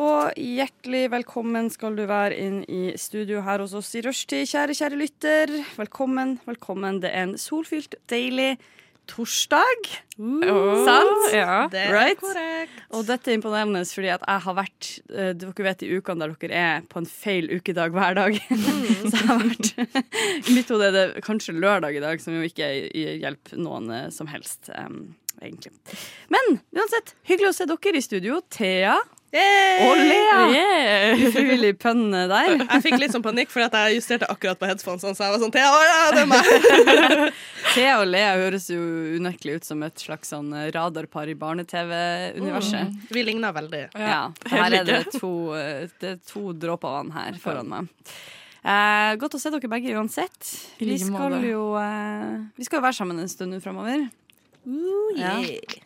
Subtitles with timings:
[0.00, 4.76] Og hjertelig velkommen skal du være inn i studio her hos oss i rushtid, kjære,
[4.78, 5.52] kjære lytter.
[5.76, 7.02] Velkommen, velkommen.
[7.02, 8.54] Det er en solfylt, deilig
[9.10, 9.90] torsdag.
[10.16, 11.28] Sant?
[11.34, 11.68] Ja.
[11.68, 12.20] Det er Right?
[12.22, 12.80] korrekt.
[12.96, 16.36] Og dette er imponerende fordi at jeg har vært uh, Dere vet de ukene der
[16.40, 18.38] dere er på en feil ukedag hver dag.
[19.10, 19.72] Så jeg har vært
[20.48, 24.06] I mitt hode er det kanskje lørdag i dag, som jo ikke hjelper noen uh,
[24.14, 24.70] som helst.
[24.72, 25.74] Um, egentlig.
[26.32, 28.40] Men uansett, hyggelig å se dere i studio.
[28.48, 28.96] Thea.
[29.32, 31.22] Yeah.
[31.28, 32.50] Ufrivillig pønn der.
[32.60, 35.40] Jeg fikk litt sånn panikk, for at jeg justerte akkurat på headphonesene, så jeg var
[35.40, 37.32] sånn Thea, ja, det er meg!
[37.72, 38.80] Thea og Lea høres jo
[39.16, 43.08] unektelig ut som et slags sånn radarpar i barne-TV-universet.
[43.14, 43.82] Vi ligner veldig.
[43.96, 47.88] Ja, her er det to, eh, det er to dråper vann her foran meg.
[48.62, 50.50] Eh, godt å se dere begge uansett.
[50.78, 54.04] Vi skal jo eh, Vi skal jo være sammen en stund framover.
[55.18, 55.32] Ja.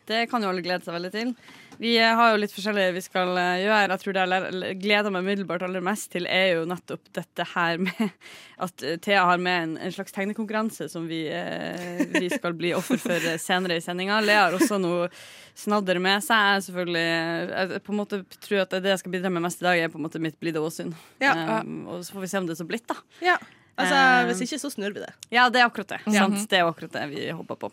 [0.05, 1.31] Det kan jo alle glede seg veldig til.
[1.79, 3.81] Vi har jo litt forskjellig vi skal eh, gjøre.
[3.93, 7.81] Jeg tror det jeg gleder meg umiddelbart aller mest til, er jo nettopp dette her
[7.83, 8.15] med
[8.67, 12.73] at eh, Thea har med en, en slags tegnekonkurranse som vi, eh, vi skal bli
[12.77, 14.23] offer for senere i sendinga.
[14.25, 15.11] Lea har også noe
[15.57, 16.55] snadder med seg.
[16.57, 19.69] Jeg selvfølgelig jeg på en måte tror at det jeg skal bidra med mest i
[19.69, 20.95] dag, er på en måte mitt blide åsyn.
[21.23, 21.61] Ja.
[21.61, 23.01] Um, og så får vi se om det er så blitt, da.
[23.25, 23.39] Ja.
[23.77, 25.13] Altså, Eh, hvis ikke, så snur vi det.
[25.31, 26.01] Ja, det er akkurat det.
[26.13, 26.49] sant?
[26.49, 27.71] Det er akkurat det vi håper på.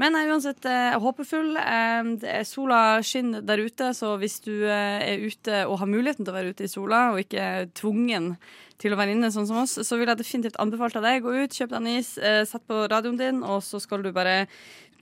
[0.00, 1.56] Men jeg er uansett eh, håpefull.
[1.60, 5.90] Eh, det er sola skinner der ute, så hvis du eh, er ute og har
[5.90, 8.36] muligheten til å være ute i sola, og ikke er tvungen
[8.82, 11.54] til å være inne sånn som oss, så vil jeg definitivt anbefale deg gå ut,
[11.54, 14.46] kjøp deg en is, eh, sett på radioen din, og så skal du bare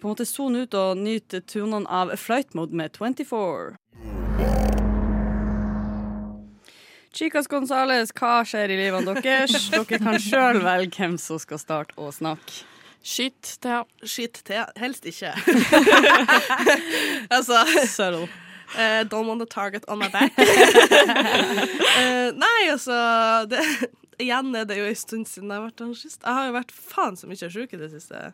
[0.01, 4.70] på en måte sone ut og nyte tunene av Flight Mode med 24.
[7.13, 9.69] Chicas Gonzales, hva skjer i livene deres?
[9.73, 12.63] Dere kan sjøl velge hvem som skal starte å snakke.
[13.03, 13.81] Skyt, Thea.
[14.05, 14.67] Skyt Thea.
[14.79, 15.33] Helst ikke.
[17.37, 18.29] altså Subtle.
[18.71, 20.31] Uh, Don't want the target on my back.
[20.39, 20.45] uh,
[22.45, 22.95] nei, altså
[23.51, 23.65] det,
[24.21, 26.21] Igjen er det jo en stund siden jeg har vært sist.
[26.23, 28.31] Jeg har jo vært faen så mye sjuk i det siste.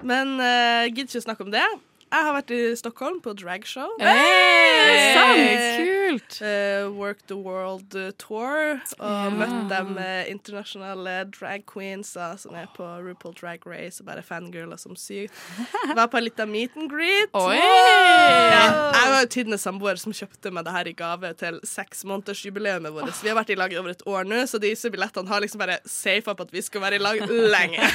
[0.00, 1.66] Men uh, gidder ikke å snakke om det.
[2.08, 3.90] Jeg har vært i Stockholm på dragshow.
[4.00, 5.74] Hey, sant?
[5.76, 6.36] Kult.
[6.40, 12.86] Uh, Work the World Tour og møtt dem eh, internasjonale drag queens som er på
[13.04, 15.36] RuPaul Drag Race og bare fangirler som sykt.
[15.98, 17.28] Var på en liten meet and greet.
[17.36, 17.58] Oi!
[17.58, 18.64] Ja,
[18.94, 22.40] jeg var jo tidenes samboer som kjøpte meg det her i gave til seks måneders
[22.46, 23.12] jubileet vårt.
[23.20, 25.60] Vi har vært i lag i over et år nå, så disse billettene har liksom
[25.60, 27.20] bare safa på at vi skal være i lag
[27.54, 27.84] lenge.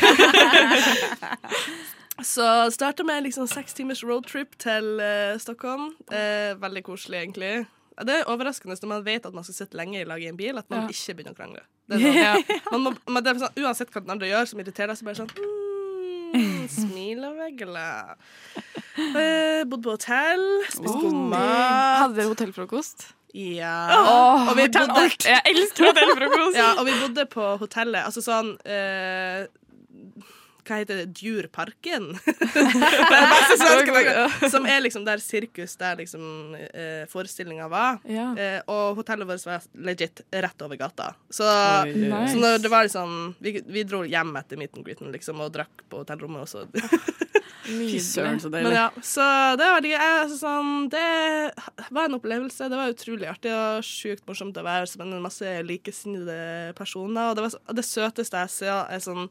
[2.22, 5.90] Så starta med liksom seks timers roadtrip til uh, Stockholm.
[6.12, 7.54] Uh, veldig koselig, egentlig.
[8.02, 10.38] Det er overraskende når man vet at man skal sitte lenge i lag i en
[10.38, 10.94] bil, at man Ja.
[10.94, 11.64] ikke begynner å krangle.
[11.90, 15.08] Det sånn, man må, man, sånn, uansett hva den andre gjør som irriterer deg, så
[15.10, 15.34] bare sånn
[16.34, 18.24] mm, Smil og være glad.
[18.98, 22.00] Eh, Bodd på hotell, spist god mat.
[22.04, 23.10] Hadde dere hotellfrokost?
[23.34, 23.76] Ja.
[23.98, 25.06] Oh, og vi bodde.
[25.34, 26.58] Jeg elsker hotellfrokost.
[26.58, 29.46] ja, og vi bodde på hotellet, altså sånn eh,
[30.68, 31.06] hva heter det?
[31.20, 32.06] Djurparken?
[33.24, 34.50] det.
[34.52, 38.00] Som er liksom der sirkus, der liksom eh, forestillinga var.
[38.10, 38.30] Ja.
[38.38, 41.14] Eh, og hotellet vårt var legit rett over gata.
[41.30, 41.48] Så,
[41.94, 42.34] Nice.
[42.34, 45.52] så når det var liksom vi, vi dro hjem etter meet and greeten liksom, og
[45.56, 46.48] drakk på hotellrommet.
[46.48, 46.68] også.
[47.64, 48.76] Fy søren, så Men deilig.
[48.76, 49.24] ja, så
[49.58, 52.68] det var, veldig- altså, sånn, det var en opplevelse.
[52.70, 57.30] Det var utrolig artig og sjukt morsomt å være sammen med masse likesinnede personer.
[57.32, 59.30] Og det, var, det søteste jeg ser, er sånn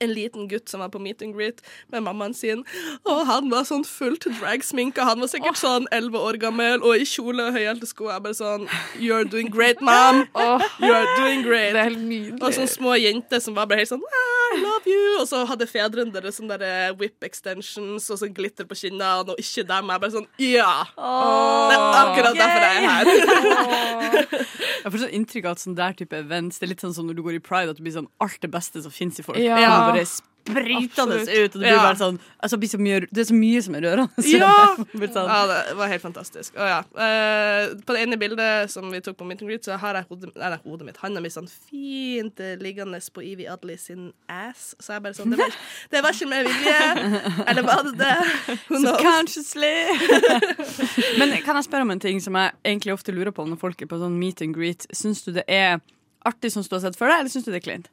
[0.00, 1.60] en liten gutt som var på meet and greet
[1.92, 2.64] med mammaen sin.
[3.08, 5.04] Og han var sånn fullt dragsminka.
[5.08, 8.10] Han var sikkert sånn elleve år gammel og i kjole og høyhælte sko.
[8.12, 10.24] Jeg bare sånn You're doing great, mom.
[10.82, 11.72] You're doing great.
[11.76, 12.38] Det er helt nydelig.
[12.42, 15.20] Og sånne små jenter som var bare helt sånn I love you.
[15.20, 19.40] Og så hadde fedrene deres sånne der whip extensions og sånn glitter på kinnene, og
[19.40, 19.92] ikke dem.
[19.92, 20.72] Jeg bare sånn Ja!
[20.92, 24.48] det er akkurat derfor jeg er her.
[24.82, 27.06] Jeg får sånn inntrykk av at sånn der type events Det er litt sånn som
[27.06, 29.24] når du går i pride, at du blir sånn alt det beste som finnes i
[29.26, 29.38] folk.
[29.38, 29.58] Ja.
[29.82, 30.06] Bare
[30.42, 33.62] spritende ut, og det blir bare sånn altså, det så mye, Det er så mye
[33.64, 34.24] som er rørende.
[34.26, 34.54] Ja!
[34.76, 36.56] sånn, Ja, det var helt fantastisk.
[36.58, 39.78] Og ja, uh, på det ene bildet som vi tok på meet and greet, så
[39.80, 43.78] har jeg hodet, nei, hodet mitt, handa mi sånn fint eh, liggende på Evie Adley
[43.80, 44.72] sin ass.
[44.82, 45.56] Så jeg bare sånn Det var,
[45.94, 46.82] det var ikke med vilje.
[47.46, 48.18] Eller var det det?
[48.68, 49.00] Who knows?
[49.02, 49.72] Consciously.
[51.20, 53.82] Men kan jeg spørre om en ting som jeg egentlig ofte lurer på når folk
[53.82, 54.86] er på sånn meet and greet?
[54.96, 55.80] Syns du det er
[56.26, 57.90] artig som du har sett for deg, eller syns du det er kleint?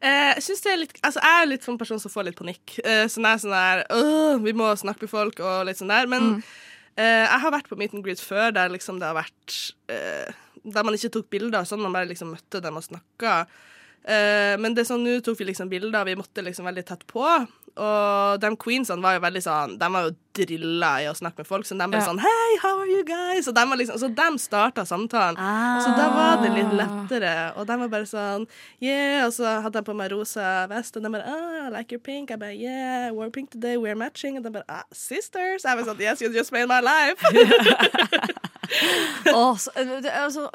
[0.00, 2.78] Eh, jeg litt Altså, jeg er litt sånn person som får litt panikk.
[2.84, 6.10] Eh, sånn er sånn der «Åh, Vi må snakke med folk og litt sånn der.
[6.10, 6.42] Men mm.
[6.96, 9.56] jeg har vært på meet and greet før der liksom det har vært
[9.92, 10.28] eh,
[10.64, 13.44] Der man ikke tok bilder, sånn man bare liksom møtte dem og snakka.
[14.06, 17.06] Eh, men det er sånn, nå tok vi liksom bilder, vi måtte liksom veldig tett
[17.10, 17.24] på.
[17.76, 21.46] Og de queensene var jo veldig sånn De var jo drilla i å snakke med
[21.50, 21.66] folk.
[21.68, 22.06] Så de ble Ja.
[22.06, 23.48] sånn Hei, how are you guys?
[23.48, 25.36] Og de var liksom, så de starta samtalen.
[25.36, 27.52] Så da var det litt lettere.
[27.58, 28.46] Og de var bare sånn
[28.80, 29.26] Yeah.
[29.26, 32.00] Og så hadde jeg på meg rosa vest, og de bare ah, I like your
[32.00, 32.30] pink.
[32.30, 34.38] Jeg bare Yeah, wore pink today, we're matching.
[34.38, 35.64] Og de bare ah, Sisters.
[35.68, 37.20] Jeg var sånn Yes, you just made my life.
[39.26, 40.46] Så, eh, det er så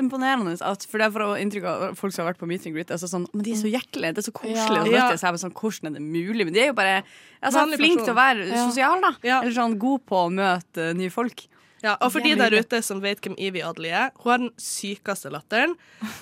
[0.00, 2.66] imponerende at For det er for å inntrykk av folk som har vært på meet
[2.66, 2.92] and greet.
[2.94, 4.80] Altså sånn, men de er så hjertelige, det er så koselig.
[4.80, 5.32] Og så Ja.
[5.44, 6.44] sånn, hvordan er det mulig?
[6.48, 7.02] Men de er jo bare
[7.42, 8.68] altså, flinke til å være Ja.
[8.68, 9.12] sosiale, da.
[9.22, 9.40] Ja.
[9.42, 11.46] Eller sånn god på å møte nye folk.
[11.84, 14.52] Ja, og for de der ute som vet hvem Evie Adelie er, hun har den
[14.60, 15.74] sykeste latteren.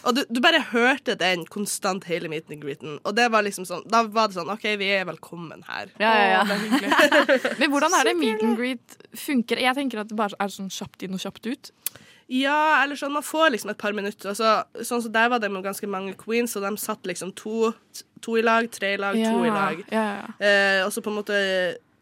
[0.03, 2.97] Og du, du bare hørte den konstant hele meet and greeten.
[3.06, 5.93] Og det var liksom sånn, da var det sånn OK, vi er velkommen her.
[6.03, 6.88] Ja, ja, ja.
[7.61, 9.62] Men hvordan er det meet and greet funker?
[9.62, 11.73] Jeg tenker at det bare er sånn kjapt inn og kjapt ut.
[12.32, 14.32] Ja, eller sånn, man får liksom et par minutter.
[14.32, 17.70] Altså, sånn som Der var det med ganske mange queens, og de satt liksom to,
[18.25, 19.82] to i lag, tre i lag, to i lag.
[19.93, 20.35] Ja, ja, ja.
[20.41, 21.38] Eh, og så på en måte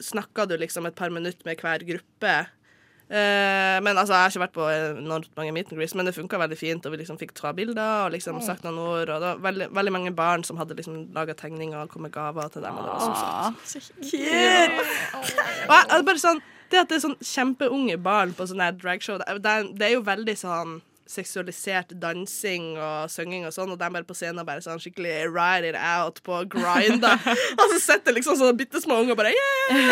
[0.00, 2.34] snakka du liksom et par minutter med hver gruppe.
[3.10, 6.14] Eh, men altså, Jeg har ikke vært på enormt mange meet and greets, men det
[6.14, 6.86] funka veldig fint.
[6.86, 9.10] Og vi liksom fikk ta bilder og liksom sagt noen ord.
[9.10, 12.14] Og det var veldig, veldig mange barn som hadde liksom laga tegninger og kom med
[12.14, 12.78] gaver til dem.
[12.78, 13.14] Og det var så
[13.74, 13.90] søtt.
[15.66, 19.56] Og jeg, bare sånn, det at det er sånn kjempeunge barn på sånne dragshow, det,
[19.74, 20.78] det er jo veldig sånn
[21.10, 25.72] seksualisert dansing og synging og sånn, og de bare på scenen bare sånn skikkelig ride
[25.72, 27.18] it out på grinder.
[27.58, 29.90] og så sitter liksom sånne bitte små unger bare yeah!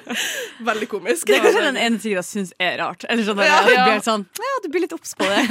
[0.70, 1.26] Veldig komisk.
[1.30, 3.06] Det er kanskje den ene tingen jeg syns er rart.
[3.08, 3.86] Eller sånn, Ja, du ja.
[3.88, 5.40] blir sånn Ja, du blir litt obs på det.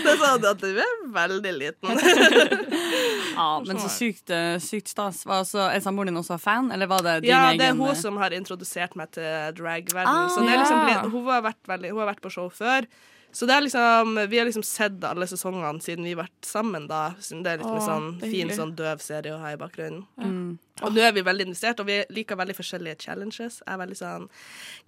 [0.00, 1.98] Det er sånn at du er veldig liten.
[3.34, 5.22] Ja, men så sykt, eh, sykt stas.
[5.28, 7.76] Var altså, er samboeren din også fan, eller var det din Ja, egen det er
[7.78, 9.28] hun eh, som har introdusert meg til
[9.60, 10.08] dragverden.
[10.10, 10.86] Ah, så det er liksom, ja.
[10.88, 12.88] blitt- hun, har vært veldig, hun har vært på show før.
[13.32, 16.88] Så det er liksom, vi har liksom sett alle sesongene siden vi har vært sammen.
[16.90, 19.60] da Siden Det er litt med sånn er fin sånn døv serie å ha i
[19.60, 20.04] bakgrunnen.
[20.18, 20.58] mm.
[20.80, 23.58] Og nå er vi veldig investert, og vi liker veldig forskjellige challenges.
[23.60, 24.22] Jeg er veldig sånn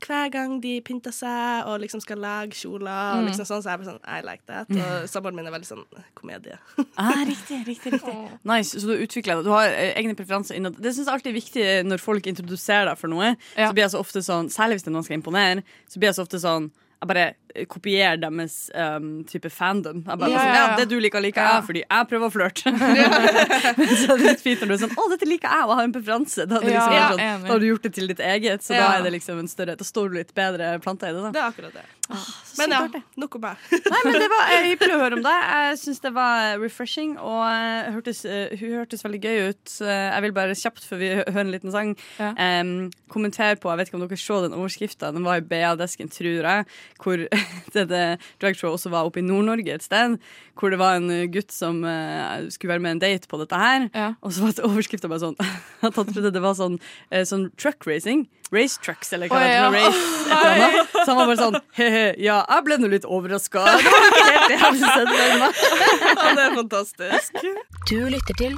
[0.00, 3.76] Hver gang de pynter seg og liksom skal lage kjoler, og liksom sånn, så er
[3.76, 4.72] jeg bare sånn I like that.
[4.72, 5.84] Og samboeren min er veldig sånn
[6.18, 6.58] komedie.
[7.02, 8.14] Ah, riktig, riktig, riktig.
[8.48, 9.44] Nice, Så du utvikler det.
[9.44, 10.76] Du har eh, egne preferanser innad.
[10.80, 13.34] Det syns jeg alltid er viktig når folk introduserer deg for noe.
[13.56, 13.68] Ja.
[13.68, 16.00] Så blir jeg så ofte sånn, Særlig hvis det er noen som skal imponere, så
[16.00, 16.70] blir jeg så ofte sånn
[17.02, 17.22] jeg bare
[17.54, 20.04] eh, kopierer deres um, type fandom.
[20.06, 20.76] Jeg bare, Ja, sånn, ja.
[20.78, 21.56] Det du liker, liker Ja.
[21.66, 22.70] fordi jeg prøver å flørte.
[23.98, 25.88] så det er litt fint når du er sånn Å, dette liker jeg, og har
[25.88, 26.46] en preferanse.
[26.46, 29.06] Da, liksom ja, sånn, da har du gjort det til ditt eget, så da er
[29.08, 31.24] det liksom en større Da står du litt bedre planta i det.
[31.26, 31.84] da Det er akkurat det.
[32.12, 32.80] Så Men ja,
[33.16, 33.56] nok om meg.
[33.92, 35.44] Nei, men det var eh, hyggelig å høre om deg.
[35.70, 39.76] Jeg syns det var refreshing, og eh, hørtes, eh, hun hørtes veldig gøy ut.
[39.80, 42.32] Jeg vil bare kjapt, før vi hø- hører en liten sang, Ja.
[42.36, 45.12] em, kommentere på Jeg vet ikke om dere så den overskrifta.
[45.16, 46.66] Den var i BA-desken, tror jeg,
[47.02, 47.24] hvor
[47.76, 48.02] dette
[48.42, 50.18] dragshowet også var oppe i Nord-Norge et sted.
[50.58, 53.56] Hvor det var en eh, gutt som eh, skulle være med en date på dette
[53.58, 53.88] her.
[53.96, 54.10] Ja.
[54.20, 55.36] Og så var overskrifta bare sånn
[55.88, 56.76] At han trodde det var sånn,
[57.10, 58.26] eh, sånn truck racing.
[58.52, 59.62] Race trucks, eller hva Å, det heter.
[59.64, 59.68] ja.
[59.72, 60.90] Race, et eller annet.
[60.92, 63.64] Så han var bare sånn he-he, ja, jeg ble nå litt overraska.
[63.82, 65.60] Det var ikke helt det jeg hadde sett for meg.
[66.22, 67.42] Ja, det er fantastisk.
[67.90, 68.56] Du lytter til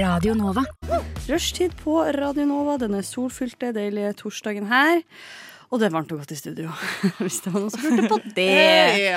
[0.00, 0.64] Radio Nova.
[1.28, 5.02] Rushtid på Radio Nova denne solfylte, deilige torsdagen her.
[5.72, 6.70] Og det er varmt og godt i studio,
[7.22, 9.14] hvis det var noen som lurte på det.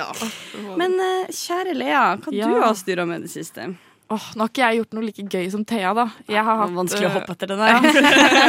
[0.80, 2.48] Men eh, kjære Lea, hva Ja.
[2.50, 3.68] du har styra med i det siste?
[4.08, 6.06] Åh, nå har ikke jeg gjort noe like gøy som Thea, da.
[6.32, 7.72] Jeg har hatt, vanskelig å øh, hoppe etter det der.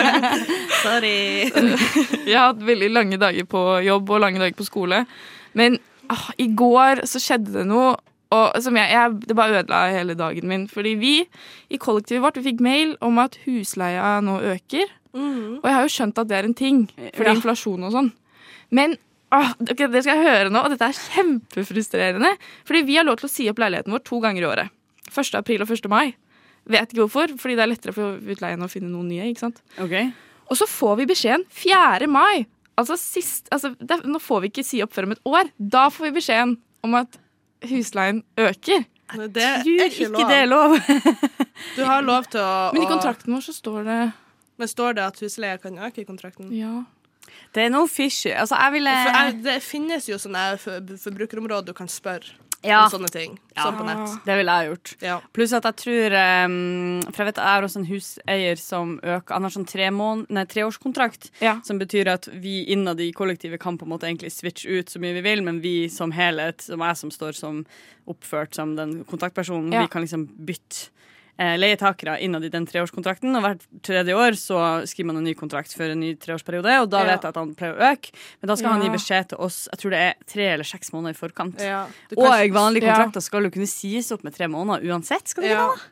[0.84, 1.14] Sorry.
[2.30, 5.00] Jeg har hatt veldig lange dager på jobb og lange dager på skole.
[5.58, 5.80] Men
[6.14, 7.96] oh, i går så skjedde det noe
[8.28, 10.66] og som jeg, jeg, det bare ødela hele dagen min.
[10.68, 11.12] Fordi vi
[11.72, 14.90] i kollektivet vårt vi fikk mail om at husleia nå øker.
[15.16, 16.82] Og jeg har jo skjønt at det er en ting,
[17.16, 17.34] fordi Ja.
[17.38, 18.10] inflasjon og sånn.
[18.70, 18.98] Men
[19.32, 22.34] ah, okay, det skal jeg høre nå, og dette er kjempefrustrerende.
[22.68, 24.74] Fordi vi har lov til å si opp leiligheten vår to ganger i året.
[25.14, 25.34] 1.
[25.38, 25.88] april og 1.
[25.90, 26.14] mai.
[26.68, 29.28] Vet ikke hvorfor, fordi det er lettere for utleien å finne noen nye.
[29.30, 29.62] ikke sant?
[29.80, 30.10] Okay.
[30.50, 32.08] Og så får vi beskjeden 4.
[32.10, 32.46] mai.
[32.78, 35.50] Altså sist, altså det, Nå får vi ikke si opp før om et år.
[35.58, 37.18] Da får vi beskjeden om at
[37.68, 38.84] husleien øker.
[39.32, 40.28] Det er Tror ikke ikke lov.
[40.28, 40.76] det er lov.
[41.76, 43.96] Du har lov til å Men i kontrakten vår så står det
[44.60, 46.52] Men står det at husleia kan øke i kontrakten?
[46.54, 46.84] Ja.
[47.54, 48.30] Det er noe fishy.
[48.30, 52.84] Altså, jeg ville For jeg, det finnes jo sånne forbrukerområder du kan spørre Ja.
[52.84, 53.38] og sånne ting.
[53.54, 54.16] Sånn på nett.
[54.26, 54.92] Det ville jeg gjort.
[55.02, 55.20] Ja.
[55.32, 56.14] Pluss at jeg tror
[56.46, 59.90] um, For jeg vet jeg har også en huseier som øker Han har sånn tre
[59.94, 61.60] mån- nei, treårskontrakt, Ja.
[61.62, 64.98] som betyr at vi innad i kollektivet kan på en måte egentlig switche ut så
[64.98, 67.64] mye vi vil, men vi som helhet, som jeg som står som
[68.08, 69.82] oppført som den kontaktpersonen, Ja.
[69.82, 70.90] vi kan liksom bytte
[71.38, 73.34] leietakere innad i den treårskontrakten.
[73.38, 76.90] Og hvert tredje år så skriver man en ny kontrakt for en ny treårsperiode, og
[76.90, 77.12] da Ja.
[77.12, 78.10] vet jeg at han pleier å øke.
[78.42, 80.90] Men da skal han gi beskjed til oss, jeg tror det er tre eller seks
[80.92, 81.60] måneder i forkant.
[81.60, 81.86] Ja.
[82.10, 82.94] Kan- Og vanlige Ja.
[82.96, 85.28] kontrakter skal jo kunne sies opp med tre måneder uansett.
[85.28, 85.68] Skal det Ja.
[85.68, 85.82] ikke det?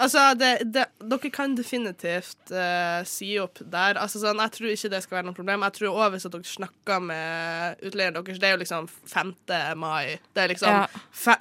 [0.00, 3.94] Altså, det, det, dere kan definitivt uh, si opp der.
[3.98, 5.60] Altså, sånn, jeg tror ikke det skal være noe problem.
[5.66, 9.34] Jeg tror også hvis dere snakker med utleieren deres, det er jo liksom 5.
[9.76, 10.20] mai.
[10.34, 10.86] Det er liksom Ja.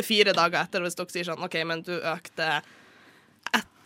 [0.01, 2.61] fire dager etter hvis dere sier sånn OK, men du økte
[3.53, 3.76] etter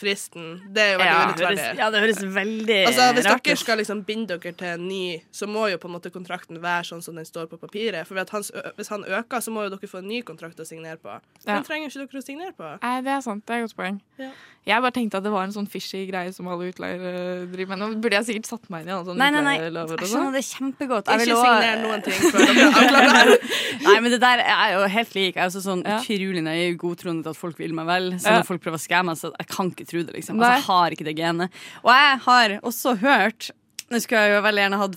[0.00, 0.60] fristen.
[0.74, 1.78] Det er jo veldig Ja, urettferdig.
[1.78, 5.22] ja, det høres veldig Altså, Hvis rart dere skal liksom binde dere til en ny,
[5.32, 8.06] så må jo på en måte kontrakten være sånn som den står på papiret.
[8.06, 10.66] For at hans, Hvis han øker, så må jo dere få en ny kontrakt å
[10.66, 11.08] signere på.
[11.46, 11.54] Ja.
[11.56, 12.78] Den trenger ikke dere å signere på.
[12.82, 13.44] Nei, det er sant.
[13.46, 14.00] Det er et godt poeng.
[14.18, 14.30] Ja.
[14.64, 17.78] Jeg bare tenkte at det var en sånn fishy greie som alle utleiere driver med.
[17.78, 19.56] Nå burde jeg sikkert satt meg inn i alle sånne Nei, nei, nei.
[19.60, 20.08] Jeg sånn.
[20.08, 21.04] skjønner det kjempegodt.
[21.04, 23.40] Jeg Ikke vil også- signer noen ting før dere avklarer det.
[23.84, 25.34] Nei, men det der er jo helt lik.
[25.36, 25.98] Jeg er også sånn Ja.
[26.00, 28.12] utrolig naiv, godtroende til at folk vil meg vel.
[28.18, 28.38] Så Ja.
[28.40, 30.40] når folk prøver å skamme meg, så jeg kan ikke tro det, liksom.
[30.40, 31.60] Altså, jeg har ikke det genet.
[31.84, 33.50] Og jeg har også hørt
[33.92, 34.96] nå skulle jeg jo veldig gjerne hatt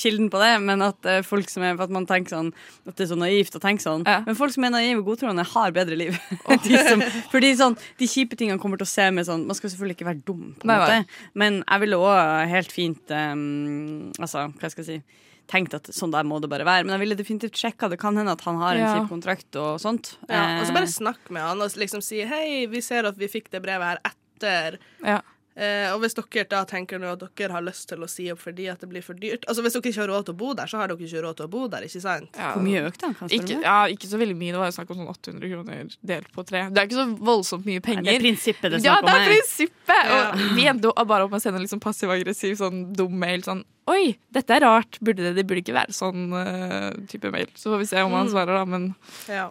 [0.00, 2.50] kilden på det, men at uh, folk som er, for at man tenker sånn
[2.84, 4.02] At det er så naivt å tenke sånn.
[4.08, 4.20] Ja.
[4.26, 6.18] Men folk som er naive og godtroende, har bedre liv.
[6.66, 9.70] de som, fordi sånn, de kjipe tingene kommer til å se med sånn Man skal
[9.72, 14.10] selvfølgelig ikke være dum, på en Nei, måte, men jeg ville òg helt fint um,
[14.18, 16.86] Altså, hva skal jeg si tenkt at sånn der må det bare være.
[16.86, 17.90] Men jeg ville definitivt sjekka.
[17.92, 18.92] Det kan hende at han har en Ja.
[18.96, 20.14] kjip kontrakt og sånt.
[20.24, 23.18] Ja, og så Eh, bare snakk med han og liksom si hei, vi ser at
[23.20, 24.78] vi fikk det brevet her etter.
[25.04, 25.20] Ja.
[25.54, 28.40] Eh, og hvis dere da tenker nå at dere har lyst til å si opp
[28.42, 30.48] fordi at det blir for dyrt Altså Hvis dere ikke har råd til å bo
[30.58, 32.30] der, så har dere ikke råd til å bo der, ikke sant?
[32.34, 32.48] Ja.
[32.56, 34.56] Hvor mye økte spørre Ikke, ja, ikke så veldig mye.
[34.56, 36.64] Det var snakk om sånn 800 kroner delt på tre.
[36.74, 38.08] Det er ikke så voldsomt mye Nei, penger.
[38.08, 40.10] Det er prinsippet det er ja, det er prinsippet!
[40.16, 43.62] Og vi endte bare opp med å sende en liksom passiv-aggressiv sånn dum mail sånn
[43.84, 44.96] Oi, dette er rart.
[45.04, 47.50] Burde det, det burde ikke være sånn uh, type mail.
[47.52, 48.62] Så får vi se om han svarer, da.
[48.64, 48.86] Men
[49.28, 49.50] Ja.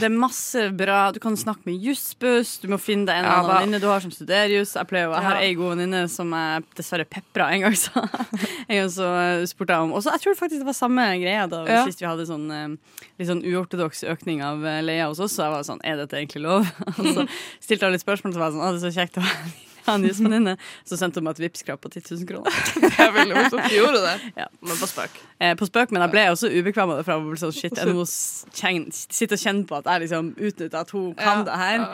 [0.00, 1.10] Det er masse bra.
[1.12, 2.54] Du kan snakke med Jussbuss.
[2.62, 4.72] Du må finne deg en Ja, annen venninne du har som studerer juss.
[4.78, 7.76] Jeg pleier jeg har ei god venninne som jeg dessverre pepra en gang.
[7.84, 7.92] Så,
[8.64, 11.04] en gang så eh, spurte jeg om Og så jeg tror faktisk det var samme
[11.20, 11.82] greia da Ja.
[11.84, 12.72] sist vi hadde sånn eh,
[13.20, 15.36] litt sånn uortodoks økning av leia hos oss.
[15.36, 16.64] Så jeg var sånn Er dette egentlig lov?
[16.96, 17.28] Og så
[17.60, 19.28] stilte jeg litt spørsmål, så var jeg sånn Å, det er så kjekt å
[19.86, 20.56] ha en jussvenninne.
[20.88, 22.50] Så sendte hun meg et Vipps-krav på 10 000 kroner.
[22.84, 23.68] det er veldig morsomt.
[23.68, 24.16] Du gjorde det?
[24.44, 24.48] Ja.
[24.64, 25.10] Men på spøk.
[25.40, 27.04] Eh, på spøk, men jeg ble også ubekvem av det.
[27.06, 30.80] For jeg var sånn, shit, jeg må sitte og kjenne på at jeg liksom utnytter
[30.80, 31.44] at hun kan Ja.
[31.48, 31.84] det her.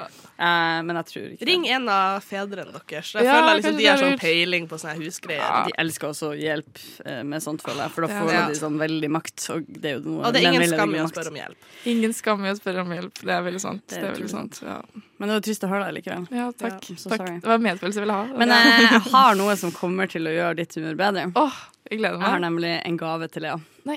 [0.41, 3.11] Eh, men jeg tror ikke Ring en av fedrene deres.
[3.13, 5.43] Jeg Ja, føler liksom de har det sånn peiling på sånne husgreier.
[5.45, 5.65] Ja.
[5.67, 7.93] De elsker også hjelp eh, med sånt, føler jeg.
[7.97, 8.47] For da får Ja.
[8.49, 9.51] de sånn veldig makt.
[9.51, 11.57] Og det er jo noe Og det er ingen skam i å spørre om hjelp.
[11.93, 13.21] Ingen skam i å spørre om hjelp.
[13.21, 13.87] Det er veldig sant.
[13.89, 14.61] Det er veldig sant.
[14.65, 14.81] Ja,
[15.21, 16.23] Men det var trist å høre deg likevel.
[16.33, 16.87] ja takk.
[16.89, 17.27] Ja, takk.
[17.43, 18.39] Det var medfølelse jeg ville ha.
[18.41, 21.25] Men jeg har noe som kommer til å gjøre ditt humør bedre.
[21.43, 21.59] Åh,
[21.91, 22.25] jeg gleder meg.
[22.25, 23.59] Jeg har nemlig en gave til Lea.
[23.91, 23.97] Nei,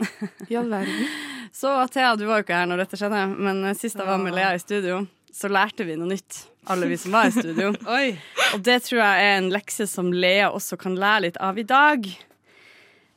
[0.51, 1.06] i all verden.
[1.63, 4.36] Så Thea, du var jo ikke her når dette skjedde, men sist jeg var med
[4.36, 6.42] Lea i studio, så lærte vi noe nytt.
[6.74, 7.70] Alle vi som var i studio.
[7.98, 8.18] Oi.
[8.56, 11.65] Og det tror jeg er en lekse som Lea også kan lære litt av i
[11.68, 12.08] dag.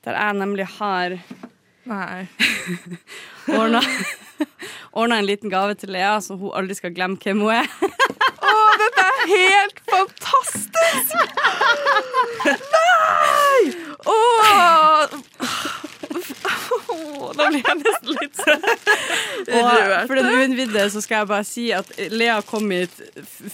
[0.06, 1.18] Der jeg nemlig har
[1.90, 2.26] Nei.
[3.56, 3.82] ordna
[4.96, 7.70] Ordna en liten gave til Lea, så hun aldri skal glemme hvem hun er.
[8.46, 11.14] Å, dette er helt fantastisk!
[12.46, 13.62] Nei!
[14.06, 15.06] Åh,
[17.36, 18.62] Da blir jeg nesten litt sånn
[19.56, 19.66] Og
[20.08, 22.94] for den uinnvidde så skal jeg bare si at Lea kom hit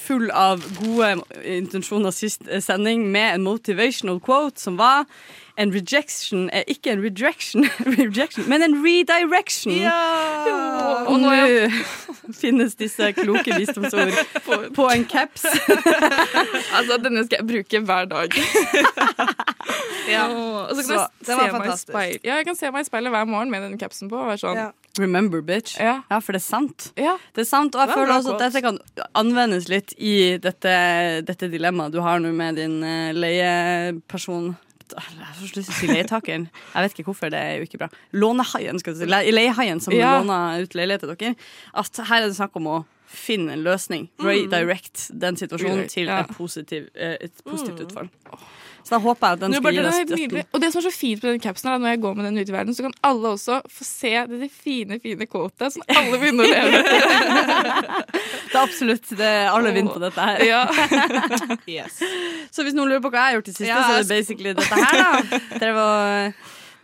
[0.03, 1.15] full av gode
[1.57, 5.07] intensjoner sist sending med en motivational quote som var
[5.61, 7.67] en rejection er ikke en rejection,
[7.99, 9.75] rejection men en redirection.
[9.77, 9.97] Ja.
[11.07, 11.33] Og nå
[12.39, 14.15] finnes disse kloke visdomsord
[14.79, 15.45] på en caps.
[16.73, 18.33] Altså, denne skal jeg bruke hver dag.
[20.09, 20.23] Ja.
[20.33, 22.15] Og så kan Så, jeg se meg speil.
[22.25, 24.17] Ja, jeg kan se meg i speilet hver morgen med den capsen på.
[24.19, 24.71] Og være sånn, Ja.
[25.01, 25.79] Remember, bitch.
[25.81, 26.03] Ja.
[26.11, 26.91] Ja, for det er sant.
[27.01, 27.15] ja.
[27.37, 28.81] Det er sant, og jeg er føler også at dette kan
[29.17, 30.75] anvendes litt i dette,
[31.29, 34.51] dette dilemmaet du har nå med din eh, leieperson.
[34.97, 36.49] Jeg så lyst til å si leietakeren.
[36.75, 37.89] Jeg vet ikke hvorfor, det er jo ikke bra.
[38.13, 39.07] Lånehaien, skal du si.
[39.11, 40.19] Le- Leiehaien som Ja.
[40.21, 41.35] låner ut leilighet til dere.
[41.75, 44.09] At her er det snakk om å finne en løsning.
[44.21, 48.09] Redirect den situasjonen til et positivt, eh, et positivt utfall.
[48.83, 50.29] Så da håper jeg at den skal bare, gi nydelig.
[50.29, 50.49] støtten.
[50.53, 52.25] Og det som er så fint med den capsen, er at når jeg går med
[52.29, 55.77] den ut i verden, så kan alle også få se det, det fine, fine quotet
[55.77, 56.83] som alle begynner å leve.
[58.53, 60.43] Det er absolutt det, alle vinner på dette her.
[60.45, 60.63] Ja.
[61.73, 62.01] Yes.
[62.53, 64.11] Så hvis noen lurer på hva jeg har gjort i siste, Ja, så er det
[64.11, 65.41] basically dette her, da.
[65.63, 66.35] Dere var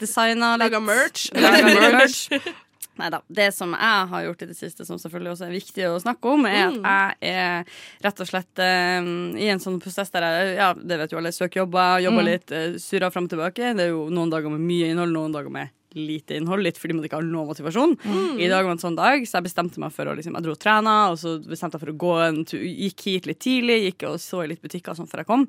[0.00, 0.64] designa litt.
[0.64, 1.26] Laga merch.
[1.34, 2.22] Laga merch.
[2.98, 3.20] Neida.
[3.28, 6.32] Det som jeg har gjort i det siste, som selvfølgelig også er viktig å snakke
[6.34, 6.84] om, er Mm.
[6.84, 7.64] at jeg er
[8.04, 11.32] rett og slett eh, i en sånn prosess der jeg ja, det vet jo alle,
[11.32, 12.30] søker jobber, jobber Mm.
[12.32, 13.74] litt, uh, surrer fram og tilbake.
[13.76, 16.94] Det er jo noen dager med mye innhold, noen dager med lite innhold, litt fordi
[16.94, 17.96] man ikke har noe motivasjon.
[18.04, 18.38] Mm.
[18.44, 20.52] I dag var en sånn dag, så jeg bestemte meg for å liksom, jeg dro
[20.52, 23.78] og trena, og så bestemte jeg for å gå en tur, gikk hit litt tidlig,
[23.88, 25.48] gikk og så i litt butikker sånn før jeg kom.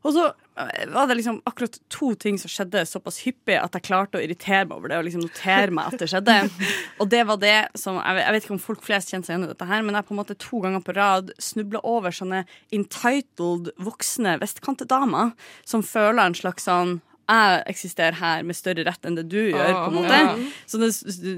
[0.00, 3.86] Og så eh, var det liksom akkurat to ting som skjedde såpass hyppig at jeg
[3.90, 6.38] klarte å irritere meg over det og liksom notere meg at det skjedde.
[7.00, 9.52] Og det var det som Jeg vet, ikke om folk flest kjenner seg igjen i
[9.52, 12.42] dette her, men jeg på en måte to ganger på rad snubla over sånne
[12.76, 15.32] entitled voksne vestkantdamer
[15.68, 16.98] som føler en slags sånn
[17.30, 19.68] jeg eksisterer her med større rett enn det du gjør.
[19.70, 20.48] på en måte.
[20.66, 20.88] Så det,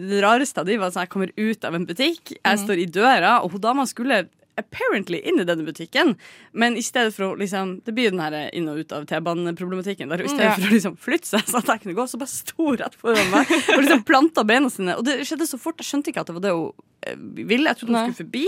[0.08, 2.86] det rareste av de var at jeg kommer ut av en butikk, jeg står i
[2.88, 4.22] døra, og hun dama skulle
[4.60, 6.14] apparently inn i denne butikken,
[6.52, 9.06] men i stedet for å liksom Det blir jo den her inn og ut av
[9.08, 10.10] T-baneproblematikken.
[10.12, 10.54] Der, I stedet Ja.
[10.58, 13.30] for å liksom flytte seg, så at jeg kunne gå, så bare sto rett foran
[13.32, 14.96] meg og liksom planta beina sine.
[14.98, 15.78] Og det skjedde så fort.
[15.80, 16.72] Jeg skjønte ikke at det var det hun
[17.08, 17.16] eh,
[17.48, 17.68] ville.
[17.72, 18.46] Jeg trodde hun skulle forbi.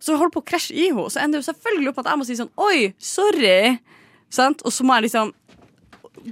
[0.00, 1.06] Så holdt på å krasje i henne.
[1.12, 3.78] Så ender det jo selvfølgelig opp at jeg må si sånn Oi, sorry.
[4.32, 4.64] Sant?
[4.64, 5.32] Og så må jeg liksom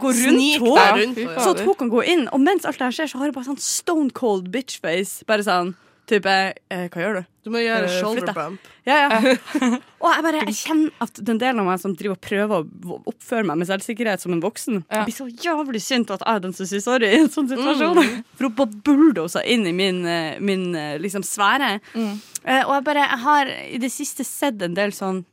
[0.00, 1.36] gå rundt henne.
[1.36, 2.26] Så at hun kan gå inn.
[2.32, 5.20] Og mens alt det her skjer, så har jeg bare sånn stone cold bitch face.
[5.28, 5.74] Bare sånn
[6.12, 6.32] type
[6.70, 7.22] eh, Hva gjør du?
[7.42, 8.68] Du må gjøre Eh, shoulder bump.
[8.86, 9.18] Ja, ja.
[10.02, 12.98] og jeg bare jeg kjenner at den delen av meg som driver og prøver å
[13.10, 15.02] oppføre meg med selvsikkerhet som en voksen, Ja.
[15.06, 18.02] blir så jævlig sint at jeg er den som sier sorry i en sånn situasjon.
[18.38, 21.74] For hun bare bulldosa inn i min, eh, min eh, liksom sfære.
[21.96, 25.24] Eh, og jeg bare jeg har i det siste sett en del sånn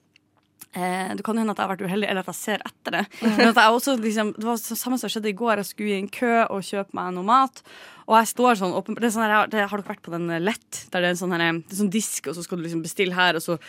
[0.69, 2.99] Eh, det kan hende at jeg har vært uheldig, eller at jeg ser etter det.
[3.23, 5.63] Men at jeg også, liksom, det var det samme som skjedde i går.
[5.63, 7.63] Jeg skulle i en kø og kjøpe meg noe mat.
[8.09, 10.25] Og jeg står sånn åpen, det er sånn her, det, Har dere vært på den
[10.33, 10.79] eh, Lett?
[10.89, 12.81] Der det er en sånn, her, det er sånn disk, og så skal du liksom
[12.81, 13.59] bestille her, og så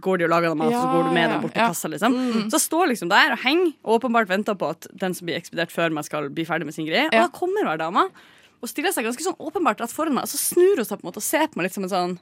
[0.00, 1.62] går de og lager dem mat, og så går du med ja, dem bort til
[1.62, 1.68] ja.
[1.74, 1.90] kassa.
[1.92, 2.16] Liksom.
[2.46, 5.36] Så jeg står liksom der og henger, og åpenbart venter på at den som blir
[5.36, 7.10] ekspedert før meg, skal bli ferdig med sin greie.
[7.10, 8.08] Og da kommer hver dama
[8.60, 11.04] og stiller seg ganske sånn åpenbart rett foran meg, og så snur hun seg på
[11.04, 12.18] en måte og ser på meg litt som en sånn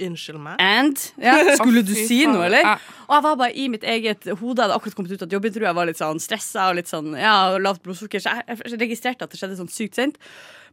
[0.00, 0.60] Unnskyld meg.
[0.62, 0.96] And?
[1.20, 2.62] Ja, skulle du si noe, eller?
[2.64, 2.76] Ja.
[3.08, 4.54] Og jeg var bare i mitt eget hode.
[4.54, 7.10] Jeg hadde akkurat kommet ut av jobbintervjuet jeg var litt sånn stressa og litt sånn,
[7.20, 8.22] ja, lavt blodsukker.
[8.22, 10.16] Så jeg, jeg registrerte at det skjedde sånn sykt sent.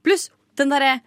[0.04, 1.00] Pluss den derre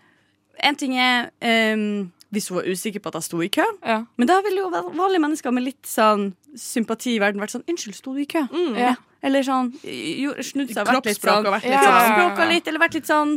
[0.63, 1.31] En ting er
[1.75, 3.65] um, hvis hun var usikker på at jeg sto i kø.
[3.83, 4.05] Ja.
[4.21, 7.97] Men da ville jo vanlige mennesker med litt sånn sympati i verden vært sånn Unnskyld,
[7.99, 8.45] sto du i kø?
[8.79, 8.93] Ja.
[9.27, 12.35] Eller sånn snudd seg og vært litt sånn vært litt Ja.
[12.37, 12.53] sånn.
[12.53, 13.33] Litt, eller vært litt sånn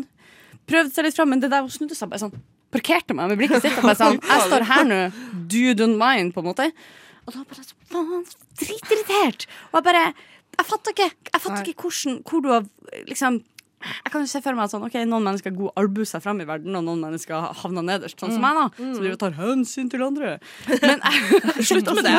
[0.69, 2.36] Prøvd seg litt fram, men det der hun snudde seg bare sånn
[2.73, 4.99] Parkerte meg med blikket sitt og bare sånn Jeg står her nå,
[5.49, 6.69] do you don't mind, på en måte.
[7.25, 8.23] Og da bare så faen,
[8.62, 9.47] dritirritert.
[9.71, 10.06] Og jeg bare
[10.60, 12.65] Jeg fatter ikke Jeg fatter ikke hvordan Hvor du har
[13.10, 13.41] liksom
[13.84, 16.41] jeg kan jo se for meg at sånn, okay, Noen mennesker god albuer seg fram
[16.43, 18.58] i verden, og noen mennesker havner nederst, sånn som meg.
[18.58, 20.36] da Som driver og tar hensyn til andre.
[20.84, 22.13] Men jeg, Slutt med det.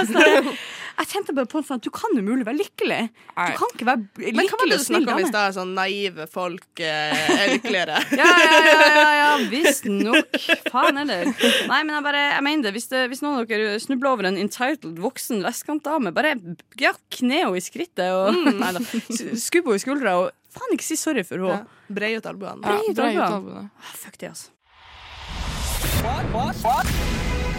[0.98, 3.00] jeg kjente bare på sånn at du kan umulig være lykkelig.
[3.34, 5.56] Du kan ikke være Men hva var lykkelig det du snakka om i stad?
[5.56, 8.02] Sånn naive folk eh, er lykkeligere.
[8.14, 10.36] Ja, ja, ja, ja, ja visstnok.
[10.72, 11.30] Faen heller.
[11.68, 12.74] Nei, men jeg bare, jeg mener det.
[12.76, 16.36] Hvis, det, hvis noen av dere snubler over en entitled voksen vestkantdame, bare
[16.80, 18.82] ja, kne henne i skrittet og Nei da.
[19.40, 21.64] Skubb henne i skuldra og faen ikke si sorry for henne.
[21.64, 21.94] Ja.
[21.94, 22.62] Brei ut albuene.
[22.62, 23.68] Ja, Brei ut brei ut albuene.
[23.78, 24.48] Ah, Fuck det, altså.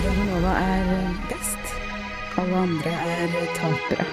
[0.05, 0.86] Radionova er
[1.29, 1.63] best.
[2.38, 4.05] Alle andre er tapere.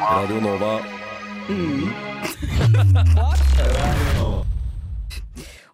[0.00, 0.80] Radio Nova.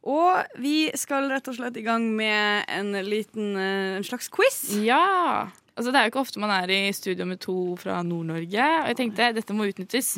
[0.06, 4.60] Og vi skal rett og slett i gang med en liten eh, en slags quiz.
[4.82, 5.48] Ja.
[5.76, 8.86] Altså, det er jo ikke ofte man er i studio med to fra Nord-Norge, og
[8.88, 10.14] jeg tenkte dette må utnyttes.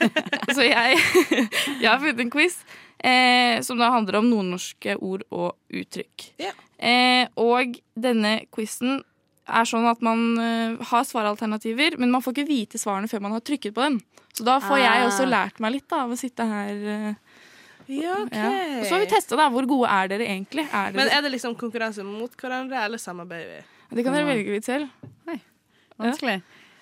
[0.56, 1.00] Så jeg,
[1.80, 2.60] jeg har funnet en quiz
[3.02, 6.28] eh, som da handler om nordnorske ord og uttrykk.
[6.44, 6.52] Ja.
[6.78, 9.00] Eh, og denne quizen
[9.50, 13.34] er sånn at man eh, har svaralternativer, men man får ikke vite svarene før man
[13.34, 13.98] har trykket på dem.
[14.30, 15.08] Så da får jeg Ah.
[15.08, 16.70] også lært meg litt da, av å sitte her.
[16.94, 17.14] eh,
[17.90, 18.36] Ja, ok.
[18.38, 18.50] ja.
[18.78, 20.68] Og så har vi testa hvor gode er dere egentlig.
[20.70, 23.62] Er Men dere, er det liksom konkurranse mot hverandre, eller samarbeider vi?
[23.94, 24.88] Det kan dere velge litt selv.
[26.00, 26.40] Vanskelig.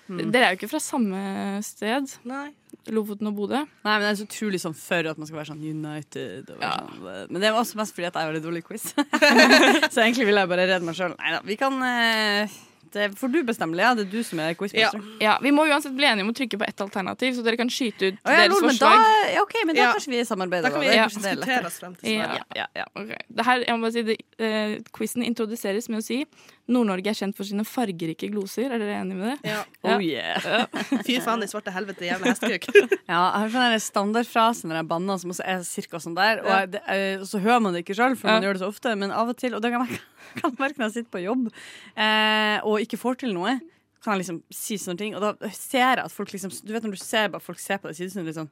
[0.09, 1.19] Dere er jo ikke fra samme
[1.65, 2.07] sted.
[2.25, 2.47] Nei.
[2.89, 3.59] Lofoten og Bodø.
[3.59, 6.49] Nei, men det er så utrolig sånn for at man skal være sånn United.
[6.55, 6.71] Og Ja.
[6.79, 8.87] sånn, eh, men det var også mest fordi at jeg var litt dårlig i quiz.
[9.93, 11.13] så egentlig vil jeg bare redde meg sjøl.
[11.19, 12.47] Nei da, vi kan eh,
[12.89, 13.91] Det får du bestemme, Lea.
[13.93, 15.03] Det er du som er quizmaster.
[15.21, 17.69] Ja, Vi må uansett bli enige om å trykke på ett alternativ, så dere kan
[17.69, 19.33] skyte ut Å, ja, deres lol, men da, forslag.
[19.35, 19.91] ja, ok, men da Ja.
[19.93, 20.63] kanskje vi samarbeider.
[20.63, 21.03] Da kan vi Ja.
[21.05, 22.55] er diskutere oss frem til Ja, svaret.
[22.55, 23.13] ja, ja, ok.
[23.29, 26.25] Det her, jeg må bare si det, eh, Quizen introduseres med å si
[26.69, 28.69] Nord-Norge er kjent for sine fargerike gloser.
[28.71, 29.49] Er dere enige med det?
[29.51, 29.63] Ja.
[29.89, 30.67] Oh yeah.
[31.07, 32.69] Fy faen i svarte helvete, jævla hestekuk.
[33.09, 36.43] Ja, jeg har sånn der standardfrase når jeg banner, som også er cirka sånn der.
[36.45, 38.49] Og det, eh, så hører man det ikke sjøl, for man Ja.
[38.49, 38.93] gjør det så ofte.
[39.01, 40.05] Men av og til, og det kan jeg merke-
[40.43, 41.49] kan jeg merke når jeg sitter på jobb
[41.97, 43.57] eh, og ikke får til noe,
[44.03, 45.15] kan jeg liksom si sånne ting.
[45.17, 47.81] Og da ser jeg at folk liksom Du vet når du ser bare folk ser
[47.81, 48.51] på deg sidesynet litt sånn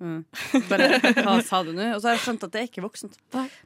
[0.00, 0.20] mm.
[0.70, 0.86] Bare,
[1.20, 1.86] Hva sa du nå?
[1.94, 3.18] Og så har jeg skjønt at det er ikke voksent.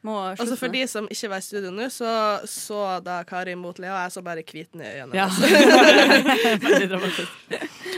[0.07, 2.11] Må Altså For de som ikke var i studio nå, så
[2.51, 5.15] så da Kari mot Lea, og jeg så bare hviten i øynene.
[5.17, 5.29] Ja.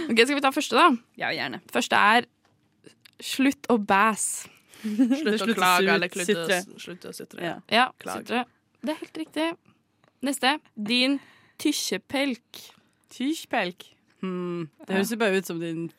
[0.07, 0.91] Ok, Skal vi ta første, da?
[1.19, 1.59] Ja, gjerne.
[1.73, 2.29] Første er
[3.23, 4.27] slutt å bæs.
[4.85, 6.61] Slutt Slutt å klage eller sutre.
[6.79, 7.43] slutt å sutre.
[7.43, 7.57] Ja.
[7.73, 8.45] Ja, sutre.
[8.85, 9.49] Det er helt riktig.
[10.27, 10.57] Neste.
[10.77, 11.19] Din
[11.63, 12.63] tykkjepelk.
[13.17, 13.89] Tysjpelk.
[14.25, 14.69] Hmm.
[14.87, 15.91] Det høres jo bare ut som din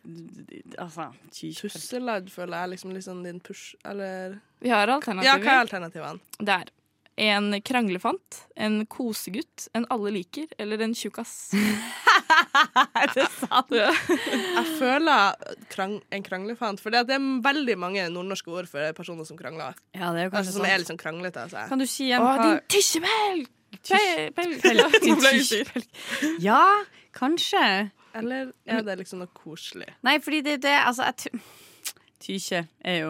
[0.82, 1.12] Altså.
[1.30, 6.20] Tusseladd føler jeg liksom, liksom din push Eller Vi har Ja, hva er alternativene?
[6.40, 6.74] Det er
[7.18, 11.32] en kranglefant, en kosegutt, en alle liker eller en tjukkas.
[12.98, 13.74] Er det sant?
[13.74, 15.34] Jeg føler
[15.74, 19.78] krang, en kranglefant, for det er veldig mange nordnorske ord for personer som krangler.
[19.98, 21.46] Ja, det er jo kanskje Altså, som er litt sånn kranglete.
[21.48, 21.66] Altså.
[21.72, 23.50] Kan du si en Å, hva din usikker.
[25.42, 25.90] tysjpelk.
[26.44, 26.62] Ja,
[27.18, 27.64] kanskje.
[28.18, 29.88] Eller er det liksom noe koselig?
[30.06, 31.42] Nei, fordi det, det Altså, jeg
[32.24, 33.10] Tykje er jo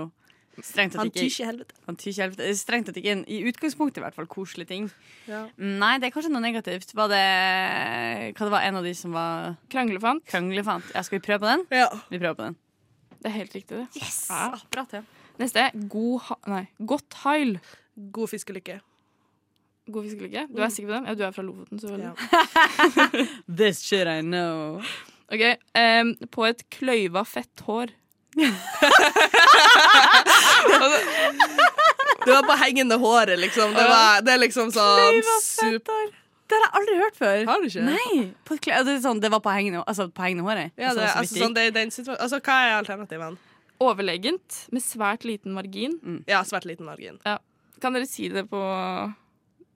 [0.65, 1.75] strengt tatt Han ikke helvete.
[1.85, 2.41] Han tykje helvete.
[2.43, 4.87] Det er Strengt tatt ikke en i utgangspunktet i hvert fall koselig ting.
[5.29, 5.43] Ja.
[5.57, 6.91] Nei, det er kanskje noe negativt.
[6.97, 7.23] Var det
[8.33, 10.25] Hva det var en av de som var Kranglefant.
[10.27, 10.89] kranglefant?
[10.95, 11.65] Ja, skal vi prøve på den?
[11.71, 11.87] Ja.
[12.09, 12.57] Vi prøver på den.
[13.21, 13.87] Det er helt riktig, det.
[14.01, 14.19] Yes!
[14.29, 14.51] Ja.
[14.73, 15.05] Bra til.
[15.37, 15.69] Neste.
[15.93, 17.57] God ha nei, godt heil.
[18.13, 18.79] God fiskelykke.
[19.87, 20.47] God fiskelykke.
[20.51, 21.05] Du er sikker på den?
[21.07, 21.77] Ja, du er fra Lofoten.
[22.01, 22.11] Ja.
[23.61, 24.81] This shit I know.
[25.31, 25.43] Ok,
[25.75, 27.93] um, På et kløyva fett hår.
[32.27, 33.73] Det var på hengende håret, liksom.
[33.73, 36.09] Det, var, det er liksom sånn super...
[36.47, 37.37] Det har jeg aldri hørt før.
[37.47, 37.83] Har du ikke?
[37.83, 38.31] Nei.
[38.87, 40.73] Det, sånn, det var på hengende, altså, på hengende håret?
[40.75, 43.39] Ja, det, altså, altså, sånn, det altså, hva er alternativene?
[43.83, 45.97] Overlegent med svært liten margin.
[46.27, 47.19] Ja, svært liten margin.
[47.83, 48.61] Kan dere si det på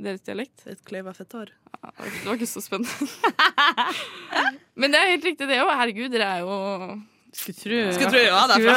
[0.06, 0.66] deres dialekt?
[0.70, 1.54] Et kløyva fett hår.
[1.72, 3.08] Ja, Det var ikke så spennende.
[4.80, 5.72] Men det er helt riktig, det òg.
[5.78, 7.00] Herregud, dere er jo.
[7.32, 8.76] Skulle tro Skulle tro ja, derfra.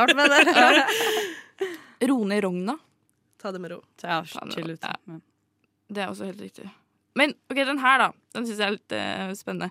[0.00, 2.08] Rart med det.
[2.08, 2.76] Rone Rogna.
[3.42, 3.82] Ta det med ro.
[4.02, 4.82] Ja, chill ut.
[4.82, 5.20] Ja.
[5.88, 6.68] Det er også helt riktig.
[7.16, 8.08] Men ok, den her, da.
[8.36, 9.70] Den syns jeg er litt uh, spennende.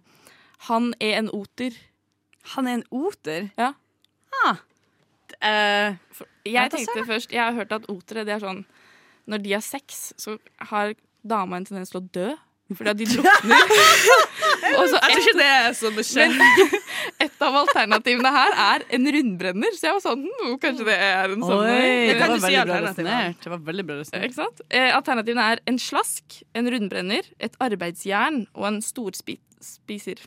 [0.70, 1.76] Han er en oter.
[2.56, 3.50] Han er en oter?
[3.60, 3.74] Ja.
[4.46, 4.64] Ah.
[5.42, 8.62] Uh, Jeg tenkte først Jeg har hørt at otere, det er sånn
[9.30, 10.38] Når de har sex, så
[10.72, 10.94] har
[11.26, 12.34] dama en tendens til å dø.
[12.74, 13.74] Fordi at de drukner.
[14.76, 15.76] Og så et, ikke det er
[16.08, 16.32] skjer.
[17.26, 19.76] et av alternativene her er en rundbrenner.
[19.78, 22.56] Så jeg var sånn hm, Kanskje det er en sånn Det det kan du si
[22.64, 23.20] alternativene.
[23.44, 24.30] Det var veldig bra resonnert.
[24.30, 24.64] Ikke sant?
[24.72, 30.26] Eh, alternativene er en slask, en rundbrenner, et arbeidsjern og en storspiser.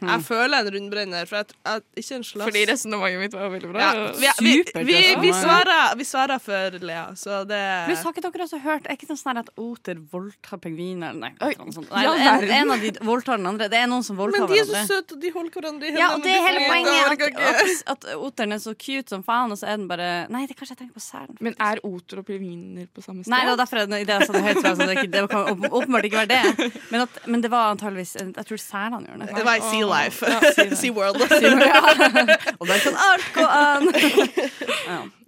[0.00, 3.70] Jeg føler en rundbrenner, for jeg, jeg, ikke en slags Fordi resonnementet mitt var veldig
[3.72, 3.80] bra.
[3.80, 8.24] ja, vi, vi, vi, vi, svarer, vi svarer for Lea, så det Pluss, har ikke
[8.26, 11.16] dere også hørt Er ikke noe sånn at oter voldtar pingviner?
[11.16, 11.52] Nei, Oi.
[11.60, 13.68] Nei ja, en, en av de voldtar den andre.
[13.72, 14.64] Det er noen som voldtar hverandre.
[14.64, 16.64] Men de er så søte, og de holder hverandre i Ja, og det er hele
[16.66, 17.36] poenget.
[17.36, 20.44] At, at, at oteren er så cute som faen, og så er den bare Nei,
[20.48, 21.36] det er kanskje jeg tenker på selen.
[21.44, 23.32] Men er oter og pingviner på samme sted?
[23.34, 25.12] Nei, det var derfor jeg, det jeg sa det høyt, så sånn, det, er ikke,
[25.16, 26.70] det kan åpenbart ikke være det.
[26.90, 29.30] Men, at, men det var antageligvis Jeg tror selene gjør det.
[29.40, 30.26] Det var i Sea Life.
[30.30, 31.20] Ja, Sea World.
[31.28, 31.62] sea World.
[31.70, 32.52] Ja.
[32.58, 33.88] Og der kan alt gå an!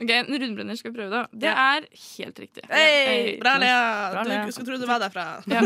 [0.02, 1.22] Ok, En rundbrenner skal vi prøve, da.
[1.44, 2.64] Det er helt riktig.
[2.70, 3.78] Hey, bra, Lea.
[4.16, 4.42] Bra, Lea.
[4.48, 5.26] Du skulle tro du var derfra.
[5.50, 5.62] Ja.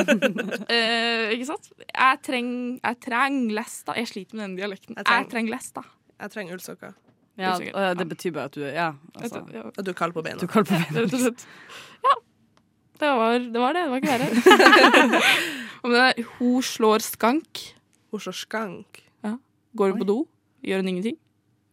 [0.68, 1.70] Eh, ikke sant?
[1.86, 2.50] Jeg treng,
[2.82, 3.94] jeg treng lesta.
[4.00, 4.96] Jeg sliter med den dialekten.
[4.98, 5.84] Jeg treng- treng lesta.
[6.20, 6.94] Jeg trenger ullsokker.
[7.36, 9.42] Ja, og det betyr bare at du Ja, altså.
[9.52, 10.40] Ja, du er kald på beina.
[10.40, 11.42] Du kaller på rett og slett.
[12.06, 12.14] Ja.
[12.96, 13.60] Det var det.
[13.60, 13.82] Var det.
[13.84, 15.20] det var ikke verre.
[15.84, 17.60] Om det er hun slår skank,
[18.12, 19.02] Hun slår skank.
[19.76, 20.18] går hun på do,
[20.64, 21.16] gjør hun ingenting,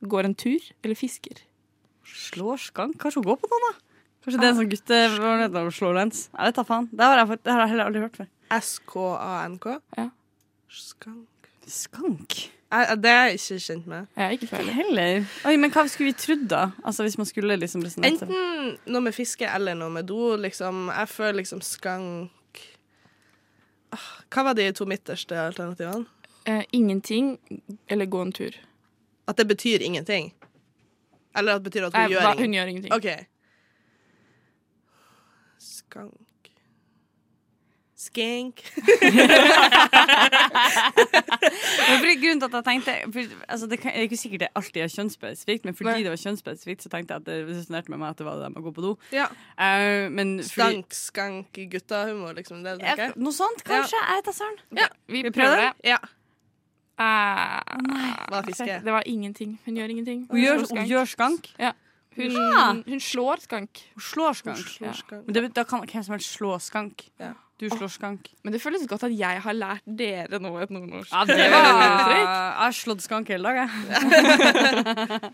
[0.03, 1.37] går en tur eller fisker.
[2.03, 2.97] Slår skank?
[2.99, 3.73] Kanskje hun går på do, da?
[4.23, 4.97] Kanskje det er en sånn gutte...
[5.77, 6.25] Slår lens?
[6.33, 6.89] Jeg vet da faen.
[6.91, 8.27] Det har jeg, fått- det har jeg heller aldri hørt før.
[8.57, 9.77] S-K-A-N-K?
[9.97, 10.09] Ja.
[10.69, 11.47] Skank.
[11.67, 12.37] Skank?
[12.73, 14.07] Jeg, det er jeg ikke kjent med.
[14.17, 14.69] Jeg er ikke feil.
[14.73, 15.25] heller.
[15.45, 16.63] Oi, men hva skulle vi trodd, da?
[16.83, 20.33] Altså Hvis man skulle liksom resonere Enten noe med fiske eller noe med do.
[20.41, 20.87] Liksom.
[20.89, 22.31] Jeg føler liksom skank
[23.93, 26.07] Ah, Hva var de to midterste alternativene?
[26.45, 27.37] Eh, ingenting
[27.87, 28.51] eller gå en tur.
[29.27, 30.33] At det betyr ingenting?
[31.35, 32.45] Eller at det betyr at hun Nei, gjør hva- ingenting?
[32.45, 32.93] hun gjør ingenting.
[32.93, 33.27] OK.
[35.57, 36.19] Skank
[38.03, 38.59] Skank.
[42.03, 44.47] For grunnen til at jeg tenkte for, altså Det kan- det er ikke sikkert det
[44.55, 46.03] alltid er kjønnsspesifikt, men fordi Nei.
[46.03, 48.49] det var kjønnsspesifikt, så tenkte jeg at det resonnerte med meg at det var det
[48.51, 48.91] med å gå på do.
[49.15, 49.27] Ja.
[49.55, 52.63] Uh, men fordi, Stank, skank, guttahumor, liksom.
[52.65, 53.95] Det jeg, noe sånt, kanskje?
[54.03, 54.59] Jeg vet da søren.
[54.83, 54.87] Ja.
[55.07, 55.71] Vi vi prøver prøver?
[55.79, 55.89] det.
[55.93, 55.97] Ja.
[56.99, 57.61] Eh,
[58.29, 58.81] Hva fiske?
[58.85, 59.57] det var ingenting.
[59.65, 60.27] Hun gjør ingenting.
[60.29, 60.89] Hun gjør, slår hun skank.
[60.89, 61.49] gjør skank.
[62.15, 62.73] Hun, Ja.
[62.85, 63.79] hun slår skank.
[63.95, 64.57] Hun slår skank.
[64.57, 64.93] Slår Ja.
[64.93, 65.25] skank.
[65.25, 67.09] Men det, da kan hvem som helst slå skank.
[67.19, 67.33] Ja.
[67.59, 68.27] Du slår skank.
[68.43, 71.11] Men det føles godt at jeg har lært dere nå et nordnorsk.
[71.11, 72.27] Ja, det var var Jeg
[72.59, 73.69] har slått skank hele dag, jeg.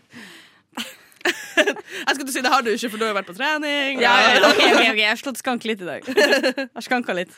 [2.06, 4.00] Jeg skulle si det har du ikke, for du har jo vært på trening.
[4.00, 6.06] Ja, ja, ok, ok, ok, Jeg har slått skank litt i dag.
[6.08, 7.34] Jeg har skanka litt.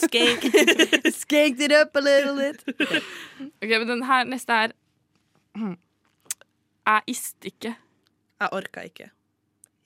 [0.00, 0.46] Skank.
[1.22, 2.64] Skanked it up a little bit.
[3.62, 4.74] Ok, men den her neste er
[6.90, 7.74] Jeg ist ikke.
[8.40, 9.10] Jeg orka ikke.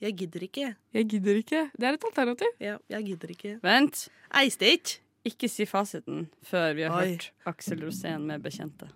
[0.01, 0.67] Jeg gidder ikke.
[0.95, 1.63] Jeg gidder ikke.
[1.77, 2.53] Det er et alternativ.
[2.63, 3.55] Ja, jeg gidder ikke.
[3.63, 4.07] Vent.
[4.33, 4.99] Jeg iste ikke.
[5.25, 7.15] Ikke si fasiten før vi har Oi.
[7.15, 8.89] hørt Aksel Rosén med Bekjente.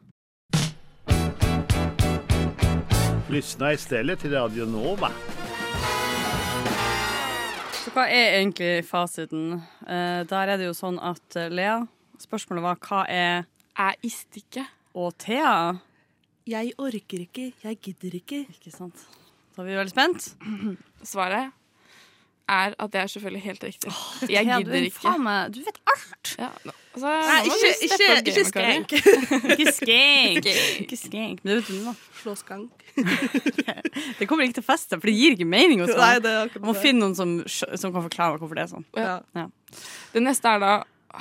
[3.29, 5.11] Lyssna istället till Radio Nova.
[7.83, 9.59] Så hva er egentlig fasiten?
[9.85, 11.75] Eh, der er det jo sånn at eh, Lea,
[12.17, 13.45] spørsmålet var hva er
[13.77, 14.65] Jeg ister ikke.
[14.97, 15.77] Og Thea?
[16.49, 17.51] Jeg orker ikke.
[17.61, 18.41] Jeg gidder ikke.
[18.49, 19.05] Ikke sant.
[19.53, 20.31] Da er vi veldig spent.
[21.13, 21.53] Svaret
[22.49, 23.93] er at det er selvfølgelig helt riktig.
[24.29, 25.01] Jeg Thea, du gidder er ikke.
[25.03, 26.33] faen Du vet alt!
[26.39, 28.93] Ja, altså, Nei, ikke, ikke, ikke skrenk.
[29.55, 30.49] Ikke skrenk.
[30.83, 31.41] Ikke skrenk.
[31.43, 31.95] Men det vet du nå.
[32.21, 32.85] Slå skank.
[34.19, 35.81] Det kommer ikke til feste, for det gir ikke mening.
[35.85, 35.95] Også.
[35.99, 38.85] Nei, det er Man må finne noen som, som kan forklare hvorfor det er sånn.
[38.97, 39.45] Ja.
[40.11, 40.73] Det neste er da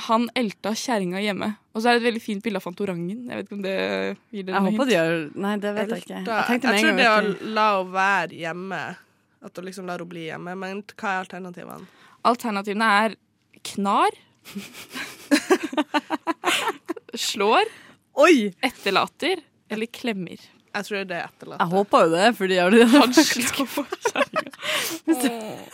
[0.09, 1.53] han elta kjerringa hjemme.
[1.73, 3.29] Og så er det et veldig fint bilde av Fantorangen.
[3.31, 3.77] Jeg vet ikke om det
[4.35, 6.23] gir dere Jeg håper de gjør Nei, det vet jeg ikke.
[6.27, 7.21] Jeg jeg tror det å
[7.55, 8.83] la henne være hjemme
[9.45, 10.55] At du liksom lar henne bli hjemme.
[10.59, 11.87] Men hva er alternativene?
[12.29, 13.11] Alternativene er
[13.73, 14.13] knar.
[17.29, 17.67] Slår.
[18.19, 18.37] Oi!
[18.65, 19.37] Etterlater.
[19.71, 20.41] Eller klemmer.
[20.69, 23.87] Jeg tror det er etterlater Jeg håper jo det, fordi jeg har Han slår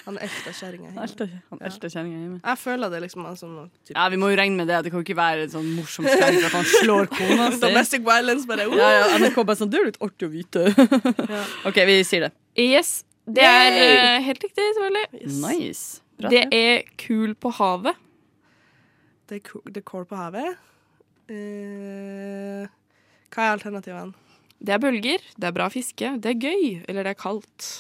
[0.05, 1.27] Han elsker kjerringa hjemme.
[1.51, 2.39] han elsker kjerringa hjemme.
[2.45, 4.79] Jeg føler det liksom er sånn typ, Ja, vi må jo regne med det.
[4.87, 7.59] Det kan ikke være en sånn morsom skrekk at han slår kona si.
[7.65, 8.75] Domestic violence, bare uh.
[8.79, 10.61] Ja, ja, NRK bare sånn Det er litt artig å vite.
[11.69, 12.33] OK, vi sier det.
[12.61, 12.91] Yes.
[13.27, 15.29] Det er eh, helt riktig, selvfølgelig.
[15.49, 16.03] Nice.
[16.21, 16.29] Bra.
[16.31, 17.97] Det er kul på havet.
[19.29, 20.57] Det er, ko- det er kål på havet.
[21.33, 22.67] Eh,
[23.35, 24.13] hva er alternativene?
[24.65, 27.71] Det er bølger, det er bra fiske, det er gøy, eller det er kaldt.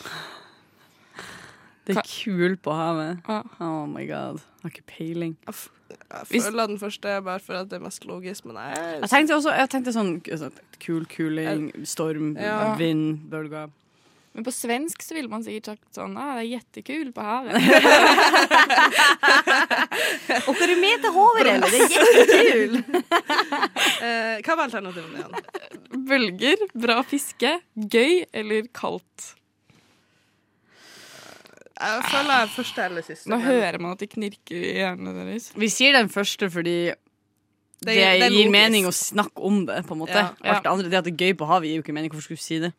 [1.87, 3.21] Det er kul på havet.
[3.29, 3.43] Ja.
[3.61, 4.41] Oh my god.
[4.41, 5.37] Jeg har ikke peiling.
[5.47, 8.57] Jeg, f jeg Hvis- føler den første bare for at det er mest logisk, men
[8.57, 12.75] jeg Jeg tenkte også jeg tenkte sånn altså, kul kuling, storm, Ja.
[12.77, 13.69] vind, bølger.
[14.35, 17.55] Men på svensk så ville man sikkert sagt sånn ah, det er jättekul på havet.
[20.49, 21.21] Og hva er du med til
[21.53, 21.69] eller?
[21.71, 22.75] Det er jättekul!
[24.09, 26.03] eh, Hva var alternativene igjen?
[26.11, 29.31] Bølger, bra fiske, gøy eller kaldt.
[31.75, 33.31] Jeg føler jeg første eller siste.
[33.31, 35.51] Nå men hører man at det knirker i hjernene deres.
[35.59, 36.97] Vi sier den første fordi det,
[37.87, 38.55] det det gir logisk.
[38.55, 40.19] mening å snakke om det, på en måte.
[40.19, 40.57] Ja, ja.
[40.57, 42.11] Alt det andre, det at det er gøy på havet, gir jo ikke mening.
[42.11, 42.75] Hvorfor skulle du si det?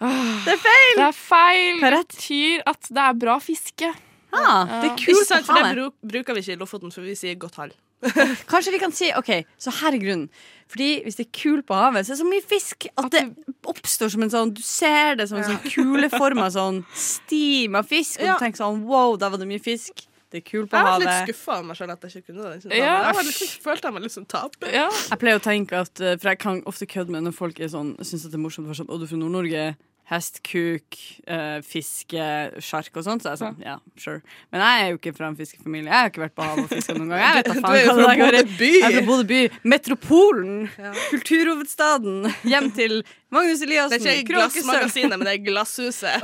[0.00, 0.98] Det er feil!
[0.98, 3.92] Det er Det betyr at det er bra fiske.
[4.36, 6.92] Ah, det er Ikke kult sant, på for det bruk, bruker vi ikke i Lofoten,
[6.92, 7.72] for vi sier godt hall.
[8.50, 10.26] Kanskje vi kan si OK, så her er grunnen.
[10.68, 13.22] Fordi hvis det er kul på havet, så er det så mye fisk at det
[13.70, 18.18] oppstår som en sånn Du ser det som en sånn kuleforma sånn stim av fisk,
[18.20, 20.04] og du tenker sånn wow, der var det mye fisk.
[20.32, 21.28] Det er kul på Jeg var litt havet.
[21.28, 22.70] skuffa av meg selv at jeg ikke kunne det.
[22.74, 22.94] Ja.
[23.12, 24.72] Jeg litt, følte jeg meg litt som taper.
[24.74, 24.88] Ja.
[24.90, 27.70] Jeg pleier å tenke at eh, For jeg kan ofte kødde med når folk er
[27.70, 28.66] sånn syns det er morsomt.
[28.66, 29.66] for Sånn, å, du er fra Nord-Norge.
[30.06, 32.22] Hest, kuk, eh, fiske,
[32.62, 33.24] sjark og sånt.
[33.24, 34.20] Så er jeg sånn, ja, sure.
[34.54, 35.88] Men jeg er jo ikke fra en fiskefamilie.
[35.90, 37.22] Jeg har ikke vært på havet og fiska noen gang.
[37.24, 38.44] Jeg vet da faen er hva det.
[38.46, 38.68] Bodø by.
[38.70, 39.40] Jeg er fra Bodø by.
[39.72, 40.52] Metropolen.
[40.78, 40.92] Ja.
[41.10, 42.28] Kulturhovedstaden.
[42.46, 42.94] Hjem til
[43.34, 43.98] Magnus Eliassen.
[44.04, 46.22] Det er ikke Glassmagasinet, men det er Glasshuset.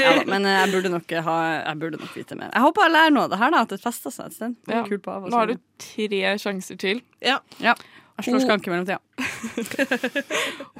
[0.00, 2.48] Ja, men eh, jeg burde, nok ha, jeg burde nok vite mer.
[2.56, 3.60] Jeg håper jeg lærer noe av det her, da.
[3.68, 4.56] At det fester seg et sted.
[4.72, 4.86] Er Ja.
[4.88, 5.28] kult på havet.
[5.28, 5.58] Nå har du
[5.92, 7.04] tre sjanser til.
[7.20, 7.38] Ja.
[7.60, 7.76] Ja.
[8.16, 9.00] Jeg slår skank i mellomtida.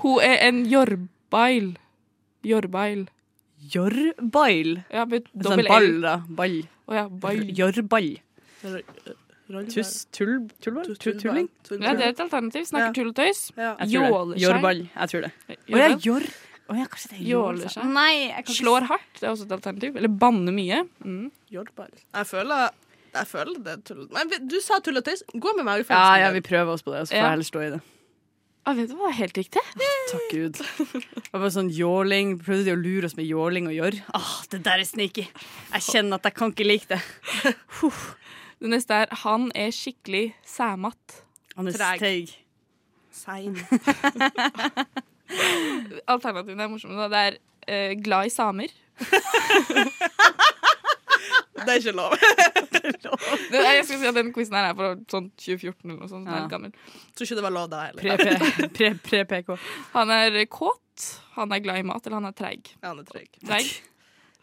[0.04, 0.64] Hun er en
[1.34, 1.74] jorbail.
[2.44, 3.06] Jorbeil.
[3.74, 4.84] Jorbeil?
[4.92, 6.14] Ja, med Sånn dobbel ball, da.
[6.28, 6.56] Ball.
[6.86, 7.06] Oh, ja.
[7.62, 8.10] Jorball.
[9.68, 10.94] Tuss, tull, tullball?
[10.96, 11.48] Tull, tulling?
[11.70, 12.64] Ja, det er et alternativ.
[12.68, 12.92] Snakker Ja.
[12.96, 13.42] tull og tøys.
[13.56, 13.74] Ja.
[13.80, 14.40] Jeg tror det.
[14.42, 14.80] Jorball.
[14.94, 15.32] Jeg tror det.
[15.74, 16.22] Å ja, jor...
[16.66, 17.84] Oh, ja, kanskje det er.
[17.92, 19.10] Nei, ikke Slår hardt.
[19.20, 19.96] Det er også et alternativ.
[20.00, 20.86] Eller banne mye.
[21.04, 21.30] Mm.
[21.52, 22.70] Jeg føler,
[23.12, 24.06] jeg føler det er tull.
[24.16, 25.22] Men du sa tull og tøys.
[25.28, 26.20] Gå med Ja, magefølelsen.
[26.24, 27.80] ja, vi prøver oss på det, så får jeg heller stå i det.
[28.64, 29.60] Ah, vet du hva, helt riktig.
[30.08, 30.56] Takk Gud.
[30.56, 32.38] Det var sånn jåling.
[32.40, 33.98] Prøvde de å lure oss med jåling og gjørr?
[34.16, 35.26] Ah, det der er sneaky.
[35.74, 37.02] Jeg kjenner at jeg kan ikke like det.
[38.64, 41.20] Det neste er 'han er skikkelig sæmatt'.
[41.56, 41.98] Han er Treg.
[41.98, 42.28] steig.
[43.12, 43.54] Sein.
[46.08, 47.08] Alternativene er morsomme.
[47.12, 47.36] Det er
[47.68, 48.72] eh, 'glad i samer'.
[51.66, 52.14] Det er ikke lov.
[53.50, 56.28] Det, jeg skal si at Den quizen her er fra sånn 2014 eller noe sånt.
[56.28, 56.44] Ja.
[56.50, 56.74] gammel.
[57.14, 58.02] Tror ikke det var lov da heller.
[58.76, 58.92] Pre-PK.
[59.08, 59.58] Pre, pre
[59.94, 62.74] Han er kåt, han er glad i mat, eller han er treig.
[62.80, 63.30] Ja, han er treig.
[63.40, 63.72] Treig.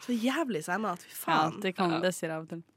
[0.02, 1.04] Så jævlig sæmat.
[1.06, 2.66] Fy Ja, det, kan, det sier jeg av og til.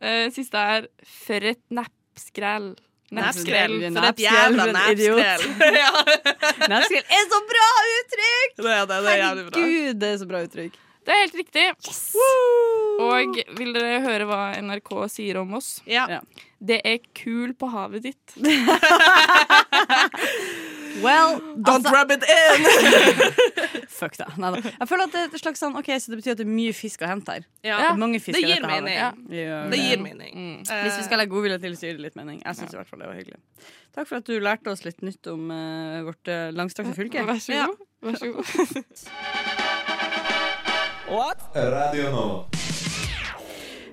[0.00, 2.72] Eh, siste er 'for et neppskrell'.
[3.14, 3.74] Nepskrell.
[3.92, 5.44] For et jævla Nepskrell,
[6.70, 7.04] nepskrell.
[7.18, 8.56] er så bra uttrykk!
[8.56, 8.98] det er det.
[9.04, 9.64] Det er Herregud, bra.
[10.02, 10.78] Det er så bra uttrykk.
[11.06, 11.66] Det er helt riktig.
[13.00, 15.68] Og vil dere høre hva NRK sier om oss?
[15.88, 16.04] Ja.
[16.18, 16.20] Ja.
[16.60, 18.36] Det er kul på havet ditt.
[21.02, 22.66] Well, Don't altså, rub it in!
[24.00, 24.26] fuck det.
[24.40, 24.56] Neida.
[24.80, 26.50] Jeg føler at det er et slags sånn, ok, så det betyr at det er
[26.50, 27.44] mye fisk å hente her.
[27.66, 27.76] Ja.
[27.84, 28.94] Det mange Det gir mening.
[28.96, 29.10] Ja.
[29.70, 30.32] Det gir mening.
[30.34, 30.58] Mm.
[30.66, 32.36] Hvis vi skal legge godvilje til, så gir det litt mening.
[32.44, 33.40] Jeg syns i hvert fall det var hyggelig.
[33.96, 35.54] Takk for at du lærte oss litt nytt om uh,
[36.10, 37.20] vårt uh, langstrakte fylke.
[37.28, 37.66] Vær så Ja.
[37.70, 37.78] god.
[38.00, 38.46] Vær så god.
[41.54, 42.59] Radio Nova.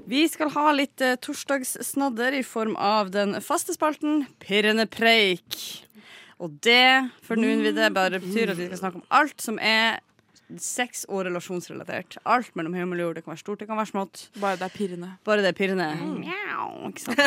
[0.08, 5.58] Vi skal ha litt uh, torsdagssnadder i form av den faste spalten Pirrende preik.
[6.40, 9.58] Og det for noen vil det bare betyr at vi skal snakke om alt som
[9.60, 9.98] er
[10.64, 12.20] sex- og relasjonsrelatert.
[12.24, 13.18] Alt mellom himmel og jord.
[13.18, 14.22] Det kan være stort, det kan være smått.
[14.40, 15.10] Bare det er pirrende.
[15.28, 15.90] Bare det er pirrende.
[16.22, 17.20] Mjau, ikke sant?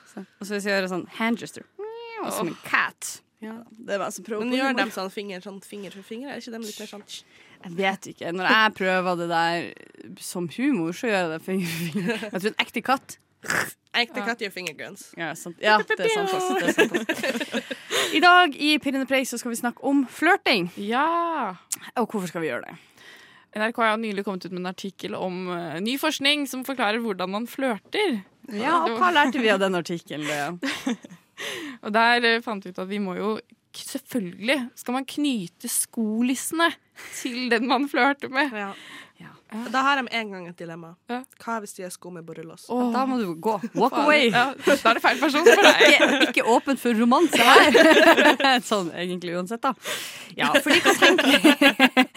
[0.14, 1.66] Så- Og så hvis vi gjør sånn handgesture.
[1.82, 3.18] Mjau, Som en cat.
[3.42, 6.30] Ja, det var altså prøve Men gjør dem sånn finger, sånn finger for finger?
[6.30, 7.02] Er ikke dem litt mer sånn
[7.62, 8.32] Jeg vet ikke.
[8.34, 9.66] Når jeg prøver det der
[10.20, 12.24] som humor, så gjør jeg det finger for finger.
[12.28, 13.18] Jeg tror en ekte katt
[13.92, 15.08] Ekte katt gjør fingerguns.
[15.18, 15.58] Ja, sant.
[15.60, 16.30] ja det er sant.
[16.32, 17.76] Også, Det er sant også.
[18.16, 20.70] I dag i Pirrende preik så skal vi snakke om flørting.
[20.80, 21.56] Ja.
[21.98, 22.76] Og hvorfor skal vi gjøre det?
[23.60, 27.34] NRK har nylig kommet ut med en artikkel om eh, ny forskning som forklarer hvordan
[27.34, 28.22] man flørter.
[28.48, 30.56] Ja, og hva lærte vi av den artikkelen?
[31.82, 33.34] Og der eh, fant vi ut at vi må jo
[33.72, 36.66] Selvfølgelig skal man knyte skolissene
[37.20, 38.52] til den man flørter med.
[38.52, 38.72] Ja.
[39.70, 40.94] Da har de en gang et dilemma.
[41.12, 42.64] Hva hvis de er sko med borrelås?
[42.72, 42.86] Oh.
[42.94, 43.58] Da må du gå.
[43.76, 44.30] Walk away.
[44.32, 45.82] Ja, da er det feil person for deg.
[45.90, 47.76] Ikke, ikke åpent for romanse her.
[48.70, 49.74] Sånn egentlig uansett, da.
[50.38, 52.08] Ja, fordi hva tenker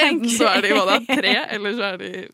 [0.00, 2.24] Enten så er de hva da, tre, eller så er de.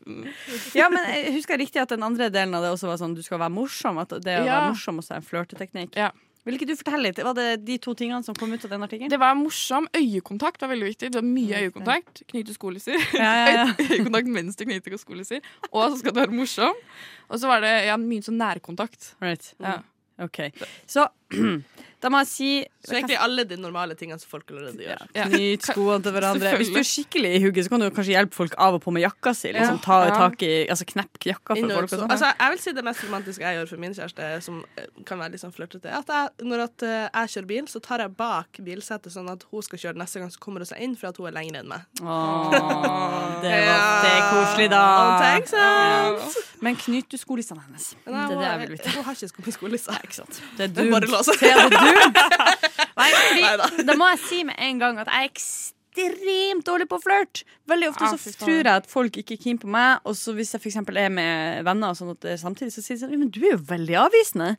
[0.79, 3.25] Ja, men jeg husker riktig at den andre delen av det også var sånn du
[3.27, 3.99] skal være morsom.
[4.05, 4.61] At det å Ja.
[4.61, 5.99] være morsom også er en flørteteknikk.
[5.99, 6.13] Ja.
[6.47, 7.19] Vil ikke du fortelle litt?
[7.27, 9.11] Var det de to tingene som kom ut av den artikkelen?
[9.11, 9.89] Det var morsom.
[9.99, 11.11] Øyekontakt var veldig viktig.
[11.11, 12.23] Det var mye øyekontakt.
[12.31, 13.01] Knyte skolisser.
[13.19, 13.67] Ja, ja, ja.
[13.97, 15.43] Øyekontakt mens du knyter skolisser.
[15.73, 16.79] Og så skal du være morsom.
[17.27, 19.17] Og så var det ja, mye sånn nærkontakt.
[19.19, 19.51] Right.
[19.59, 19.81] Ja.
[20.23, 20.39] OK.
[20.89, 21.09] Så
[22.03, 22.49] da må jeg si
[22.87, 25.01] Så egentlig alle de normale tingene som folk allerede gjør.
[25.17, 25.25] Ja.
[25.27, 26.53] Knyt skoene til hverandre.
[26.61, 28.93] Hvis du er skikkelig i hugget, så kan du kanskje hjelpe folk av og på
[28.95, 29.51] med jakka si.
[29.57, 31.89] Liksom, ta tak i, altså Knepp jakka for folk.
[31.89, 32.13] Og sånn.
[32.15, 35.19] altså, jeg vil si det mest romantiske jeg gjør for min kjæreste, som eh, kan
[35.19, 38.15] være litt sånn flørtete, at jeg, når at, eh, jeg kjører bil, så tar jeg
[38.23, 41.11] bak bilsetet sånn at hun skal kjøre neste gang, så kommer hun seg inn for
[41.11, 41.89] at hun er lengre enn meg.
[42.05, 42.55] Åh,
[43.43, 44.85] det, var, det er koselig, da.
[45.25, 46.29] Thanks, Ja.
[46.65, 47.91] Men knyt du skolissene hennes?
[48.07, 48.93] Det er det jeg vil vite.
[48.95, 49.97] hun har ikke sko med skolisse.
[50.07, 50.39] Ikke sant?
[50.57, 50.95] Det er Det er dumt.
[51.23, 51.63] Er.
[53.01, 57.01] Nei, fordi, da må jeg si med en gang at jeg er ekstremt dårlig på
[57.05, 57.45] flørt.
[57.71, 60.55] Veldig ofte så tror jeg at folk ikke er keen på meg, og så hvis
[60.57, 63.43] jeg for er med venner, og sånn at samtidig, så sier de sånn Men du
[63.45, 64.55] er jo veldig avvisende.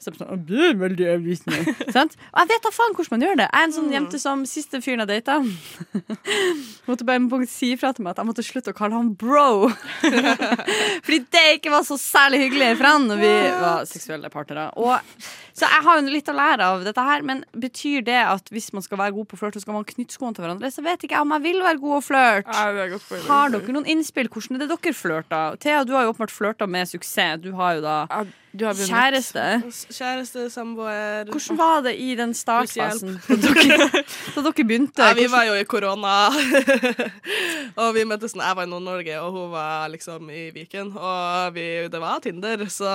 [0.00, 2.12] Så sånn?
[2.32, 3.48] Og jeg vet da faen hvordan man gjør det.
[3.50, 5.36] Jeg er en sånn jente som siste fyren jeg data.
[6.88, 9.68] måtte bare på si ifra til meg at jeg måtte slutte å kalle han bro.
[11.04, 14.70] Fordi det ikke var så særlig hyggelig for han når vi var seksuelle partnere.
[14.80, 14.96] Og,
[15.52, 18.72] så jeg har jo litt å lære av dette her, men betyr det at hvis
[18.72, 20.72] man skal være god på flørt, så skal man knytte skoene til hverandre?
[20.72, 22.56] Så vet ikke jeg om jeg vil være god og flørte.
[23.28, 24.32] Har dere noen innspill?
[24.32, 25.60] Hvordan er det dere flørter?
[25.60, 27.44] Thea, du har jo åpenbart flørta med suksess.
[27.44, 27.98] Du har jo da
[28.52, 28.90] Ja, du har vunnet.
[28.90, 29.44] kjæreste.
[29.94, 33.20] Kjæreste, samboer Hvordan var det i den startfasen?
[33.28, 33.86] Da dere,
[34.34, 35.02] da dere begynte?
[35.06, 36.16] Ja, vi var jo i korona,
[37.82, 40.90] og vi møttes når jeg var i Nord-Norge, og hun var liksom i Viken.
[40.98, 42.90] Og vi, det var Tinder, så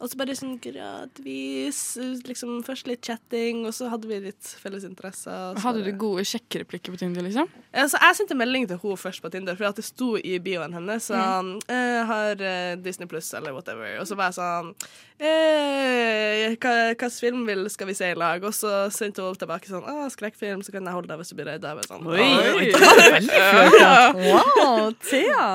[0.00, 1.80] Og så bare sånn gradvis
[2.24, 5.58] liksom Først litt chatting, og så hadde vi litt felles interesser.
[5.60, 7.48] Hadde du gode sjekkereplikker på Tinder, liksom?
[7.74, 10.38] Ja, så jeg sendte melding til hun først på Tinder, for at det sto i
[10.42, 13.98] bioen hennes sånn «Jeg har eh, Disney Pluss eller whatever.
[14.00, 14.72] Og så var jeg sånn
[15.20, 18.44] eh, Hva hvilken film vil, skal vi se i lag?
[18.46, 21.38] Og så sendte hun tilbake sånn Å, skrekkfilm, så kan jeg holde deg hvis du
[21.38, 21.66] blir redd.
[21.68, 22.72] Jeg var sånn, Oi, oi,
[23.18, 23.92] veldig flørt, ja.
[24.16, 25.46] Wow, Thea.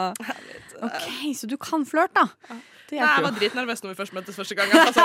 [0.85, 2.61] OK, så du kan flørte, da.
[2.91, 4.69] Nei, jeg var dritnervøs når vi først møttes første gang.
[4.77, 5.01] Altså,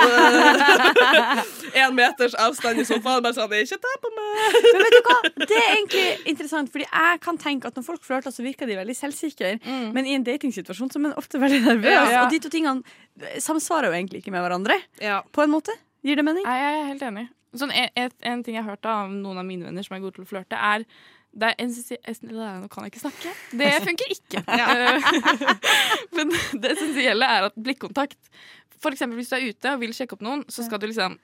[1.81, 3.23] en meters avstand i sofaen.
[3.25, 4.57] Bare sånn, ikke ta på meg!
[4.67, 5.17] Men vet du hva?
[5.41, 8.77] Det er egentlig interessant, fordi jeg kan tenke at når folk flørter, så virker de
[8.79, 9.53] veldig selvsikre.
[9.95, 11.91] Men i en datingsituasjon så er man ofte veldig nervøs.
[11.95, 12.23] Ja, Ja.
[12.25, 12.83] Og de to tingene
[13.41, 14.77] samsvarer jo egentlig ikke med hverandre.
[15.01, 15.21] Ja.
[15.33, 15.73] På en måte.
[16.05, 16.45] Gir det mening?
[16.47, 17.25] Nei, jeg er helt enig.
[17.57, 20.03] Sånn, en, en, en ting jeg har hørt av noen av mine venner som er
[20.03, 20.85] gode til å flørte, er
[21.31, 23.33] det er Nå kan jeg ikke snakke.
[23.55, 24.43] Det funker ikke.
[26.17, 28.19] Men det essensielle er at blikkontakt
[28.81, 31.17] For eksempel hvis du er ute og vil sjekke opp noen, så skal du liksom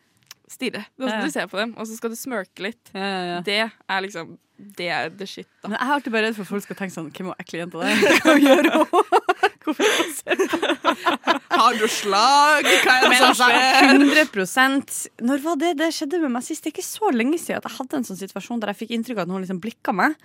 [0.47, 0.85] stirre.
[0.95, 2.91] Da skal du se på dem, og så skal du smirke litt.
[2.93, 5.69] Det er liksom Det er the shit, da.
[5.69, 7.59] Men jeg er alltid bare redd for at folk skal tenke sånn Hvem var ekle
[7.61, 8.21] jenta der?
[8.25, 8.87] Hva gjør hun?
[11.57, 12.67] Har du slag?
[12.83, 14.27] Hva er det Men som altså, skjer?
[14.31, 14.97] 100%
[15.27, 16.63] Når var det det skjedde med meg sist?
[16.63, 18.93] Det er ikke så lenge siden at jeg hadde en sånn situasjon der jeg fikk
[18.97, 20.15] inntrykk av at noen liksom blikka meg.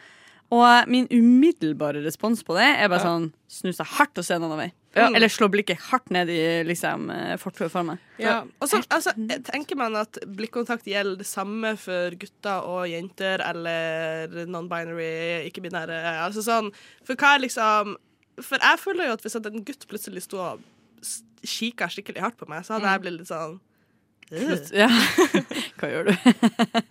[0.52, 4.46] Og min umiddelbare respons på det er bare sånn snu seg hardt og se en
[4.46, 4.70] annen vei.
[4.94, 8.00] Eller slå blikket hardt ned i liksom, eh, fortauet for meg.
[8.20, 8.42] Ja.
[8.60, 9.14] Og så altså,
[9.48, 15.96] tenker man at blikkontakt gjelder det samme for gutter og jenter eller non-binary, ikke-binære.
[16.26, 16.72] Altså sånn,
[17.06, 17.96] for hva er liksom
[18.40, 20.62] For jeg føler jo at hvis en gutt plutselig sto og
[21.44, 23.58] kikka skikkelig hardt på meg, så hadde jeg blitt litt sånn
[24.28, 24.70] Slutt.
[24.76, 24.86] Ja.
[25.80, 26.12] Hva gjør du?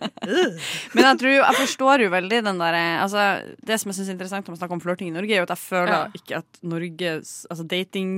[0.94, 3.24] Men jeg tror jeg forstår jo veldig den der altså,
[3.66, 5.48] Det som jeg syns er interessant når man snakker om flørting i Norge, er jo
[5.48, 6.04] at jeg føler Ja.
[6.20, 8.14] ikke at Norges altså dating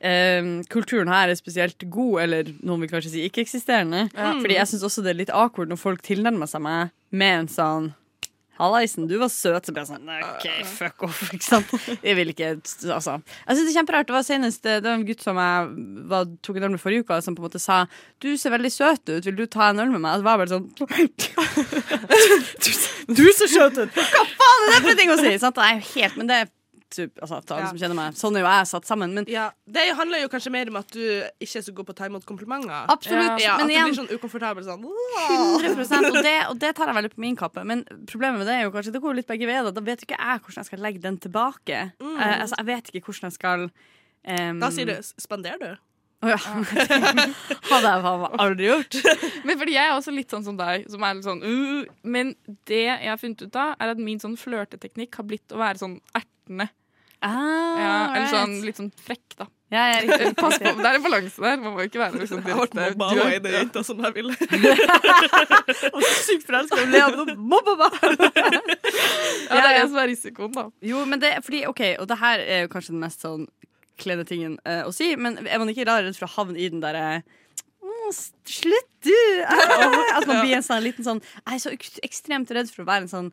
[0.00, 4.06] eh, kulturen her er spesielt god, eller noen vil kanskje si ikke-eksisterende.
[4.14, 7.48] Fordi jeg syns også det er litt awkward når folk tilnærmer seg meg med en
[7.50, 7.90] sånn
[8.58, 9.66] Hallaisen, du var søt.
[9.66, 11.22] Så ble jeg sånn OK, fuck off.
[11.30, 11.72] Ikke sant?
[12.00, 13.18] Jeg vil ikke Altså.
[13.20, 14.08] Jeg synes det er kjemperart.
[14.08, 15.70] Det var senest Det var en gutt som jeg
[16.12, 17.82] var, tok en øl med forrige uke, som på en måte sa
[18.22, 20.12] Du ser veldig søt ut, vil du ta en øl med meg?
[20.16, 20.66] Og det var bare sånn
[23.16, 23.90] Du, ser søt ut!
[23.96, 25.32] Hva faen er det for en ting å si?
[25.42, 25.60] Sant?
[25.60, 26.52] Jo helt Men det er
[26.90, 27.68] typ, altså, til alle Ja.
[27.70, 28.14] som kjenner meg.
[28.14, 29.14] Sånn er jo jeg satt sammen.
[29.14, 31.00] Men Ja, Det handler jo kanskje mer om at du
[31.40, 32.86] ikke er så god på å ta imot komplimenter.
[32.88, 33.40] absolutt.
[33.40, 36.86] Ja, men at du igjen blir sånn ukomfortabel sånn 100% og det, og det tar
[36.86, 37.64] jeg veldig på min kappe.
[37.64, 39.72] Men problemet med det er jo kanskje Det går litt begge veier.
[39.72, 41.92] Da vet ikke jeg hvordan jeg skal legge den tilbake.
[42.00, 44.60] Eh, altså, jeg vet ikke hvordan jeg skal um...
[44.60, 45.76] Da sier du 'sponder du'?
[46.24, 46.36] Å ja.
[47.70, 48.96] Hadde jeg faen aldri gjort.
[49.46, 52.34] Men fordi jeg er også litt sånn som deg, som er litt sånn uh, Men
[52.64, 55.78] det jeg har funnet ut av, er at min sånn flørteteknikk har blitt å være
[55.82, 56.00] sånn
[56.46, 56.68] ertende.
[57.24, 58.32] Ah, Ja, eller right.
[58.34, 59.46] sånn litt sånn frekk, da.
[59.72, 60.28] Ja, ja, riktig.
[60.38, 61.56] Pass på, Det er en balanse der.
[61.58, 64.34] Man må ikke være liksom Jeg ble direkte mobba av ei jente som jeg ville.
[65.96, 67.96] Og så sykt forelska i Lea, men mobba meg!
[69.50, 70.68] Ja, det er det som er risikoen, da.
[70.86, 73.48] Jo, men det fordi, ok, og det her er jo kanskje den mest sånn
[73.98, 76.68] kleine tingen uh, å si, men er man ikke rar redd for å havne i
[76.70, 77.22] den derre
[77.82, 78.12] «Å,
[78.46, 79.16] Slutt, du!
[79.48, 81.72] Ah, At man blir en sånn liten sånn Jeg er så
[82.06, 83.30] ekstremt redd for å være en sånn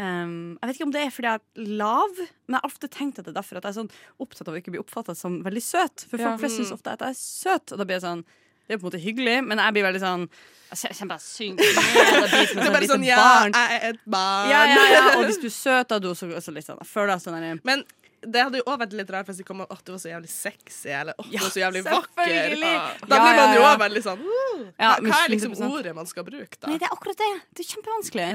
[0.00, 2.88] ehm, jeg vet ikke om det er fordi jeg er lav, men jeg har ofte
[2.92, 5.14] tenkt at det er derfor at jeg er sånn opptatt av å ikke bli oppfatta
[5.18, 6.06] som veldig søt.
[6.08, 8.24] For folk flest syns ofte at jeg er søt, og da blir jeg sånn
[8.62, 10.28] Det er på en måte hyggelig, men jeg blir veldig sånn
[10.70, 13.56] Jeg kjenner bare synker ned og et er bare sånn sånn 'ja, barn.
[13.58, 14.52] jeg er et barn'.
[14.52, 15.02] Ja, ja, ja.
[15.18, 17.84] Og hvis du er søt, da du også, også litt sånn føler deg sånn Men
[18.22, 20.12] det hadde jo også vært litt rart hvis de kom med at du var så
[20.12, 22.22] jævlig sexy, eller å du var så jævlig vakker.
[22.22, 22.74] selvfølgelig.
[23.10, 26.60] Da blir man jo òg veldig sånn uh, hva, er liksom ordet man skal bruke,
[26.60, 26.70] da?
[26.70, 27.32] Nei, det er akkurat det.
[27.50, 28.28] Det er kjempevanskelig.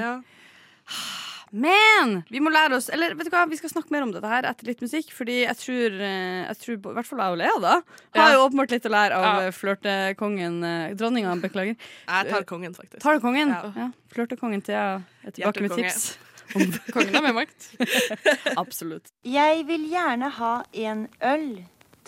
[1.50, 4.28] Men vi må lære oss Eller vet du hva, vi skal snakke mer om dette
[4.28, 5.08] her etter litt musikk.
[5.16, 7.74] Fordi jeg tror, eh, jeg tror i hvert fall jeg og Lea da
[8.20, 9.46] har jo åpenbart litt å lære av Ja.
[9.46, 11.76] eh, flørtekongen eh, Dronninga, beklager.
[12.08, 13.00] Jeg tar kongen, faktisk.
[13.00, 13.48] Tar du kongen?
[13.48, 13.72] Ja.
[13.76, 13.88] Ja.
[14.12, 16.18] Flørtekongen til jeg er tilbake med tips.
[16.56, 17.66] Om Kongen har mer makt.
[18.62, 19.10] Absolutt.
[19.24, 21.48] Jeg vil gjerne ha en øl,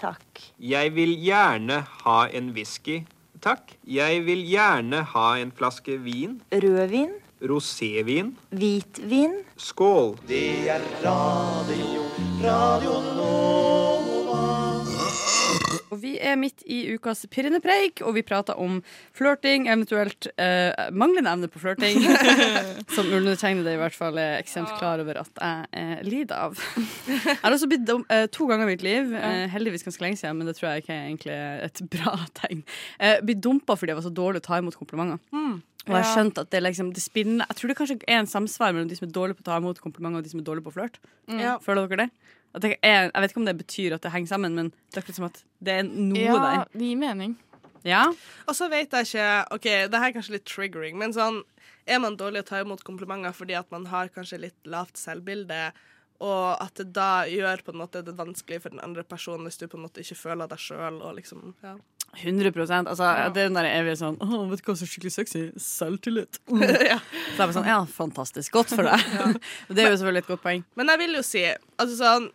[0.01, 0.45] takk.
[0.57, 3.03] Jeg vil gjerne ha en whisky,
[3.45, 3.75] takk.
[3.85, 6.39] Jeg vil gjerne ha en flaske vin.
[6.53, 8.37] Rødvin, Rosévin.
[8.51, 9.45] hvitvin.
[9.57, 10.19] Skål.
[10.29, 12.05] Det er radio,
[12.45, 14.11] radio Nova.
[15.91, 18.77] Og vi er midt i ukas pirrende preik, og vi prater om
[19.17, 21.99] flørting, eventuelt eh, manglende evne på flørting.
[22.97, 26.61] som undertegnede i hvert fall er ekstremt klar over at jeg eh, lider av.
[27.09, 30.21] Jeg har også blitt dum, eh, to ganger i mitt liv, eh, heldigvis ganske lenge
[30.21, 32.63] siden, men det tror jeg ikke er egentlig et bra tegn.
[33.01, 35.19] Eh, blitt dumpa fordi jeg var så dårlig til å ta imot komplimenter.
[35.87, 38.27] Og jeg har skjønt at det, liksom, det spinner Jeg tror det kanskje er en
[38.29, 40.45] samsvar mellom de som er dårlige på å ta imot komplimenter, og de som er
[40.47, 41.01] dårlige på å flørte.
[41.41, 41.55] Ja.
[41.65, 42.11] Føler dere det?
[42.51, 44.99] At det er, jeg vet ikke om det betyr at det henger sammen, men det
[44.99, 46.65] er akkurat som at det er noe Ja, der.
[46.75, 47.37] det gir mening.
[47.87, 48.03] Ja?
[48.51, 51.41] Og så vet jeg ikke OK, det her er kanskje litt triggering, men sånn
[51.89, 55.71] Er man dårlig å ta imot komplimenter fordi at man har kanskje litt lavt selvbilde,
[56.21, 59.57] og at det da gjør på en måte det vanskelig for den andre personen hvis
[59.61, 61.79] du på en måte ikke føler deg sjøl liksom ja.
[62.19, 62.51] 100
[62.91, 65.45] altså, Det er den der evige sånn Å, vet du hva som er skikkelig sexy?
[65.63, 66.41] Selvtillit.
[66.51, 68.51] Så jeg er sånn, ja, fantastisk.
[68.57, 69.05] Godt for deg.
[69.21, 69.29] ja.
[69.71, 70.65] det er jo selvfølgelig et godt poeng.
[70.75, 72.29] Men jeg vil jo si altså sånn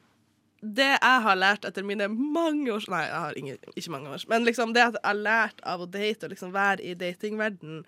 [0.66, 4.24] det jeg har lært etter mine mange års Nei, jeg har ingen, ikke mange års,
[4.32, 7.84] men liksom det at jeg har lært av å date og liksom være i datingverden,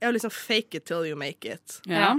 [0.00, 1.76] er å liksom fake it till you make it.
[1.86, 2.16] Ja.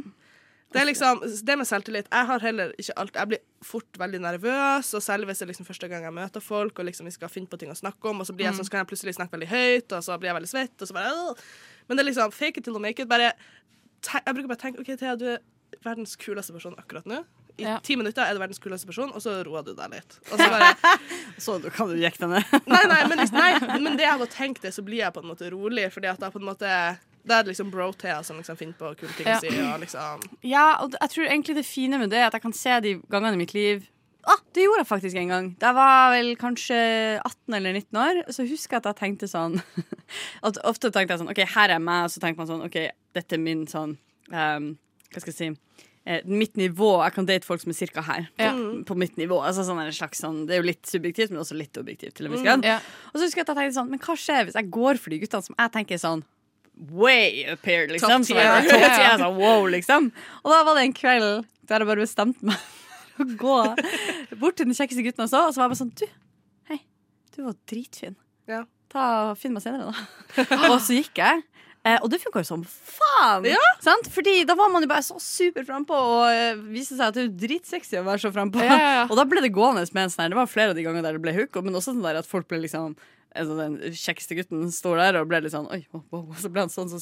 [0.71, 4.21] Det er liksom, det med selvtillit Jeg har heller ikke alt Jeg blir fort veldig
[4.23, 7.11] nervøs, og selv hvis det er liksom første gang jeg møter folk, og liksom vi
[7.11, 8.59] skal finne på ting å snakke om, og så blir jeg Mm.
[8.61, 10.87] sånn, så kan jeg plutselig snakke veldig høyt, og så blir jeg veldig svett, og
[10.87, 11.35] så bare øh.
[11.89, 13.09] Men det er liksom fake it till you make it.
[13.09, 13.33] Bare
[14.03, 15.39] Jeg bruker bare å tenke OK, Thea, du er
[15.83, 17.23] verdens kuleste person akkurat nå.
[17.59, 17.79] I Ja.
[17.83, 20.19] ti minutter er du verdens kuleste person, og så roer du deg litt.
[20.31, 20.75] Og så bare
[21.37, 22.67] Så du kan du jekke deg ned.
[22.67, 25.27] Nei, nei, men, nei, men det jeg har tenkt det, så blir jeg på en
[25.29, 26.71] måte rolig, fordi at da på en måte
[27.27, 29.51] da er det liksom bro-Thea som liksom finner på kule ting å si.
[29.61, 32.55] Og liksom Ja, og jeg tror egentlig det fine med det er at jeg kan
[32.57, 33.87] se de gangene i mitt liv
[34.29, 35.45] Ah, det gjorde jeg faktisk en gang.
[35.57, 36.75] Da jeg var vel kanskje
[37.25, 38.19] 18 eller 19 år.
[38.29, 39.55] Så husker jeg at jeg tenkte sånn
[40.47, 42.05] at Ofte tenkte jeg sånn OK, her er meg.
[42.05, 42.77] Og så tenker man sånn OK,
[43.17, 43.95] dette er min sånn
[44.29, 44.67] um,
[45.09, 45.49] Hva skal jeg si
[46.05, 46.91] eh, Mitt nivå.
[47.01, 48.27] Jeg kan date folk som er cirka her.
[48.41, 48.53] Ja.
[48.85, 49.39] På mitt nivå.
[49.41, 52.19] Altså sånn en slags sånn Det er jo litt subjektivt, men også litt objektivt.
[52.19, 52.67] til en viss Mm.
[52.67, 52.77] Ja.
[53.11, 55.09] Og så husker jeg at jeg tenkte sånn Men hva skjer hvis jeg går for
[55.13, 56.23] de guttene som jeg tenker sånn
[56.89, 58.09] way up here, liksom.
[58.09, 58.41] Top tier.
[58.41, 60.11] er top tier, jeg wow, liksom.
[60.41, 62.57] Og da var det en kveld der jeg bare bestemte meg
[63.15, 63.59] for å gå
[64.41, 66.05] bort til den kjekkeste gutten og så, og så var jeg bare sånn Du,
[66.71, 66.81] hei,
[67.35, 68.17] du var dritfin.
[68.49, 68.65] Ja.
[68.91, 69.05] Ta,
[69.39, 70.61] Finn meg senere, da.
[70.73, 71.45] og så gikk jeg.
[71.81, 73.47] Eh, og det funka jo som faen!
[73.49, 73.61] Ja.
[73.81, 74.05] Sant?
[74.13, 77.23] Fordi da var man jo bare så super frampå, og eh, viste seg at det
[77.23, 78.61] er jo dritsexy å være så frampå.
[78.61, 79.07] Ja, ja, ja.
[79.07, 81.05] Og da ble det gående med en sånn her Det var flere av de gangene
[81.07, 82.93] der det ble hook, men også sånn der at folk ble liksom
[83.35, 86.31] altså Den kjekkeste gutten står der og ble litt sånn Oi, wow, wow.
[86.39, 87.01] Så ble han sånn som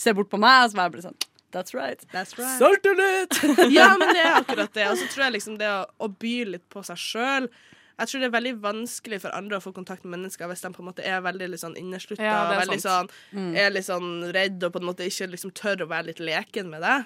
[0.00, 1.18] ser bort på meg, og så var jeg bare sånn
[1.50, 2.02] That's right.
[2.12, 2.58] That's right.
[2.60, 3.38] Selvtillit!
[3.72, 4.84] Ja, men det er akkurat det.
[4.90, 8.20] Og så tror jeg liksom det å, å by litt på seg sjøl Jeg tror
[8.20, 10.90] det er veldig vanskelig for andre å få kontakt med mennesker hvis de på en
[10.90, 13.16] måte er veldig litt sånn inneslutta Ja, det og veldig sant.
[13.32, 13.48] mm.
[13.64, 16.68] er litt sånn redd og på en måte ikke liksom tør å være litt leken
[16.74, 16.98] med det.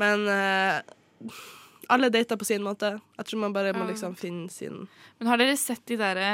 [0.00, 0.80] Men eh,
[1.90, 2.92] alle dater på sin måte.
[3.18, 4.86] Jeg tror man bare må liksom finne sin
[5.20, 6.28] Men har dere sett de derre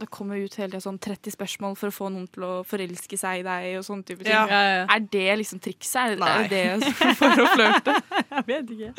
[0.00, 3.18] Det kommer ut hele tida sånn 30 spørsmål for å få noen til å forelske
[3.20, 4.32] seg i deg og sånne type ting.
[4.34, 4.44] Ja.
[4.50, 4.84] Ja, ja.
[4.96, 6.16] Er det liksom trikset?
[6.16, 6.32] Er, Nei.
[6.44, 6.50] er
[6.82, 7.96] det for å flørte?
[8.34, 8.92] Jeg vet ikke.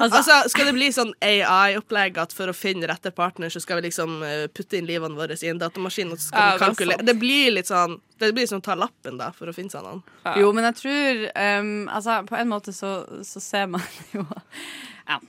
[0.00, 3.88] Altså, Skal det bli sånn AI-opplegg at for å finne rette partner, så skal vi
[3.90, 6.64] liksom eh, putte inn livene våre i en datamaskin, og så skal Ja, vi er
[6.64, 7.06] kalkulere.
[7.10, 9.84] Det blir litt sånn Det blir som å ta lappen, da, for å finne seg
[9.84, 10.02] noen.
[10.24, 10.34] Ja.
[10.42, 11.22] Jo, men jeg tror
[11.60, 12.94] um, Altså, på en måte så,
[13.24, 13.84] så ser man
[14.14, 14.24] jo
[15.08, 15.20] Ja.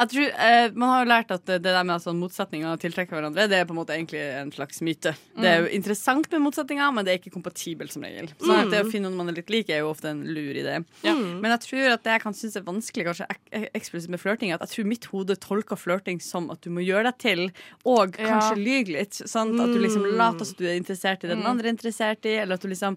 [0.00, 3.16] Jeg tror, eh, Man har jo lært at det der med at sånn motsetninger tiltrekker
[3.16, 5.12] hverandre, det er på en måte egentlig en slags myte.
[5.36, 8.30] Det er jo interessant med motsetninger, men det er ikke kompatibelt som regel.
[8.40, 8.70] Så mm.
[8.72, 10.80] det å finne noen man er litt lik, er jo ofte en lur idé.
[11.04, 14.54] Men jeg tror at det jeg kan synes er vanskelig kanskje ek eksplisitt med flørting,
[14.54, 17.44] at jeg tror mitt hode tolker flørting som at du må gjøre deg til,
[17.84, 18.34] og Ja.
[18.34, 19.14] kanskje lyge litt.
[19.14, 19.60] Sant?
[19.60, 22.40] At du liksom later som du er interessert i det den andre er interessert i,
[22.40, 22.96] eller at du liksom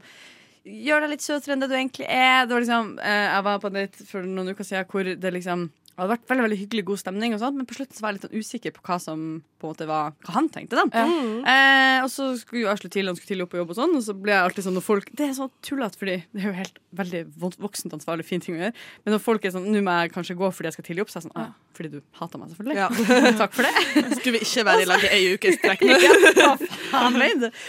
[0.63, 2.45] gjør deg litt søtere enn det du egentlig er.
[2.45, 5.33] Det var liksom, eh, jeg var på en date for noen uker siden hvor det
[5.35, 8.01] liksom det hadde vært veldig veldig hyggelig, god stemning, og sånt, men på slutten så
[8.01, 9.25] var jeg litt sånn usikker på hva som
[9.63, 10.75] på en måte var Hva han tenkte.
[10.75, 11.03] da
[11.47, 13.77] eh, Og så skulle jo jeg slå til, han skulle tidlig opp på jobb, og
[13.77, 16.41] sånn Og så ble jeg alltid sånn når folk Det er sånn tullete, fordi det
[16.41, 17.21] er jo helt veldig
[17.63, 18.75] voksent ansvarlig, fin ting å gjøre.
[19.03, 21.13] Men når folk er sånn Nå må jeg kanskje gå fordi jeg skal tidlig opp,
[21.13, 22.77] så er jeg sånn ah, Fordi du hater meg, selvfølgelig.
[22.77, 22.89] Ja.
[23.41, 24.03] Takk for det.
[24.19, 25.97] Skulle vi ikke være i lag i ei uke i strekk nå?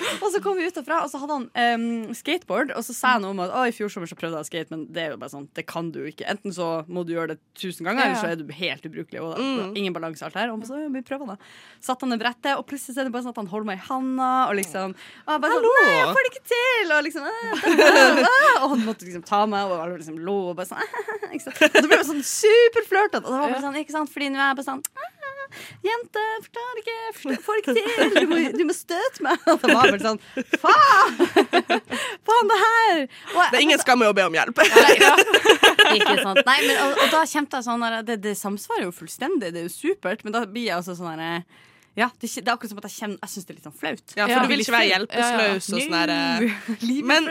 [0.24, 2.74] Og så kom vi ut derfra, og så hadde han um, skateboard.
[2.76, 4.50] Og så sa jeg noe om at å, i fjor sommer så prøvde jeg å
[4.50, 6.26] skate, men det er jo bare sånn, det kan du ikke.
[6.30, 8.20] Enten så må du gjøre det tusen ganger, Ja.
[8.22, 9.22] eller så er du helt ubrukelig.
[9.22, 9.54] Og mm.
[9.58, 10.52] var ingen balanse alt her.
[10.54, 11.38] Og så vi prøver da.
[11.84, 13.82] Satt han ned brettet, og plutselig så er det bare sånn at han holder meg
[13.82, 16.94] i handa, og liksom og bare sånn, Nei, jeg får det ikke til!
[16.94, 17.28] Og liksom
[18.64, 21.62] Og han måtte liksom ta meg, og jeg liksom lo og bare sånn ikke sant?
[21.66, 23.24] Og det ble sånn superflørtete.
[23.24, 24.12] Og det var bare sånn, ikke sant?
[24.12, 25.14] Fordi nå er jeg bare sånn «Ah,
[25.84, 28.14] Jente, forstår ikke, forstår, får ikke til.
[28.14, 29.42] Du må, du må støte meg.
[29.50, 30.20] Og det var bare sånn
[30.62, 31.18] Faen!
[32.26, 33.02] Faen, det her!
[33.34, 34.62] Og Det er ingen skam i å be om hjelp.
[34.64, 36.42] ikke sant?
[36.48, 39.68] Nei, men, og, og da kjente jeg sånn det, det samsvarer jo fullstendig, det er
[39.68, 41.44] jo supert, men da blir jeg altså sånn herre
[41.94, 43.76] ja, det, det er akkurat som at jeg kjenner Jeg syns det er litt sånn
[43.78, 44.14] flaut.
[44.16, 44.40] Ja, for Ja.
[44.42, 47.28] du vil ikke være hjelpeløs og sånn eh, Men-.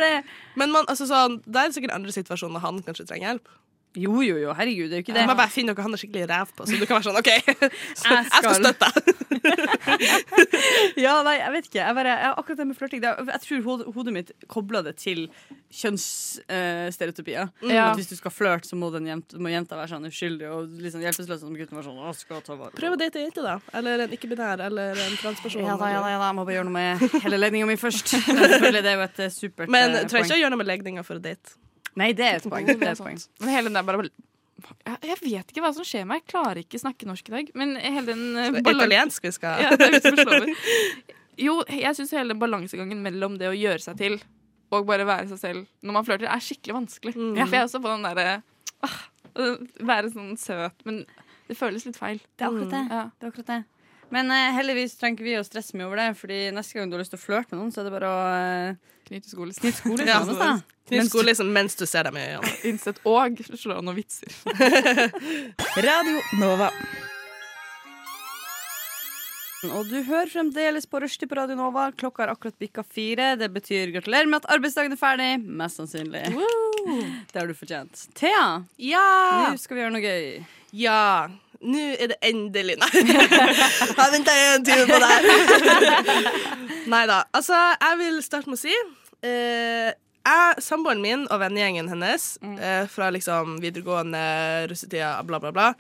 [0.55, 3.51] Men man, altså, sånn, det er sikkert andre situasjoner han kanskje trenger hjelp.
[3.93, 5.27] Jo, jo, jo, herregud, det er jo ikke Du det.
[5.29, 7.29] må bare finne noe han er skikkelig ræv på, så du kan være sånn OK,
[8.09, 9.13] jeg skal støtte deg.
[11.03, 11.79] Ja, nei, jeg vet ikke.
[11.81, 15.25] Jeg bare, jeg, akkurat det med flørting Jeg tror hodet, hodet mitt kobla det til
[15.73, 17.49] kjønnsstereotypier.
[17.67, 17.89] Ja.
[17.91, 20.73] At hvis du skal flørte, så må, den jenta, må jenta være sånn uskyldig og
[20.83, 23.43] liksom hjelpeløs, som gutten var sånn Å, skal ta vare Prøv å date ei jente,
[23.45, 23.57] da.
[23.77, 25.65] Eller en ikke-binær, eller en transperson.
[25.65, 27.77] Ja da, ja da, ja da, jeg må bare gjøre noe med hele legninga mi
[27.81, 28.15] først.
[28.73, 31.05] Det er jo et supert supert Men eh, trenger ikke å gjøre noe med legninga
[31.05, 31.57] for å date.
[31.99, 32.67] Nei, det er et poeng.
[32.67, 33.19] Det er et poeng.
[33.41, 34.07] Men hele den der bare
[35.03, 36.21] jeg, vet ikke hva som skjer meg.
[36.23, 37.49] Jeg klarer ikke snakke norsk i dag.
[37.57, 39.73] Men hele den eh, Italiensk vi skal Ja.
[41.41, 44.19] Jo, jeg syns hele balansegangen mellom det å gjøre seg til
[44.73, 47.13] og bare være seg selv når man flørter, er skikkelig vanskelig.
[47.17, 47.35] Mm.
[47.39, 48.27] For jeg er også på den derre
[48.85, 48.99] ah,
[49.81, 51.03] Være sånn søt, men
[51.49, 52.19] det føles litt feil.
[52.37, 52.81] Det er akkurat det.
[52.85, 53.03] Ja.
[53.09, 53.59] det, er akkurat det.
[54.13, 56.97] Men eh, heldigvis trenger ikke vi å stresse mye over det, Fordi neste gang du
[56.97, 59.55] har lyst til å flørte med noen, så er det bare å eh, Knyte skole.
[59.57, 60.51] Knyte skole Ja, hans, da.
[60.87, 62.53] Knytt Mens- mens du ser dem i øynene.
[62.69, 64.31] Innsett og slå noen vitser.
[65.87, 66.69] Radio Nova.
[69.63, 71.85] Og du hører fremdeles på Rushdie på Radio Nova.
[71.95, 73.29] Klokka har akkurat bikka fire.
[73.39, 75.29] Det betyr gratulerer med at arbeidsdagen er ferdig.
[75.39, 76.25] Mest sannsynlig.
[77.31, 78.07] Det har du fortjent.
[78.19, 78.43] Thea,
[78.75, 79.05] Ja!
[79.53, 80.43] nå skal vi gjøre noe gøy.
[80.75, 80.99] Ja!
[81.63, 82.89] Nå er det endelig Nei.
[83.99, 85.27] Jeg venta en time på det her.
[86.93, 87.23] Nei da.
[87.31, 88.73] Altså, jeg vil starte med å si
[89.23, 89.93] eh,
[90.23, 94.23] jeg, Samboeren min og vennegjengen hennes eh, fra liksom videregående,
[94.71, 95.71] russetida, bla, bla, bla,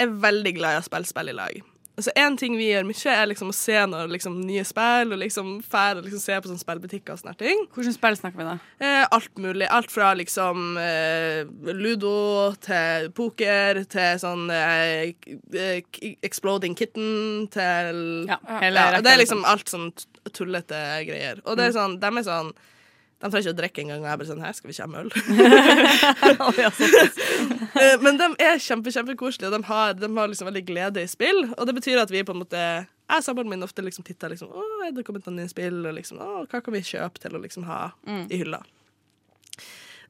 [0.00, 1.60] er veldig glad i å spille spill i lag.
[1.96, 5.20] Altså, en ting vi gjør mye, er liksom å se når liksom, nye spill, og
[5.22, 7.62] liksom fære, liksom, se på sånne spillbutikker og sånne ting.
[7.72, 8.56] Hvilke spill snakker vi da?
[8.84, 9.64] Eh, alt mulig.
[9.72, 12.12] Alt fra liksom eh, ludo
[12.60, 19.14] til poker til sånn eh, k- k- Exploding Kitten til Ja, ja, hele rekka, Det
[19.16, 19.88] er liksom alt sånn
[20.36, 21.40] tullete greier.
[21.48, 22.52] Og det er sånn, de er sånn
[23.16, 24.02] de trenger ikke å drikke engang.
[24.02, 25.10] Og jeg bare sånn Her skal vi ha øl.
[27.76, 31.08] Eh, Men de er kjempe, kjempekoselige, og de har, de har liksom veldig glede i
[31.10, 31.42] spill.
[31.56, 34.32] Og det betyr at vi på en måte Jeg og samboeren min ofte liksom titter
[34.32, 37.20] liksom, Å, er det kommet noen nye spill, og liksom, å, hva kan vi kjøpe
[37.20, 37.80] til å liksom ha
[38.32, 38.62] i hylla?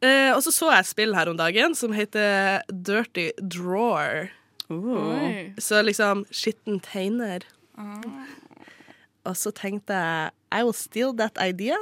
[0.04, 4.30] Eh, og så så jeg et spill her om dagen som heter Dirty Drawer.
[4.70, 5.54] Uh.
[5.62, 7.46] Så liksom skitten tegner.
[9.26, 11.74] Og så tenkte jeg I will steal that idea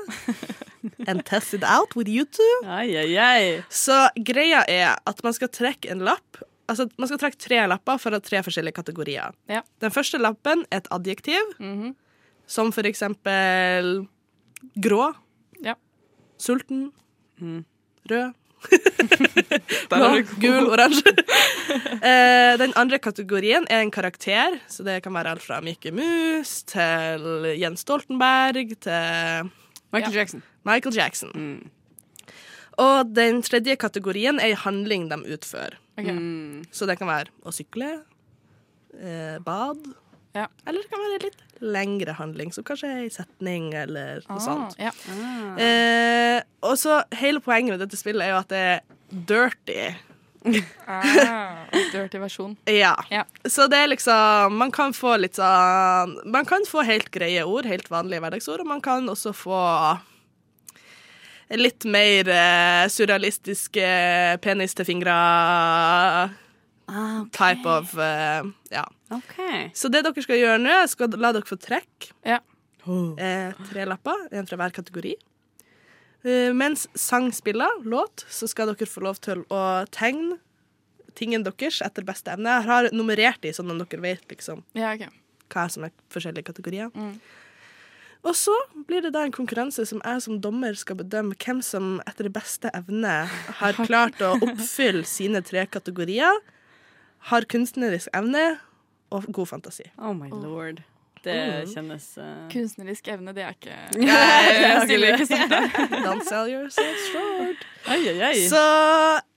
[1.07, 2.55] and test it out with you two.
[2.65, 3.63] Ai, ai, ai.
[3.69, 6.41] Så greia er at man skal trekke en lapp.
[6.69, 9.35] Altså, man skal trekke tre lapper fra tre forskjellige kategorier.
[9.53, 9.61] Ja.
[9.85, 11.95] Den første lappen er et adjektiv, Mhm.
[12.47, 14.07] som for eksempel
[14.81, 15.13] grå,
[15.63, 15.75] Ja.
[16.39, 16.91] sulten,
[17.41, 17.55] rød,
[18.09, 18.33] Der
[19.91, 20.09] blå,
[20.43, 21.15] gul, oransje.
[22.05, 26.59] Eh, den andre kategorien er en karakter, så det kan være alt fra Mikke Mus
[26.69, 29.49] til Jens Stoltenberg til
[29.95, 30.43] Michael Jackson.
[30.69, 31.33] Michael Jackson.
[32.83, 35.79] Og den tredje kategorien er en handling de utfører.
[35.97, 36.12] Okay.
[36.12, 36.65] Mm.
[36.75, 37.91] Så det kan være å sykle,
[38.99, 39.81] eh, bad,
[40.35, 40.49] Ja.
[40.67, 44.45] eller det kan være litt lengre handling, som kanskje er en setning eller noe Ah,
[44.45, 44.77] sånt.
[44.79, 44.93] ja.
[45.59, 48.81] Eh, og så hele poenget med dette spillet er jo at det er
[49.33, 49.95] dirty.
[50.87, 52.57] Ah, dirty versjon.
[52.69, 52.93] Ja.
[53.09, 53.23] Ja.
[53.49, 57.65] Så det er liksom Man kan få litt sånn Man kan få helt greie ord,
[57.65, 59.62] helt vanlige hverdagsord, og man kan også få
[61.55, 63.89] litt mer eh, surrealistiske
[64.43, 65.15] penis til fingre
[66.87, 67.55] Ah, okay.
[67.57, 68.85] type of uh, Ja.
[69.11, 69.70] Okay.
[69.74, 72.41] Så det dere skal gjøre nå, er skal la dere få trekke Ja.
[72.85, 75.14] eh, tre lapper, en fra hver kategori.
[76.24, 80.39] Uh, mens sang spiller låt, så skal dere få lov til å tegne
[81.14, 82.59] tingen deres etter beste evne.
[82.59, 85.12] Jeg har nummerert de, sånn at dere vet liksom ja, okay.
[85.53, 86.91] hva som er forskjellige kategorier.
[86.95, 87.16] Mm.
[88.24, 88.55] Og så
[88.89, 92.72] blir det da en konkurranse som jeg som dommer skal bedømme hvem som etter beste
[92.76, 93.24] evne
[93.61, 96.41] har klart å oppfylle sine tre kategorier,
[97.31, 98.59] har kunstnerisk evne
[99.14, 99.87] og god fantasi.
[99.99, 100.83] Oh my lord.
[101.25, 101.68] Det Mm.
[101.72, 102.25] kjennes uh...
[102.53, 106.03] Kunstnerisk evne, det er ikke Nei, Jeg det stiller er ikke sånn.
[106.05, 107.62] Don't sell yourself short.
[107.89, 108.43] Ai, ai, ai.
[108.51, 108.61] Så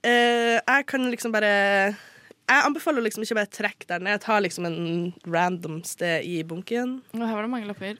[0.04, 1.48] eh, jeg kan liksom bare
[1.94, 4.18] Jeg anbefaler liksom ikke bare trekke der ned.
[4.18, 6.98] Jeg tar liksom en random sted i bunken.
[7.16, 7.96] Og Her var det mange lapper.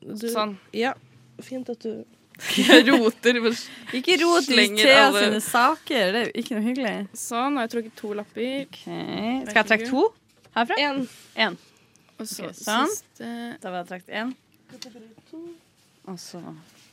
[0.00, 0.54] Du, Sånn.
[0.72, 0.94] Ja,
[1.44, 2.04] fint at du
[2.56, 3.38] Jeg roter.
[3.98, 6.12] Ikke rot i Thea alle- sine saker.
[6.14, 6.94] Det er jo ikke noe hyggelig.
[7.18, 8.66] Sånn, og har jeg trukket to lapper.
[8.68, 9.40] Okay.
[9.50, 10.04] Skal jeg trekke to
[10.56, 10.78] herfra?
[10.82, 11.02] En.
[11.46, 11.58] En.
[12.20, 12.92] Og så okay, sånn.
[12.92, 13.32] siste
[13.62, 14.34] Da var jeg trukket én.
[16.10, 16.42] Og så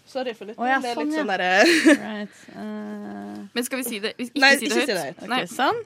[0.08, 0.56] Sorry for litt.
[0.56, 1.24] Oh, ja, det er sånn, litt ja.
[1.24, 1.48] sånn derre
[2.00, 2.38] Right.
[2.56, 3.42] uh...
[3.52, 4.14] Men skal vi si det?
[4.16, 4.88] Ikke Nei, si det ikke høyt.
[4.88, 5.18] si det høyt.
[5.20, 5.82] OK, Nei, sånn.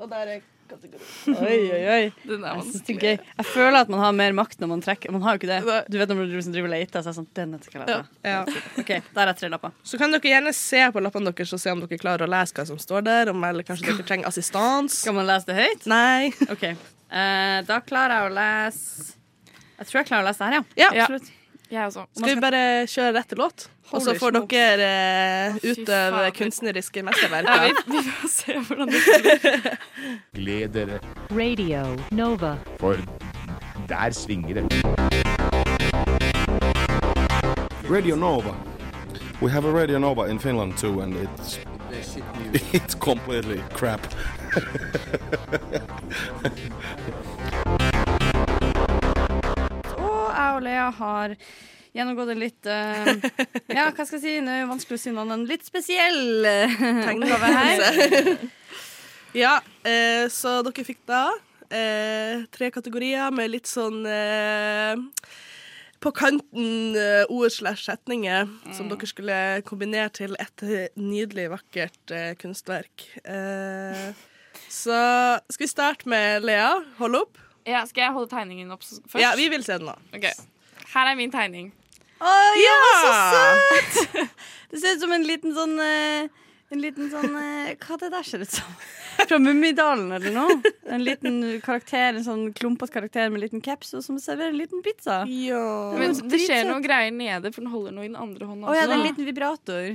[0.00, 0.40] Og der er
[0.70, 1.00] kategori.
[1.34, 2.04] Oi, oi, oi.
[2.24, 2.96] den er er vanskelig.
[3.00, 3.16] gøy.
[3.40, 5.12] Jeg føler at man har mer makt når man trekker.
[5.14, 5.78] Man har jo ikke det.
[5.90, 8.30] Du vet når du liksom driver og leter, så er sånn Den skal jeg lete.
[8.30, 8.38] Ja.
[8.82, 9.74] OK, der er tre lapper.
[9.82, 12.56] Så kan dere gjerne se på lappene deres og se om dere klarer å lese
[12.56, 13.32] hva som står der.
[13.34, 15.00] Om, eller kanskje dere trenger assistans.
[15.02, 15.90] Skal man lese det høyt?
[15.90, 16.30] Nei.
[16.50, 16.70] OK.
[17.10, 19.16] Uh, da klarer jeg å lese
[19.80, 20.64] Jeg tror jeg klarer å lese det her, ja.
[20.78, 20.90] Ja.
[20.94, 21.06] Ja.
[21.08, 21.36] Absolutt.
[21.70, 22.04] Jeg også.
[22.18, 23.68] Skal vi bare kjøre rett til låt?
[23.92, 24.48] Og så får smokes.
[24.50, 24.88] dere
[25.46, 27.02] eh, utøve kunstneriske kunstneriske
[27.48, 29.76] Ja, vi, vi får se hvordan det blir.
[30.38, 32.54] Gled dere, Radio Nova.
[32.78, 32.96] for
[33.88, 34.84] der svinger det.
[37.90, 38.54] Radio Nova.
[39.42, 41.58] We have a Radio Nova in Finland too, and it's
[42.72, 44.06] it's completely crap.
[49.98, 51.34] Og jeg og Lea har
[51.96, 53.10] gjennomgått en litt uh,
[53.78, 54.34] Ja, hva skal jeg si?
[54.46, 56.80] Det er vanskelig å si noe annet enn litt spesiell uh,
[57.14, 58.32] oppgave her.
[59.44, 59.54] ja,
[59.86, 61.28] eh, så dere fikk da
[61.70, 64.96] eh, tre kategorier med litt sånn eh,
[66.00, 69.38] på kanten eh, ord slash setninger som dere skulle
[69.68, 70.64] kombinere til et
[70.96, 73.06] nydelig, vakkert eh, kunstverk.
[73.24, 74.10] Eh,
[74.70, 75.00] så
[75.50, 76.72] skal vi starte med Lea.
[77.00, 77.42] Hold opp.
[77.68, 79.20] Ja, skal jeg holde tegningen opp først?
[79.20, 79.96] Ja, vi vil se den nå.
[80.16, 80.32] Okay.
[80.94, 81.70] Her er min tegning.
[82.20, 84.30] Å ja, så søt!
[84.70, 86.28] Det ser ut som en liten sånn eh,
[86.70, 88.74] En liten sånn eh, Hva det der ser ut som?
[89.26, 90.54] Fra Mummidalen eller noe.
[90.88, 94.60] En liten karakter, en sånn klumpete karakter med en liten caps og som serverer en
[94.60, 95.18] liten pizza.
[95.28, 95.64] Ja.
[95.98, 98.70] Men det skjer noen noe greier nede, for den holder noe i den andre hånda
[98.70, 99.90] Å ja, det er en liten vibrator.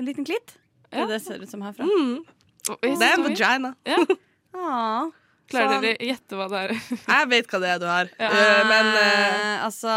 [0.00, 0.54] En liten klitt.
[0.88, 1.04] Det Ja.
[1.10, 1.84] det det ser ut som herfra.
[1.90, 2.24] Mm.
[2.70, 3.74] Det er en vagina.
[3.84, 4.00] Ja.
[4.54, 5.10] Ah,
[5.52, 6.72] Klarer dere å gjette hva det er?
[7.14, 8.28] Jeg vet hva det er du har, Ja.
[8.32, 9.92] uh, men Eh, altså,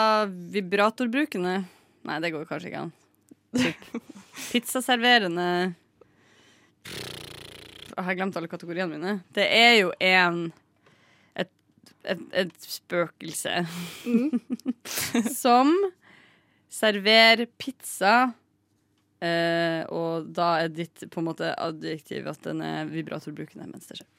[0.54, 1.56] vibratorbrukende
[2.08, 2.92] Nei, det går kanskje ikke an.
[3.58, 3.88] Typ.
[4.52, 5.48] Pizzaserverende
[6.88, 9.14] Jeg har glemt alle kategoriene mine.
[9.36, 10.38] Det er jo en
[11.36, 11.50] et,
[12.06, 13.56] et, et spøkelse
[15.44, 15.74] som
[16.72, 18.34] serverer pizza.
[19.18, 23.98] Uh, og da er ditt på en måte adjektiv at den er vibratorbrukende mens det
[24.00, 24.10] skjer.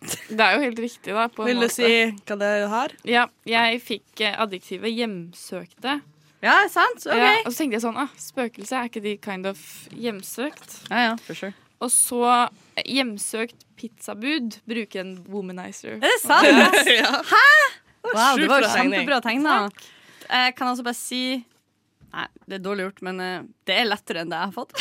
[0.36, 1.26] Det er jo helt riktig, da.
[1.32, 1.74] På vil du måte.
[1.76, 1.90] si
[2.28, 2.94] hva det er har?
[3.04, 6.00] Ja, jeg fikk eh, adjektivet 'hjemsøkte'.
[6.40, 7.04] Ja, sant?
[7.04, 7.18] OK.
[7.20, 9.60] Ja, og så tenkte jeg sånn ah, Spøkelse, er ikke de kind of
[9.92, 10.78] hjemsøkt?
[10.88, 11.52] Ja, ja, for sure.
[11.84, 12.22] Og så
[12.80, 15.98] eh, hjemsøkt pizzabud bruker en womanizer.
[16.00, 16.48] Er det sant?
[16.88, 17.12] ja.
[18.00, 19.54] Wow, det Sjukt var kjempebra tegn, kjempebra tegna.
[20.24, 21.24] Jeg kan altså bare si
[22.10, 24.72] Nei, det er dårlig gjort, men uh, det er lettere enn det jeg har fått.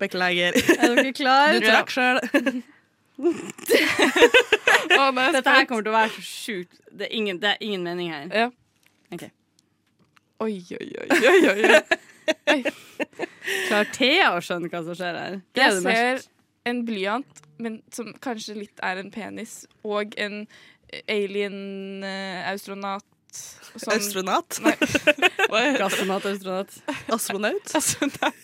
[0.00, 0.52] Beklager.
[0.76, 1.52] Er dere klare?
[1.56, 2.18] Du trakk sjøl.
[5.32, 6.76] Dette her kommer til å være så sjukt.
[6.90, 8.26] Det, er ingen- det er ingen mening her.
[8.32, 8.48] Ja.
[9.16, 9.24] Ok.
[10.44, 11.56] Oi, oi, oi, oi, oi.
[13.68, 15.32] Klarer Thea å skjønne hva som skjer her?
[15.54, 16.28] Det er Jeg det ser mest.
[16.68, 19.52] en blyant, men som kanskje litt er en penis,
[19.86, 20.36] og en
[21.08, 23.04] alien-astronaut.
[23.92, 24.58] Astronaut?
[24.64, 24.74] Nei.
[25.80, 26.78] Gastronaut, astronaut.
[27.12, 27.74] Astronaut?
[27.74, 28.34] Astronaut.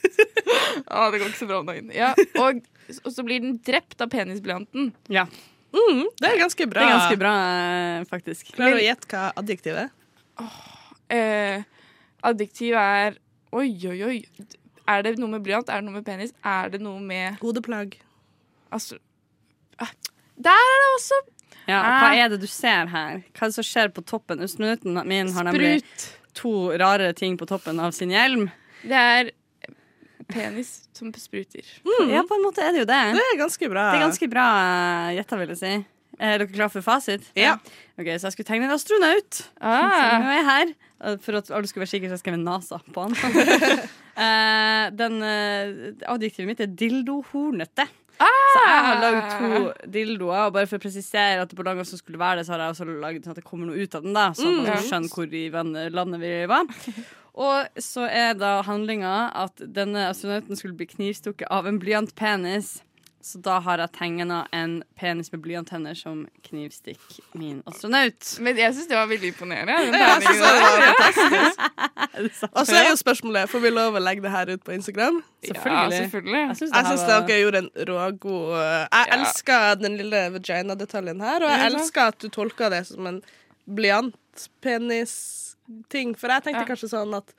[0.87, 1.89] ah, det går ikke så bra om dagen.
[1.97, 2.61] Ja, og,
[3.01, 4.93] og så blir den drept av penisblyanten.
[5.13, 5.25] Ja.
[5.73, 6.83] Mm, det er ganske bra.
[6.83, 8.53] Det er ganske bra, eh, faktisk.
[8.57, 10.59] Klarer du å gjette hva adjektivet er?
[11.13, 11.65] Eh,
[12.33, 13.21] adjektiv er
[13.53, 14.49] Oi, oi, oi.
[14.89, 15.69] Er det noe med blyant?
[15.69, 16.33] Er det noe med penis?
[16.41, 17.99] Er det noe med Hodeplagg.
[18.73, 18.97] Altså
[20.41, 21.19] Der er det også
[21.69, 23.23] Ja, hva er det du ser her?
[23.33, 24.43] Hva er det som skjer på toppen?
[24.45, 26.09] Østminuten min har nemlig sprut.
[26.39, 28.49] to rare ting på toppen av sin hjelm.
[28.83, 29.31] Det er
[30.33, 31.65] penis som spruter.
[32.09, 33.01] Ja, på en måte er det jo det.
[33.17, 33.89] Det er ganske bra.
[33.93, 35.73] Det er ganske bra eh, gjetta, vil jeg si.
[36.23, 37.25] Er dere klare for fasit?
[37.39, 37.57] Ja.
[37.99, 39.43] Ok, Så jeg skulle tegne en astronaut.
[39.61, 39.97] Ah.
[40.23, 40.73] Som er her.
[41.03, 43.17] Eh, For at alle skulle være sikre, så jeg skrev NASA på han.
[43.17, 47.89] uh, den uh, Adjektivet mitt er dildohornete.
[48.27, 51.89] Så jeg har lagd to dildoer, og bare for å presisere at det på langt
[51.89, 53.95] som skulle være det, så har jeg også lagd sånn at det kommer noe ut
[53.99, 54.57] av den, da, så Mm.
[54.63, 56.65] man skjønner skjønne hvor i landet vi var.
[57.35, 62.83] Og så er da handlinga at denne astronauten skulle bli knivstukket av en blyantpenis.
[63.23, 68.19] Så da har jeg tegna en penis med blyantenner som knivstikker min astronaut.
[68.43, 69.77] Men jeg syns det var veldig imponerende.
[69.95, 70.59] Ja, det var
[70.89, 71.57] fantastisk.
[72.51, 75.23] Og så er jo spørsmålet Får vi lov å legge det her ut på Instagram.
[75.47, 76.43] Ja, selvfølgelig.
[76.49, 79.07] Jeg syns syns dere gjorde en rågod uh, Jeg Ja.
[79.21, 81.67] elsker den lille vagina-detaljen her, og jeg Ja.
[81.71, 83.23] elsker at du tolker det som en
[83.71, 86.11] blyantpenis-ting.
[86.19, 86.71] For jeg tenkte Ja.
[86.75, 87.31] kanskje sånn at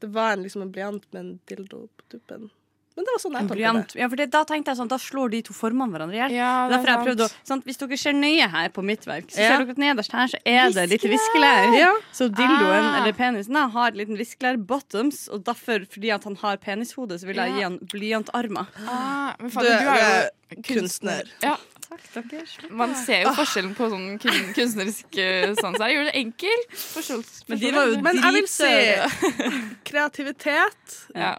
[0.00, 2.50] det var en, liksom en blyant med en dildo på tuppen.
[2.96, 3.98] Men det var sånn jeg tolka det.
[3.98, 6.30] Ja, for det, da tenkte jeg sånn, da slår de to formene hverandre i hjel.
[6.36, 7.46] Ja, det er Derfor jeg prøvd å sant.
[7.50, 9.48] sant, Hvis dere ser nøye her på mitt verk, så Ja.
[9.48, 11.74] ser dere at nederst her så er det litt viskelær.
[11.78, 11.92] Ja.
[12.12, 13.00] Så dildoen, Ah.
[13.02, 17.26] eller penisen, da, har liten viskelær bottoms, og derfor, fordi at han har penishode, så
[17.26, 17.56] vil jeg Ja.
[17.56, 18.66] gi han blyantarmer.
[18.86, 21.24] Ah, men Du, du er jo er kunstner.
[21.42, 22.70] Ja, Takk, dere.
[22.70, 25.90] Man ser jo forskjellen på sånn kun kunstnerisk eh, sans her.
[25.90, 27.48] Gjorde det enkelt.
[27.48, 28.02] Men de var jo forståelse.
[28.02, 31.36] Men jeg vil si kreativitet Ja.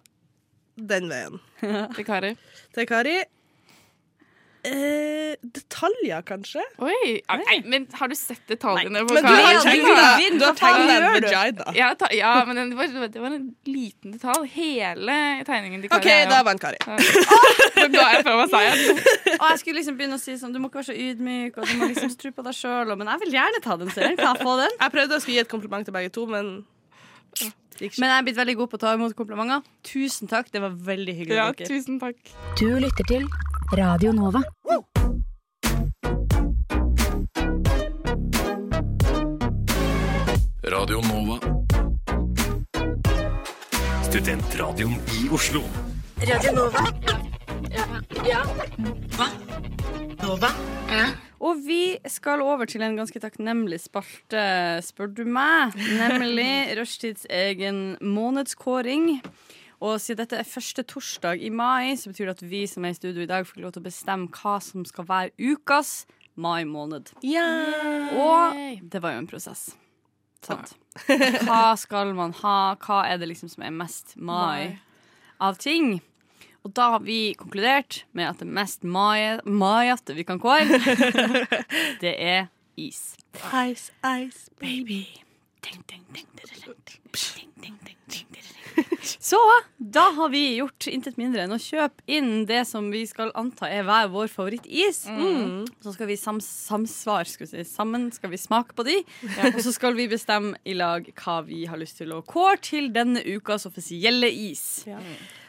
[0.76, 1.40] Den veien.
[1.96, 2.36] til Kari.
[2.76, 3.16] Til Kari
[4.66, 6.64] eh, Detaljer, kanskje?
[6.82, 7.22] Oi!
[7.30, 9.92] ah, Nei, men har du sett detaljene på Men du har Ja, en du?
[9.94, 11.66] vagina.
[11.78, 14.48] Ja, ta, ja men det var, det var en liten detalj.
[14.56, 16.02] Hele tegningen til Kari.
[16.02, 16.80] OK, da vant Kari.
[16.82, 19.04] Så ga jeg fra meg seieren.
[19.38, 21.70] Og jeg skulle liksom begynne å si sånn, du må ikke være så ydmyk, og
[21.70, 24.18] du må liksom tro på deg sjøl, men jeg vil gjerne ta den serien.
[24.18, 24.80] Kan jeg få den?
[24.82, 26.56] Jeg prøvde å skulle gi et kompliment til begge to, men.
[27.80, 29.66] Men jeg er blitt veldig god på å ta imot komplimenter.
[29.84, 31.36] Tusen takk, det var veldig hyggelig.
[31.36, 31.68] Ja, dere.
[31.68, 32.16] tusen takk.
[32.60, 33.28] Du lytter til
[33.76, 34.44] Radio Nova.
[40.66, 41.40] Radio Nova.
[44.08, 45.66] Studentradioen i Oslo.
[46.24, 46.88] Radio Nova.
[47.76, 47.86] Ja.
[48.24, 48.42] ja.
[49.20, 49.30] Hva?
[51.44, 54.46] Og vi skal over til en ganske takknemlig spalte,
[54.86, 55.76] spør du meg.
[55.76, 59.20] Nemlig Rushtids egen månedskåring.
[59.84, 62.96] Og siden dette er første torsdag i mai, så betyr det at vi som er
[62.96, 66.06] i studio i dag, får lov til å bestemme hva som skal være ukas
[66.40, 67.12] mai måned.
[68.16, 69.68] Og det var jo en prosess.
[70.46, 70.76] Sant?
[71.44, 72.76] Hva skal man ha?
[72.80, 74.78] Hva er det liksom som er mest mai
[75.44, 75.98] av ting?
[76.66, 80.66] Og da har vi konkludert med at det mest mai- maiete vi kan kåre,
[82.02, 83.16] det er is.
[83.70, 85.04] Ice, ice, baby.
[89.20, 89.40] Så
[89.78, 93.70] da har vi gjort intet mindre enn å kjøpe inn det som vi skal anta
[93.72, 95.04] er hver vår favorittis.
[95.08, 95.64] Mm.
[95.82, 97.66] Så skal vi sams samsvar, skal vi si.
[97.70, 98.98] sammen skal vi smake på de.
[99.54, 102.92] Og så skal vi bestemme i lag hva vi har lyst til å kåre til
[102.96, 104.84] denne ukas offisielle is.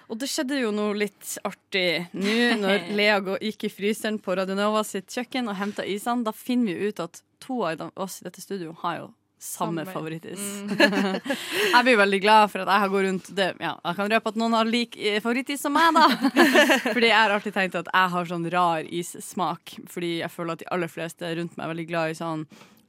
[0.06, 4.84] Og det skjedde jo noe litt artig nå når Lea gikk i fryseren på Radionova
[4.86, 6.26] sitt kjøkken og henta isene.
[6.26, 9.92] Da finner vi ut at to av oss i dette studio har jo samme, Samme.
[9.92, 10.40] favorittis.
[11.74, 14.32] jeg blir veldig glad for at jeg har gått rundt det, ja, Jeg kan røpe
[14.32, 16.06] at noen har lik eh, favorittis som meg, da.
[16.94, 19.76] Fordi jeg har alltid tenkt at jeg har sånn rar issmak.
[19.92, 22.46] Fordi jeg føler at de aller fleste rundt meg er veldig glad i sånn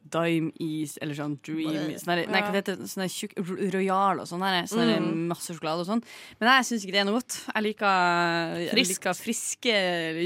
[0.09, 2.03] Dime-is eller sånn Dream is.
[2.03, 3.33] Sånn der- nei, hva det heter Sånn der tjukk
[3.73, 4.39] Royal og sånn.
[4.39, 5.27] der, Sånn der Mm.
[5.27, 6.03] masse sjokolade og sånn.
[6.39, 7.37] Men jeg syns ikke det er noe godt.
[7.55, 9.73] Jeg liker, jeg liker friske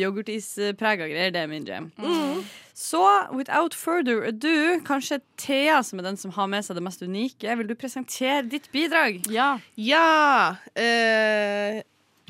[0.01, 1.31] yoghurtisprega greier.
[1.31, 1.91] Det er min jam.
[1.97, 2.43] Mm.
[2.73, 3.01] Så
[3.33, 7.57] without further ado, kanskje Thea som er den som har med seg det mest unike.
[7.57, 9.25] Vil du presentere ditt bidrag?
[9.29, 9.59] Ja.
[9.75, 10.55] Ja.
[10.77, 11.81] uh,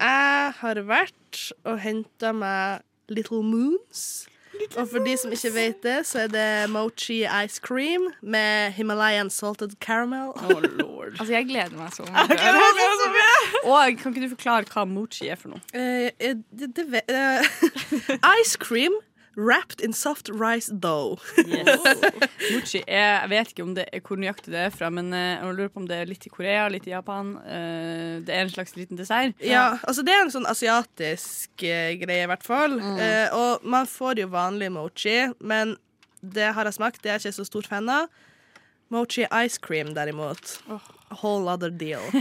[0.01, 4.27] jeg har vært og henta meg Little Moons.
[4.77, 9.29] Og for de som ikke vet det, så er det mochi ice cream med Himalayan
[9.29, 10.31] salted caramel.
[10.35, 11.13] Oh lord.
[11.19, 12.25] Altså, jeg gleder meg så mye.
[13.65, 15.63] Og kan ikke du forklare hva mochi er for noe?
[15.75, 17.47] Uh, eh, det, det, eh,
[18.41, 18.95] ice cream
[19.35, 21.19] wrapped in soft rice dough.
[22.51, 25.37] Mochi er, Jeg vet ikke om det er hvor nøyaktig det er fra, men eh,
[25.37, 27.35] jeg lurer på om det er litt i Korea, litt i Japan.
[27.45, 29.37] Eh, det er en slags liten dessert.
[29.45, 32.79] Ja, altså Det er en sånn asiatisk eh, greie, i hvert fall.
[32.81, 32.99] Mm.
[33.37, 35.75] og man får jo vanlig mochi, men
[36.21, 38.11] det har jeg smakt, det er jeg ikke så stor fan av.
[38.91, 40.57] Mochi ice cream, derimot.
[40.67, 42.03] A whole other deal.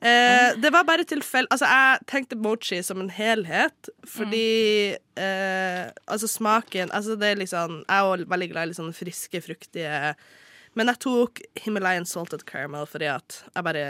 [0.00, 6.28] eh, det var bare tilfelle Altså, jeg tenkte mochi som en helhet, fordi eh, Altså,
[6.28, 10.12] smaken Altså, det er liksom Jeg er jo veldig glad i litt sånn friske, fruktige
[10.76, 13.86] men jeg tok Himalayan salted caramel fordi at jeg bare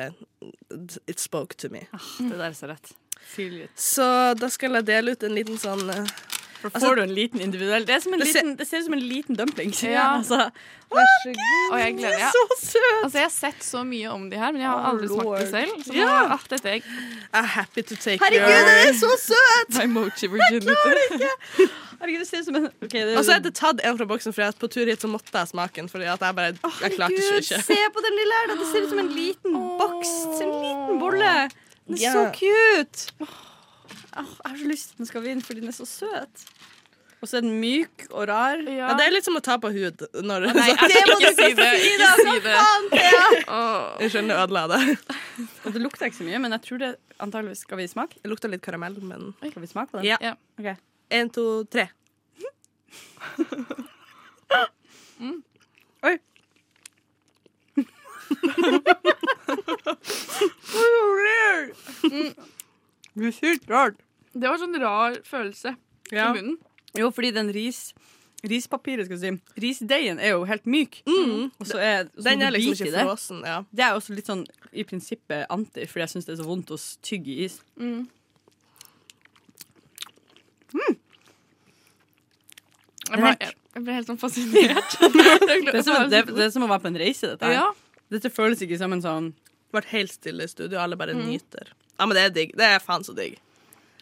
[1.11, 1.85] It spoke to me.
[1.91, 2.95] Det der er så rett.
[3.77, 4.07] Så
[4.39, 6.12] da skal jeg dele ut en liten sånn eh,
[6.61, 8.79] For Altså- får du en liten individuell Det, som en Det ser- liten, det ser
[8.79, 9.71] ut som en liten dumpling.
[9.83, 10.17] Ja.
[10.19, 10.51] Altså,
[10.91, 11.73] Vær så god.
[11.73, 12.33] Og jeg gleder meg.
[12.33, 13.05] Så søt!
[13.05, 15.41] Altså, jeg har sett så mye om de her, men jeg har Oh, aldri smakt
[15.43, 15.83] det selv.
[15.85, 16.81] Så nå, ah, dette er
[17.35, 19.79] I'm happy to take Herregud, your det er så søt!
[19.79, 21.29] my mochi virginity.
[22.01, 24.07] Herregud, det ser ut som en okay, det, Og så er det tatt en fra
[24.07, 25.89] boksen, for jeg, på tur hit så måtte jeg smake den.
[25.93, 27.63] Fordi at jeg bare Jeg klarte Herregud, ikke.
[27.69, 28.47] se på den lille her.
[28.49, 28.55] da.
[28.63, 30.15] Det ser ut som en liten boks.
[30.41, 31.35] En liten bolle.
[31.89, 32.17] Den er yeah.
[32.17, 33.29] så cute.
[34.19, 36.45] Åh, jeg har så lyst den skal vinne, for den er så søt.
[37.19, 38.61] Og så er den myk og rar.
[38.62, 40.05] Ja, det er litt som å ta på hud.
[40.23, 41.71] Når Nei, så, æsj, ikke si det.
[41.89, 42.55] Ikke si det.
[43.51, 43.99] Åh.
[44.05, 44.81] jeg skjønner ødela det.
[45.66, 48.14] Og det lukter ikke så mye, men jeg tror det antageligvis Skal vi smake?
[48.23, 50.07] Det lukter litt karamell, men Skal vi smake på den?
[50.12, 50.19] Ja.
[50.23, 50.35] Ja.
[50.61, 50.69] Ok.
[51.19, 51.89] Én, to, tre.
[56.07, 56.16] Oi.
[63.19, 63.99] Det er sykt rart.
[64.39, 65.74] Det var sånn rar følelse
[66.14, 66.30] Ja.
[66.30, 66.59] i munnen.
[66.97, 67.93] Jo, fordi den ris
[68.47, 71.01] rispapiret, skal vi si Risdeigen er jo helt myk.
[71.09, 71.51] Mm.
[71.59, 73.41] Og så er, så Den er liksom ikke frossen.
[73.45, 73.64] Ja.
[73.74, 76.70] Det er også litt sånn i prinsippet anti, fordi jeg syns det er så vondt
[76.70, 77.59] å tygge is.
[77.76, 78.07] Mm.
[83.09, 84.97] Jeg, ble, jeg, jeg ble helt sånn fascinert.
[85.68, 87.59] Det er, som, det, det er som å være på en reise, dette her.
[87.59, 87.66] Ja.
[88.12, 89.28] Dette føles ikke som en sånn
[89.74, 91.74] Vært helt stille i studio, alle bare nyter.
[91.99, 92.55] Ja, men det er digg.
[92.57, 93.34] Det er faen så digg.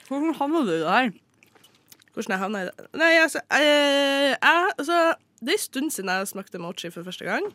[0.08, 1.10] Hvordan havna du i det her?
[2.14, 2.86] Hvordan jeg havna i det?
[2.96, 5.00] Nei, altså, jeg, jeg, altså
[5.40, 7.50] Det er en stund siden jeg smakte mochi for første gang.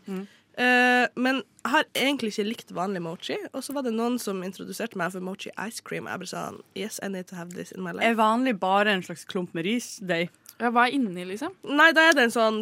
[0.59, 3.37] Eh, men jeg har egentlig ikke likt vanlig mochi.
[3.53, 6.09] Og så var det noen som introduserte meg for mochi ice cream.
[6.11, 6.43] Jeg bare sa
[6.77, 8.05] Yes, I need to have this in my life.
[8.05, 10.29] Er vanlig bare en slags klump med risdeig?
[10.59, 11.55] Ja, hva er inni, liksom?
[11.65, 12.61] Nei, da er det en sånn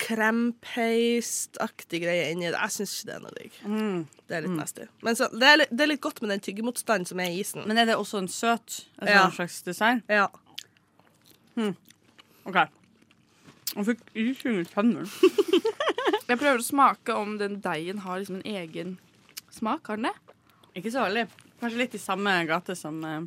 [0.00, 2.56] krempeist-aktig greie inni det.
[2.58, 3.58] Jeg syns ikke det er noe digg.
[3.68, 3.98] Mm.
[4.30, 4.84] Det er litt nasty.
[5.06, 7.40] Men så, det, er, litt- det er litt godt med den tyggemotstanden som er i
[7.42, 7.62] isen.
[7.68, 8.68] Men er det også en søt
[9.02, 9.26] en Ja.
[9.34, 10.00] slags dessert?
[10.08, 10.26] Ja.
[12.48, 12.58] OK.
[13.76, 15.04] Jeg fikk is under tennene.
[16.30, 18.90] Jeg prøver å smake om den deigen har liksom en egen
[19.50, 19.82] smak.
[19.90, 20.16] Har den det?
[20.78, 21.24] Ikke så veldig.
[21.60, 23.20] Kanskje litt i samme gate som uh,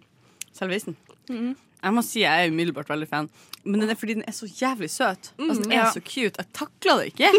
[0.55, 0.95] selve isen.
[1.29, 1.53] Mhm.
[1.83, 3.29] Jeg må si jeg er umiddelbart veldig fan.
[3.63, 5.33] Men den er fordi den er så jævlig søt.
[5.39, 5.89] altså, den er ja.
[5.91, 6.35] så cute.
[6.39, 7.31] Jeg takler det ikke.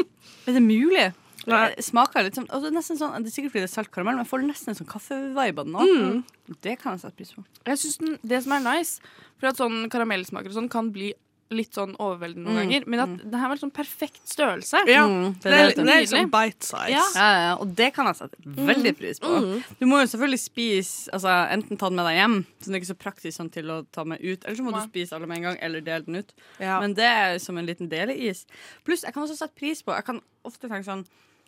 [0.46, 1.06] er det mulig?
[1.46, 4.16] Det smaker litt sånn, altså det sånn Det er sikkert fordi det er salt karamell,
[4.16, 6.32] men jeg får nesten en sånn kaffevibe av den òg.
[6.64, 7.44] Det kan jeg sette pris på.
[7.68, 11.12] Jeg synes den, Det som er nice, for at sånn karamellsmaker og sånn kan bli
[11.54, 14.80] litt sånn overveldende noen Mm, ganger, men at det her var sånn perfekt størrelse.
[14.90, 15.84] Ja, Mm, det, er, det.
[15.84, 16.88] det er liksom bite size.
[16.90, 17.02] Ja.
[17.14, 18.36] Ja, ja, og det kan jeg sette
[18.66, 19.28] veldig pris på.
[19.30, 19.62] Mm.
[19.78, 22.80] Du må jo selvfølgelig spise altså, Enten ta den med deg hjem, så den er
[22.82, 25.26] ikke så praktisk sånn til å ta med ut, eller så må du spise alle
[25.30, 26.34] med en gang, eller dele den ut.
[26.58, 26.80] Ja.
[26.80, 28.46] Men det er som en liten del i is.
[28.84, 31.06] Pluss, jeg kan også sette pris på Jeg kan ofte tenke sånn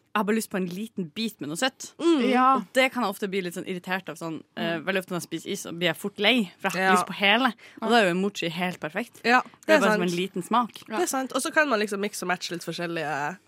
[0.08, 1.92] jeg har bare lyst på en liten bit med noe søtt.
[2.24, 2.56] Ja.
[2.56, 4.16] Og det kan jeg ofte bli litt sånn irritert av.
[4.18, 6.80] Sånn, uh, veldig ofte når jeg spiser is, så blir jeg fort lei, for jeg
[6.80, 6.94] har Ja.
[6.96, 7.52] lyst på hele.
[7.82, 9.20] Og da er jo en mochi helt perfekt.
[9.24, 10.72] Ja, Det det er bare bare som en liten smak.
[10.88, 11.32] Det er sant.
[11.32, 13.38] Og så kan man liksom mikse og matche litt forskjellige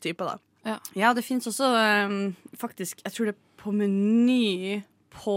[0.00, 0.24] typer,
[0.64, 0.78] da.
[0.94, 1.64] Ja, det fins også
[2.06, 5.34] um, faktisk Jeg tror det er på Meny på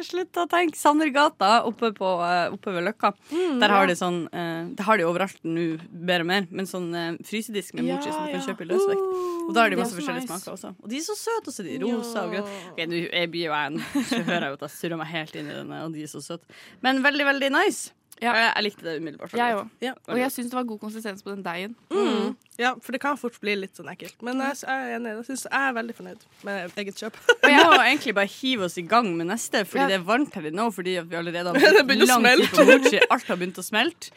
[0.00, 0.78] Slutt å tenke.
[0.78, 3.12] Sandergata oppe, på, eh, oppe ved Løkka.
[3.30, 3.90] Mm, Der har ja.
[3.92, 7.76] de sånn eh, Det har de overalt nå, bedre og mer, men sånn eh, frysedisk
[7.78, 8.46] med Ja, mochi som du kan ja.
[8.48, 9.04] kjøpe i løsvekt.
[9.46, 10.32] Og da har de er masse forskjellige nice.
[10.32, 10.72] smaker også.
[10.82, 12.58] Og de er så søte også, de rosa og grønne.
[12.72, 15.50] Ok, nå jeg blir jo jeg Så hører jeg at jeg surrer meg helt inn
[15.50, 16.60] i denne, og de er så søte.
[16.84, 17.92] Men veldig, veldig nice.
[18.20, 18.34] Ja.
[18.36, 19.32] Jeg, jeg likte det umiddelbart.
[19.38, 19.68] Jeg òg.
[19.80, 19.92] Ja.
[20.08, 21.76] Og jeg syns det var god konsistens på den deigen.
[21.90, 22.34] Mm.
[22.60, 24.18] Ja, for det kan fort bli litt sånn ekkelt.
[24.26, 25.14] Men jeg, jeg er enig.
[25.16, 27.16] Jeg, synes, jeg er veldig fornøyd med eget kjøp.
[27.38, 29.88] Og jeg må egentlig bare hive oss i gang med neste, fordi Ja.
[29.94, 30.68] det er varmt her inne nå.
[30.76, 33.00] Fordi vi allerede har begynt lang tid på mochi.
[33.08, 34.12] Alt har begynt å smelte.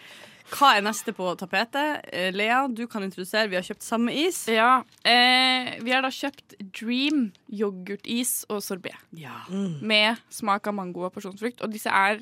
[0.53, 2.03] Hva er neste på tapetet?
[2.13, 3.47] Eh, Lea, du kan introdusere.
[3.49, 4.43] Vi har kjøpt samme is.
[4.51, 4.83] Ja.
[5.07, 8.91] Eh, vi har da kjøpt Dream yoghurtis og sorbé.
[9.17, 9.39] Ja.
[9.49, 11.63] Med smak av mango og porsjonsfrukt.
[11.63, 12.19] Og disse er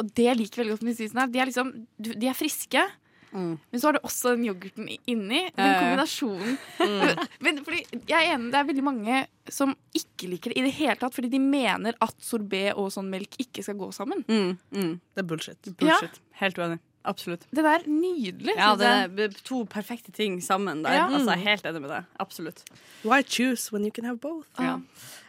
[0.00, 2.82] Og det jeg liker veldig godt med isene, her, de er liksom De er friske.
[3.36, 3.58] Mm.
[3.70, 5.42] Men så har du også den yoghurten inni.
[5.52, 5.80] Den Ja, ja, ja.
[5.82, 6.58] kombinasjonen.
[6.78, 9.22] Men, men fordi jeg er enig, det er veldig mange
[9.52, 13.10] som ikke liker det i det hele tatt, fordi de mener at sorbé og sånn
[13.12, 14.24] melk ikke skal gå sammen.
[14.28, 14.92] Mm, mm.
[15.12, 15.72] Det er bullshit.
[15.76, 16.20] Bullshit.
[16.40, 16.80] Helt uenig.
[17.06, 17.46] Absolutt.
[17.54, 18.54] Det der nydelig.
[18.56, 20.96] Ja, det er to perfekte ting sammen der.
[20.98, 21.06] Ja.
[21.06, 22.10] Altså, jeg er helt enig med deg.
[22.22, 22.64] Absolutt.
[23.04, 24.48] Why choose when you can have both?
[24.58, 24.76] Ja.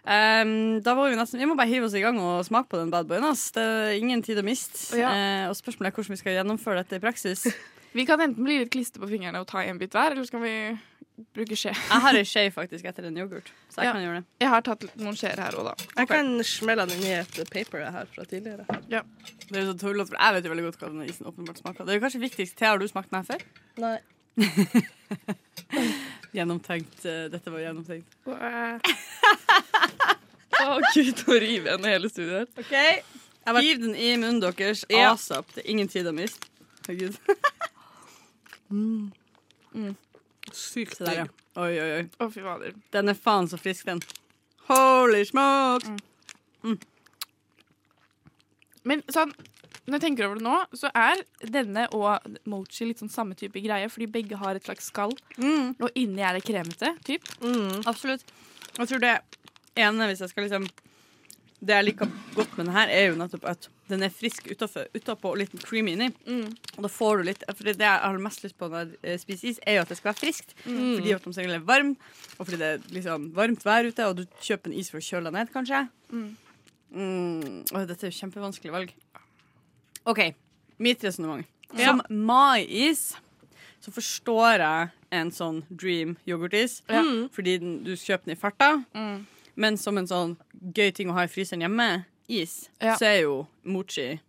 [0.07, 2.79] Um, da var vi nesten Vi må bare hive oss i gang og smake på
[2.79, 3.27] den bad boyen.
[3.27, 3.49] Ass.
[3.55, 4.79] Det er ingen tid å miste.
[4.97, 5.11] Ja.
[5.11, 7.47] Uh, og spørsmålet er hvordan vi skal gjennomføre dette i praksis.
[7.97, 10.35] Vi kan enten bli litt klister på fingrene og ta en bit hver, eller så
[10.35, 10.51] kan vi
[11.33, 11.71] bruke skje.
[11.73, 13.93] Jeg har ei skje faktisk etter en yoghurt, så jeg Ja.
[13.93, 14.25] kan gjøre det.
[14.41, 15.73] Jeg har tatt noen skjeer her òg, da.
[15.97, 18.65] Jeg kan smelle den i et paper jeg har fra tidligere.
[18.89, 19.01] Ja.
[19.49, 21.57] Det er jo så tullete, for Jeg vet jo veldig godt hva denne isen åpenbart
[21.63, 21.85] smaker.
[21.85, 22.55] Det er jo kanskje viktigst.
[22.57, 23.41] Thea, har du smakt den her før?
[23.77, 23.99] Nei.
[26.37, 27.05] Gjennomtenkt.
[27.05, 28.07] eh, Dette var gjennomtenkt.
[30.57, 33.01] Å gud, nå river jeg ned hele studioet her.
[33.61, 35.13] Hiv den i munnen deres Ja.
[35.13, 35.45] asap.
[35.55, 36.47] Det er ingen tid å miste.
[36.87, 37.17] Herregud.
[40.57, 41.13] Sykt digg.
[41.21, 41.27] ja.
[41.57, 42.03] Oi, oi, oi.
[42.21, 42.73] Å, fy fader.
[42.93, 44.01] Den er faen så frisk, den.
[44.69, 45.89] Holy smoke!
[48.87, 49.31] Men sånn,
[49.87, 51.21] når jeg tenker over det nå, så er
[51.53, 55.75] denne og mochi litt sånn samme type greie, fordi begge har et slags skall, Mm,
[55.79, 56.93] og inni er det kremete.
[57.07, 57.23] Typ.
[57.85, 58.23] absolutt.
[58.77, 59.15] Jeg tror det
[59.77, 60.67] ene, hvis jeg skal liksom
[61.59, 65.31] Det jeg liker godt med den her, er jo nettopp at den er frisk utapå
[65.31, 66.09] og litt creamy inni.
[66.75, 69.51] Og da får du litt For det jeg har mest lyst på når jeg spiser
[69.51, 70.55] is, er jo at det skal være friskt.
[70.63, 71.93] Fordi at de sikkert er varm,
[72.37, 75.07] og fordi det er liksom varmt vær ute, og du kjøper en is for å
[75.07, 75.83] kjøle deg ned, kanskje.
[76.11, 76.27] Mm.
[77.75, 78.91] Oi, dette er jo kjempevanskelig valg.
[80.07, 80.21] OK,
[80.79, 81.47] mitt resonnement.
[81.75, 83.09] Som mais
[83.83, 86.81] så forstår jeg en sånn dream yoghurtis,
[87.35, 88.69] fordi den, du kjøper den i farta.
[89.57, 90.35] Men som en sånn
[90.75, 92.95] gøy ting å ha i fryseren hjemme, is, Ja.
[92.97, 94.19] så er jo mochi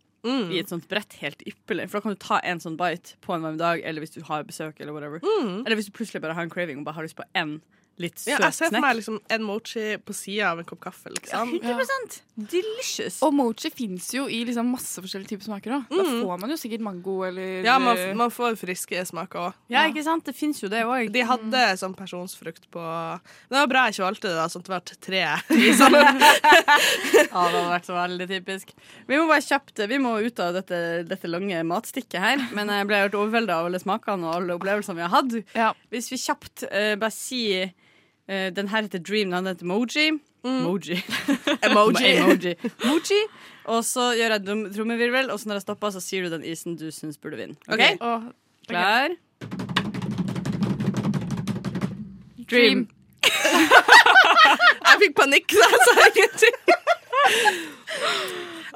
[0.52, 1.88] i et sånt brett helt ypperlig.
[1.88, 4.20] For da kan du ta en sånn bite på en varm dag, eller hvis du
[4.22, 5.20] har besøk, eller whatever.
[5.64, 7.62] Eller hvis du plutselig bare har en craving og bare har lyst på en
[7.98, 10.80] litt søt Ja, jeg ser for meg liksom en mochi på sida av en kopp
[10.80, 11.10] kaffe.
[11.14, 11.54] liksom.
[11.60, 13.16] 100% Delicious.
[13.26, 15.88] Og mochi fins jo i liksom masse forskjellige typer smaker òg.
[15.90, 16.20] Da Mm.
[16.22, 19.54] får man jo sikkert mango eller Ja, man, man får friske smaker òg.
[19.68, 20.24] Ja, ikke sant?
[20.24, 21.10] Det fins jo det òg.
[21.12, 22.78] De hadde sånn personsfrukt på
[23.50, 25.24] det var bra jeg ikke valgte det, da, sånn at det ble tre
[25.58, 25.92] Liksom.
[25.98, 26.04] Ja,
[27.18, 28.72] det hadde vært så veldig typisk.
[29.08, 30.78] Vi må bare kjapt Vi må ut av dette,
[31.08, 32.46] dette lange matstikket her.
[32.54, 35.36] Men jeg ble helt overvelda av alle smakene og alle opplevelsene vi har hatt.
[35.58, 35.72] Ja.
[35.92, 37.72] Hvis vi kjapt uh, bare sier
[38.28, 40.10] eh, Den her heter Dream, den heter Moji.
[40.44, 41.02] Moji.
[41.66, 42.06] Emoji.
[42.22, 42.54] Emoji.
[42.84, 43.20] Moji.
[43.64, 44.44] Og så gjør jeg
[44.76, 47.56] trommevirvel, og så når jeg stopper, så sier du den isen du syns burde vinne.
[47.68, 47.82] OK?
[48.00, 48.32] Oh, okay.
[48.68, 49.08] Klar?
[52.48, 52.86] Dream.
[54.88, 56.56] Jeg fikk panikk, så jeg sa ingenting.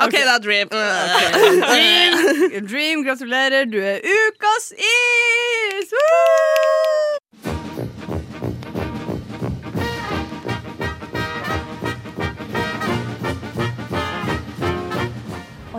[0.05, 0.69] OK, da, Dream.
[1.65, 3.65] Dream, Dream, gratulerer.
[3.65, 5.97] Du er ukas is!
[5.97, 6.82] Woo!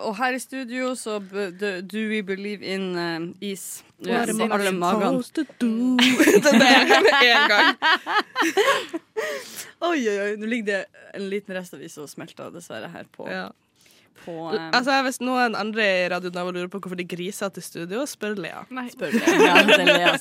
[0.00, 1.18] Og her i studio så
[1.60, 3.84] do, do we believe in uh, is.
[4.06, 5.22] Am I alle magene.
[5.32, 5.46] Det?
[5.60, 5.96] Den
[6.60, 7.76] der med en gang.
[9.86, 10.36] Oi, oi, oi.
[10.40, 10.84] Nå ligger det
[11.14, 13.26] en liten rest av is og smelter dessverre her på,
[14.24, 14.56] på um...
[14.74, 18.36] Altså, Hvis noen andre i Radio Nava lurer på hvorfor de griser til studio, spør
[18.40, 18.64] Lea.
[18.92, 19.36] Spør Lea.
[19.42, 20.14] Ja, det er Lea.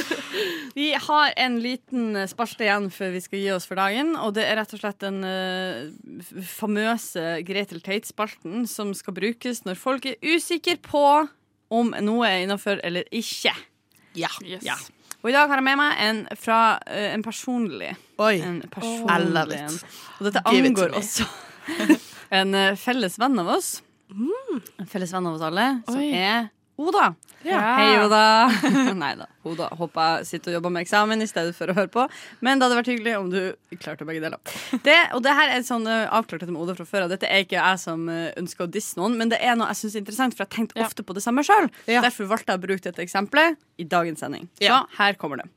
[0.78, 4.12] Vi har en liten eh, spalte igjen før vi skal gi oss for dagen.
[4.20, 9.80] Og det er rett og slett den uh, famøse Gretel Tate-spalten som skal brukes når
[9.80, 11.06] folk er usikre på
[11.72, 13.54] om noe er innafor eller ikke.
[14.16, 14.30] Ja.
[14.44, 14.76] Ja.
[15.22, 17.94] Og i dag har jeg med meg en fra eh, en personlig.
[18.22, 18.36] Oi.
[18.46, 19.64] En personlig it.
[19.64, 19.80] en.
[20.18, 21.26] Og dette Give angår også
[22.30, 23.80] en eh, felles venn av oss.
[24.10, 26.12] En felles venn av oss alle, som Oi.
[26.14, 27.14] er Oda.
[27.46, 27.60] Ja.
[27.78, 28.52] Hei, Oda.
[29.00, 29.26] Nei da.
[29.48, 32.04] Oda håper jeg sitter og jobber med eksamen i stedet for å høre på.
[32.44, 33.38] Men det hadde vært hyggelig om du
[33.80, 34.36] klarte begge deler.
[34.84, 37.14] Det, og det her er sånn uh, avklart dette med Oda fra før av.
[37.14, 39.80] Dette er ikke jeg som eh, ønsker å disse noen, men det er noe jeg
[39.80, 41.70] syns er interessant, for jeg har tenkt ofte på det samme sjøl.
[41.88, 44.50] Derfor valgte jeg å bruke dette eksempelet i dagens sending.
[44.60, 45.48] Så her kommer det.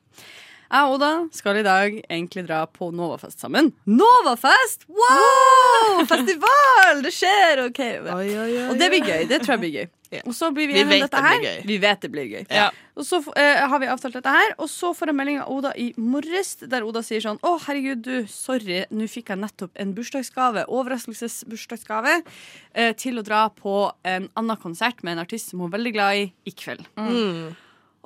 [0.70, 3.72] Jeg og Oda skal i dag egentlig dra på Novafest sammen.
[3.90, 4.84] Novafest!
[4.86, 6.04] Wow!
[6.06, 7.00] Festival!
[7.02, 7.64] Det skjer!
[7.64, 7.80] OK.
[8.14, 9.24] Og det blir gøy.
[9.32, 9.88] Det tror jeg blir gøy.
[10.26, 11.64] Og så blir vi, Vi enige om dette det her.
[11.70, 12.44] Vi vet det blir gøy.
[12.54, 12.68] Ja.
[12.98, 15.72] Og så uh, har vi avtalt dette her, og så får jeg melding av Oda
[15.78, 19.94] i morges, der Oda sier sånn Å, herregud, du, sorry, nå fikk jeg nettopp en
[19.98, 25.70] bursdagsgave, overraskelsesbursdagsgave, uh, til å dra på en annen konsert med en artist som hun
[25.72, 26.86] er veldig glad i, i kveld.
[26.98, 27.58] Mm.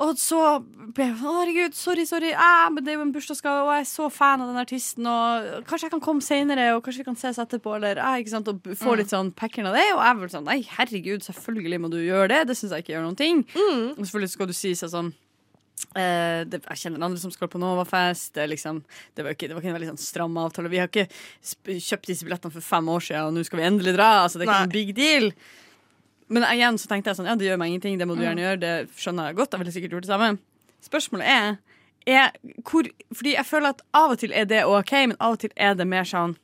[0.02, 3.62] Og så ble jeg sånn, herregud, sorry, sorry, ah, men det er jo en bursdagsgave,
[3.62, 6.82] og jeg er så fan av den artisten, og kanskje jeg kan komme senere, og
[6.86, 9.78] kanskje vi kan ses etterpå, eller, ah, ikke sant, og få litt sånn packeren av
[9.78, 12.86] det, og jeg var sånn, nei, herregud, selvfølgelig må du gjøre det, det synes jeg
[12.86, 13.44] ikke gjør noen ting.
[13.94, 15.14] Og selvfølgelig skal du si seg sånn,
[15.98, 18.80] Uh, det, jeg kjenner andre som skal på Novafest, det, liksom,
[19.18, 21.10] det, var ikke, det var ikke en veldig sånn stram avtale, vi har ikke
[21.66, 24.46] kjøpt disse billettene for fem år siden, og nå skal vi endelig dra, altså det
[24.46, 25.28] er ikke en big deal.
[26.34, 28.28] Men igjen så tenkte jeg sånn, ja, det gjør meg ingenting, det må du Mm.
[28.28, 30.30] gjerne gjøre, det skjønner jeg godt, jeg ville sikkert gjort det samme.
[30.84, 31.58] Spørsmålet er,
[32.08, 32.32] er
[32.68, 35.52] hvor, fordi jeg føler at av og til er det ok, men av og til
[35.56, 36.36] er det mer sånn,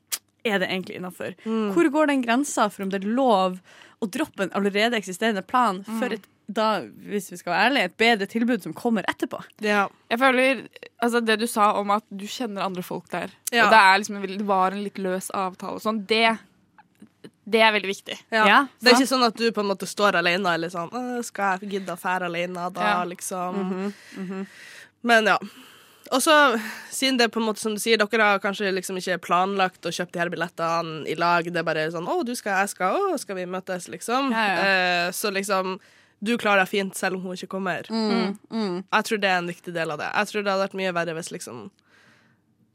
[0.46, 1.34] er det egentlig innenfor?
[1.46, 1.74] Mm.
[1.76, 3.60] Hvor går den grensa for om det er lov
[4.02, 6.00] å droppe en allerede eksisterende plan Mm.
[6.00, 9.42] for et, da, hvis vi skal være ærlige, et bedre tilbud som kommer etterpå?
[9.62, 9.88] Ja.
[10.10, 10.68] Jeg føler,
[11.04, 13.66] altså Det du sa om at du kjenner andre folk der, Ja.
[13.66, 16.40] og det, er liksom det var en litt løs avtale og sånn, det,
[17.50, 18.18] det er veldig viktig.
[18.36, 18.66] Ja.
[18.80, 20.92] det er ikke sånn at du på en måte står alene eller sånn
[21.26, 23.04] Skal jeg gidde å fære alene da, Ja.
[23.08, 23.94] liksom?
[25.02, 25.38] Men ja.
[26.12, 26.34] Og så,
[26.90, 29.92] siden det på en måte som du sier, dere har kanskje liksom ikke planlagt å
[29.94, 31.46] kjøpe de her billettene i lag.
[31.46, 32.98] Det er bare sånn 'Å, du skal, jeg skal.
[33.14, 34.32] Å, skal vi møtes?' liksom.
[34.32, 34.58] Ja, ja.
[34.66, 35.80] Eh, så liksom
[36.22, 37.86] du klarer deg fint selv om hun ikke kommer.
[37.88, 38.84] Mm, mm.
[38.92, 40.10] Jeg tror det er en viktig del av det.
[40.12, 41.70] Jeg tror det hadde vært mye verre hvis liksom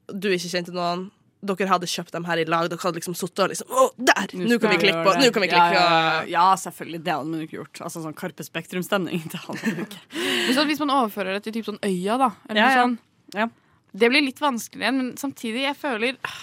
[0.08, 1.10] du ikke kjente noen.
[1.44, 2.68] Dere hadde kjøpt dem her i lag.
[2.72, 4.34] Dere hadde liksom sittet og liksom Å, der!
[4.40, 5.14] Nå kan vi klikke på!
[5.20, 6.30] Nå kan vi klikke ja, ja, på!
[6.34, 7.02] ja, selvfølgelig.
[7.04, 7.82] Det hadde man ikke gjort.
[7.88, 9.22] Altså sånn Karpe Spektrum-stemning.
[9.32, 10.02] Det hadde man ikke.
[10.16, 12.82] Men så hvis man overfører det til typ sånn Øya, da, eller Ja, noe ja.
[12.88, 13.54] sånn,
[13.94, 16.38] det blir litt vanskeligere, men samtidig, jeg føler ah,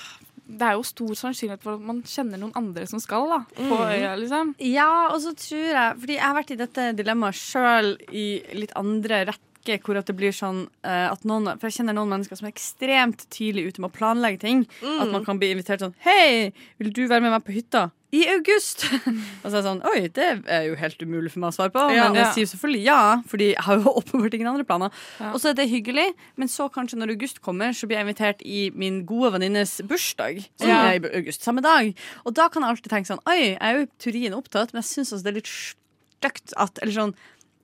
[0.51, 3.67] det er jo stor sannsynlighet for at man kjenner noen andre som skal da, på
[3.75, 3.91] Mhm.
[3.91, 4.13] øya.
[4.19, 4.53] liksom.
[4.71, 8.25] Ja, og så tror jeg Fordi jeg har vært i dette dilemmaet sjøl i
[8.55, 9.25] litt andre
[9.61, 12.47] rekke, hvor at det blir sånn uh, at noen For jeg kjenner noen mennesker som
[12.49, 14.65] er ekstremt tidlig ute med å planlegge ting.
[14.81, 14.99] Mm.
[15.01, 16.51] At man kan bli invitert sånn Hei,
[16.81, 17.89] vil du være med meg på hytta?
[18.11, 18.83] I august!
[19.43, 21.71] og så er det sånn Oi, det er jo helt umulig for meg å svare
[21.71, 21.85] på.
[21.95, 22.09] Ja.
[22.09, 22.31] men jeg Ja.
[22.35, 22.97] sier selvfølgelig ja,
[23.31, 24.91] fordi jeg har jo åpenbart ingen andre planer.
[25.21, 25.29] Ja.
[25.31, 28.43] Og så er det hyggelig, men så kanskje når august kommer, så blir jeg invitert
[28.43, 30.43] i min gode venninnes bursdag.
[30.59, 31.93] Som er i august, samme dag.
[32.25, 34.89] Og da kan jeg alltid tenke sånn Oi, jeg er jo turin opptatt, men jeg
[34.91, 37.15] syns også det er litt stygt at Eller sånn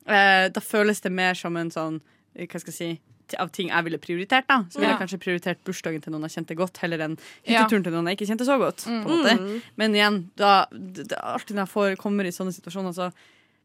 [0.08, 2.02] eh, Da føles det mer som en sånn
[2.36, 3.02] eh, Hva skal jeg si
[3.36, 4.48] av ting jeg ville prioritert.
[4.48, 7.84] da Så ville jeg kanskje prioritert bursdagen til noen jeg kjente godt, heller enn hytteturen
[7.84, 8.86] til noen jeg ikke kjente så godt.
[8.88, 9.36] På en måte.
[9.36, 9.58] Mm.
[9.76, 13.12] Men igjen, da, det, er alltid når jeg får, kommer i sånne situasjoner, så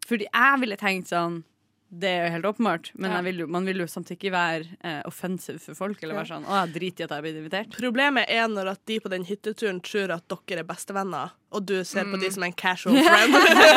[0.08, 1.44] Fordi jeg ville tenkt sånn
[1.92, 5.02] det er jo helt åpenbart, men vil jo, man vil jo samtidig ikke være eh,
[5.04, 5.98] offensive for folk.
[6.00, 7.76] Eller være sånn 'Å, jeg driter i at jeg blir invitert'.
[7.76, 11.84] Problemet er når at de på den hytteturen tror at dere er bestevenner, og du
[11.84, 12.32] ser på de Mm.
[12.32, 13.36] som en casual friend.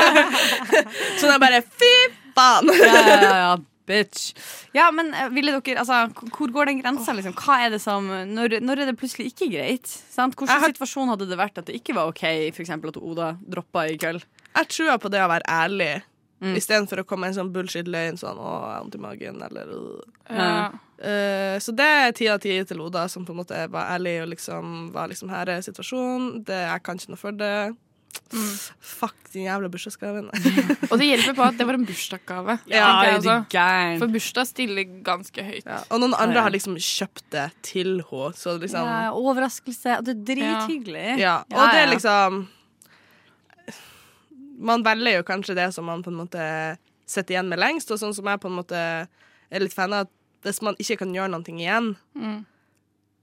[1.19, 1.91] så det er bare fy
[2.36, 2.72] faen!
[2.76, 3.57] ja, ja, ja,
[3.90, 4.34] bitch.
[4.76, 5.99] Ja, men eh, ville dere Altså,
[6.36, 7.36] hvor går den grensa, liksom?
[7.38, 9.88] Hva er det som Når, når er det plutselig ikke greit?
[10.12, 10.36] Sant?
[10.36, 12.26] Hvilken har- situasjon hadde det vært at det ikke var OK,
[12.56, 14.26] for eksempel at Oda droppa i kveld?
[14.56, 15.94] Jeg tror på det å være ærlig.
[16.44, 16.52] Mm.
[16.60, 19.70] Istedenfor å komme med en sånn bullshit-løgn sånn 'Å, jeg har vondt i magen', eller.
[20.30, 20.49] Ja.
[20.99, 24.18] uh, Så det er ti av ti til Oda, som på en måte var ærlig
[24.22, 26.44] og liksom var liksom her er situasjonen.
[26.45, 27.76] Det, jeg kan ikke noe for det.
[28.79, 30.29] Fuck din jævla bursdagsgaven.
[30.91, 32.55] Og det hjelper på at det var en bursdagsgave.
[32.71, 33.35] Ja, altså.
[33.99, 35.67] For bursdag stiller ganske høyt.
[35.89, 39.99] Og noen andre har liksom kjøpt det til henne, så liksom Ja, overraskelse.
[39.99, 41.07] Og det er drithyggelig.
[41.21, 42.41] Ja, og det er liksom
[44.59, 46.43] Man velger jo kanskje det som man på en måte
[47.05, 50.07] sitter igjen med lengst, og sånn som jeg på en måte er litt fan av,
[50.07, 52.45] at hvis man ikke kan gjøre noe igjen Mm.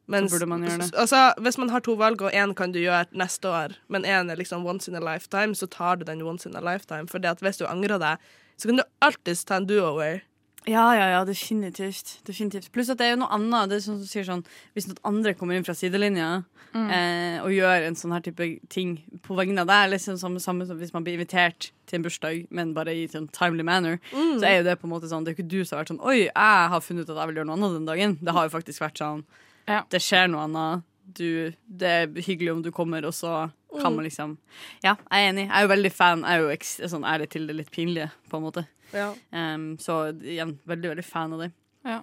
[0.08, 0.94] Mens- Så burde man gjøre det.
[0.94, 4.30] Altså, hvis man har to valg, og én kan du gjøre neste år, men én
[4.30, 7.06] er liksom once in a lifetime, så tar du den once in a lifetime.
[7.08, 8.18] For hvis du angrer deg,
[8.58, 10.22] så kan du alltids ta en do-over.
[10.64, 12.22] Ja, ja, ja, definitivt.
[12.24, 12.70] definitivt.
[12.70, 13.68] Pluss at det er jo noe annet.
[13.68, 14.44] Det er sånn som sier sånn
[14.76, 16.88] Hvis noen andre kommer inn fra sidelinja Mm.
[16.90, 20.66] eh, og gjør en sånn her type ting på vegne av deg, liksom samme, samme
[20.66, 24.38] som hvis man blir invitert til en bursdag, men bare i en timely manner, Mm.
[24.40, 25.84] så er jo det på en måte sånn Det er jo ikke du som har
[25.84, 28.18] vært sånn Oi, jeg har funnet ut at jeg vil gjøre noe annet den dagen.
[28.24, 29.24] Det har jo faktisk vært sånn
[29.66, 30.82] Det skjer noe annet.
[31.12, 33.96] Du, det er hyggelig om du kommer, og så kan Mm.
[33.96, 34.38] man liksom
[34.84, 35.44] Ja, jeg er enig.
[35.48, 36.22] Jeg er jo veldig fan.
[36.22, 38.66] Jeg er jo eks, sånn ærlig til det litt pinlige, på en måte.
[38.92, 39.14] Ja.
[39.32, 41.52] Um, så igjen, veldig, veldig fan av det.
[41.84, 42.00] Ja.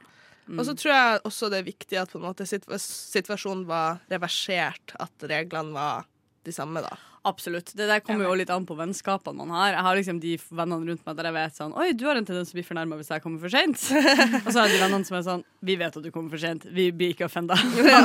[0.50, 4.96] Og så tror jeg også det er viktig at på en måte situasjonen var reversert,
[5.00, 6.06] at reglene var
[6.50, 6.98] de samme, da.
[7.28, 7.74] Absolutt.
[7.76, 9.74] Det der kommer jo litt an på vennskapene man har.
[9.74, 12.28] Jeg har liksom de vennene rundt meg der jeg vet sånn Oi, du har en
[12.28, 13.76] tendens til å bli fornærma hvis jeg kommer for seint.
[14.46, 16.42] og så har jeg de vennene som er sånn Vi vet at du kommer for
[16.42, 16.64] seint.
[16.72, 17.58] Vi blir ikke offenda.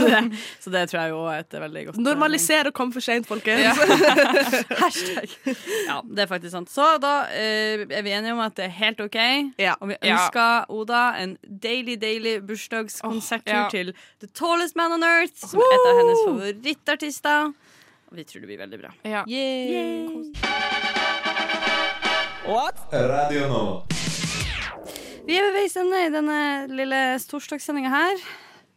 [0.65, 3.62] så det tror jeg jo er et veldig godt Normaliser å komme for seint, folkens.
[3.62, 3.75] Ja.
[4.83, 5.37] Hashtag.
[5.87, 6.73] Ja, det er faktisk sant.
[6.75, 9.21] Så da eh, er vi enige om at det er helt OK.
[9.79, 13.69] Og vi ønsker Oda en deilig, deilig bursdagskonserttur ja.
[13.71, 17.55] til The Tallest Man on Earth, som er et av hennes favorittartister.
[18.15, 18.91] Vi tror det blir veldig bra.
[19.03, 19.24] Ja.
[22.93, 23.82] Radio Nova.
[25.27, 26.39] Vi er ved veis ende i denne
[26.70, 28.24] lille torsdagssendinga her.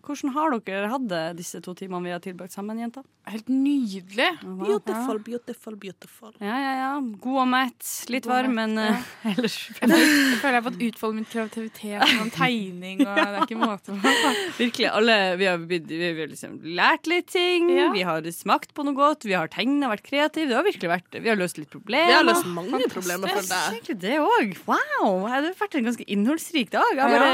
[0.07, 3.03] Hvordan har dere hatt det disse to timene vi har tilbrakt sammen, jenter?
[3.27, 4.29] Helt nydelig.
[4.39, 6.31] Beautiful, beautiful, beautiful.
[6.39, 6.91] Ja, ja, ja.
[7.19, 7.89] God og mett.
[8.13, 8.93] Litt God varm, men ja.
[8.95, 13.11] eh, ellers Jeg føler jeg føler jeg har fått utfolde min kreativitet gjennom tegning, og
[13.19, 14.13] det er ikke måte på.
[14.61, 14.87] Virkelig.
[14.97, 17.67] Alle, vi har, vi har liksom lært litt ting.
[17.75, 17.89] Ja.
[17.91, 19.27] Vi har smakt på noe godt.
[19.27, 20.47] Vi har tegna, vært kreative.
[20.47, 22.07] Det har virkelig vært Vi har løst litt problemer.
[22.07, 23.75] Vi har løst mange problemer for deg.
[23.75, 24.55] Egentlig det òg.
[24.69, 25.27] Wow!
[25.27, 26.93] Det har vært en ganske innholdsrik dag.
[26.95, 27.33] Jeg bare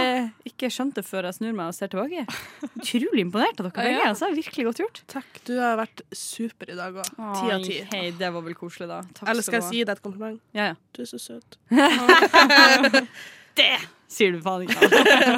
[0.49, 2.25] ikke skjønt det før jeg snur meg og ser tilbake.
[2.71, 3.95] Utrolig imponert av dere begge.
[3.95, 4.09] Ja.
[4.11, 5.01] Altså, virkelig godt gjort.
[5.11, 5.41] Takk.
[5.47, 7.09] Du har vært super i dag òg.
[7.17, 7.79] Ti av ti.
[7.91, 9.01] Hei, det var vel koselig, da.
[9.19, 10.39] Takk Eller skal jeg si deg et kompliment?
[10.55, 10.79] Ja, ja.
[10.95, 11.59] Du er så søt.
[13.59, 13.73] det
[14.13, 14.89] sier du faen ikke.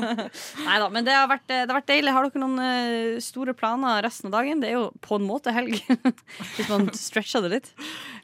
[0.68, 2.14] Nei da, men det har, vært, det har vært deilig.
[2.16, 4.62] Har dere noen eh, store planer resten av dagen?
[4.64, 5.80] Det er jo på en måte helg,
[6.58, 7.72] hvis man stretcher det litt.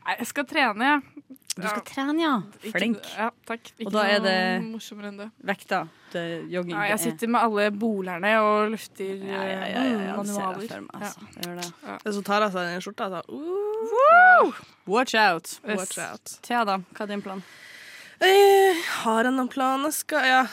[0.02, 1.38] Jeg skal trene, jeg.
[1.56, 2.36] Du skal trene, ja.
[2.64, 3.08] Ikke- Flink.
[3.18, 3.72] Ja, takk.
[3.78, 5.30] Ikke Og da er det noe morsommere enn det.
[5.44, 5.82] vekta.
[6.14, 6.72] Det, jogging.
[6.72, 9.92] Ja, jeg er- sitter med alle bolerne og løfter Ja, ja, ja, ja, ja, eh,
[9.92, 10.82] ser jeg manualer.
[10.82, 11.20] meg, altså.
[11.36, 12.04] Jeg gjør det.
[12.04, 14.54] Det som tar av seg den skjorta, så Woo!
[14.88, 15.60] Watch out.
[15.64, 16.38] Watch out.
[16.42, 16.78] Thea, da?
[16.78, 17.44] Hva er din plan?
[18.22, 20.48] Jeg har jeg noen Jeg Skal ja.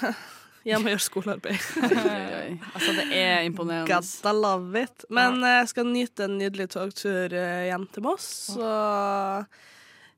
[0.64, 1.58] Jeg må gjøre skolearbeid.
[2.74, 3.86] Altså, det er imponerende.
[3.88, 5.04] Gotta love it.
[5.10, 8.26] Men eh, jeg skal nyte en nydelig togtur eh, hjem til Moss,
[8.56, 9.46] så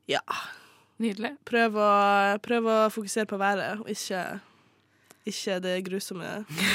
[0.07, 0.19] ja.
[1.01, 1.33] Nydelig.
[1.49, 1.89] Prøv å,
[2.45, 4.21] prøv å fokusere på været, og ikke
[5.29, 6.25] ikke det grusomme.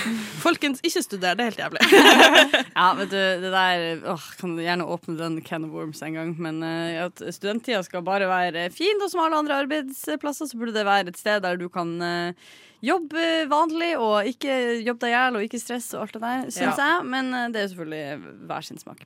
[0.45, 1.35] Folkens, ikke studer.
[1.35, 1.81] Det er helt jævlig.
[2.77, 6.15] Ja, vet du, det der åh, Kan du gjerne åpne den can of worms en
[6.15, 6.31] gang.
[6.39, 10.77] Men uh, at studenttida skal bare være fin, og som alle andre arbeidsplasser så burde
[10.77, 12.55] det være et sted der du kan uh,
[12.87, 14.55] jobbe vanlig og ikke
[14.85, 16.91] jobbe deg i hjel og ikke stresse og alt det der, syns Ja.
[16.93, 17.07] jeg.
[17.17, 19.01] Men eh, det er selvfølgelig hver sin smak.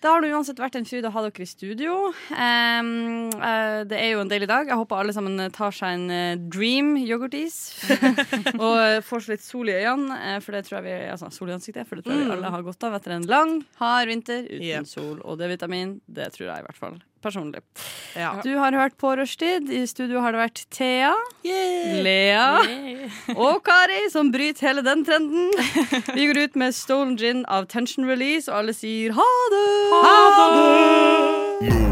[0.00, 1.94] Da har det uansett vært en fryd å ha dere i studio.
[2.32, 4.70] Um, uh, det er jo en deilig dag.
[4.70, 7.58] Jeg håper alle sammen tar seg en uh, dream yoghurtis.
[8.64, 11.52] og får seg litt sol i øynene, eh, for det tror jeg vi Altså sol
[11.52, 12.36] i ansiktet, for det tror jeg vi Mm.
[12.38, 14.86] alle har godt av etter en lang, hard vinter uten Yep.
[14.88, 15.98] sol og D-vitamin.
[16.08, 16.96] Det tror jeg i hvert fall.
[17.20, 17.60] Personlig.
[18.16, 18.30] Ja.
[18.44, 19.68] Du har hørt på Rushtid.
[19.68, 21.12] I studio har det vært Thea,
[21.44, 22.00] Yeah.
[22.04, 22.46] Lea
[23.36, 25.50] og Kari, som bryter hele den trenden.
[26.14, 29.68] Vi går ut med Stolen Gin av Tension Release, og alle sier ha det!
[30.00, 30.18] Ha
[30.56, 31.89] det!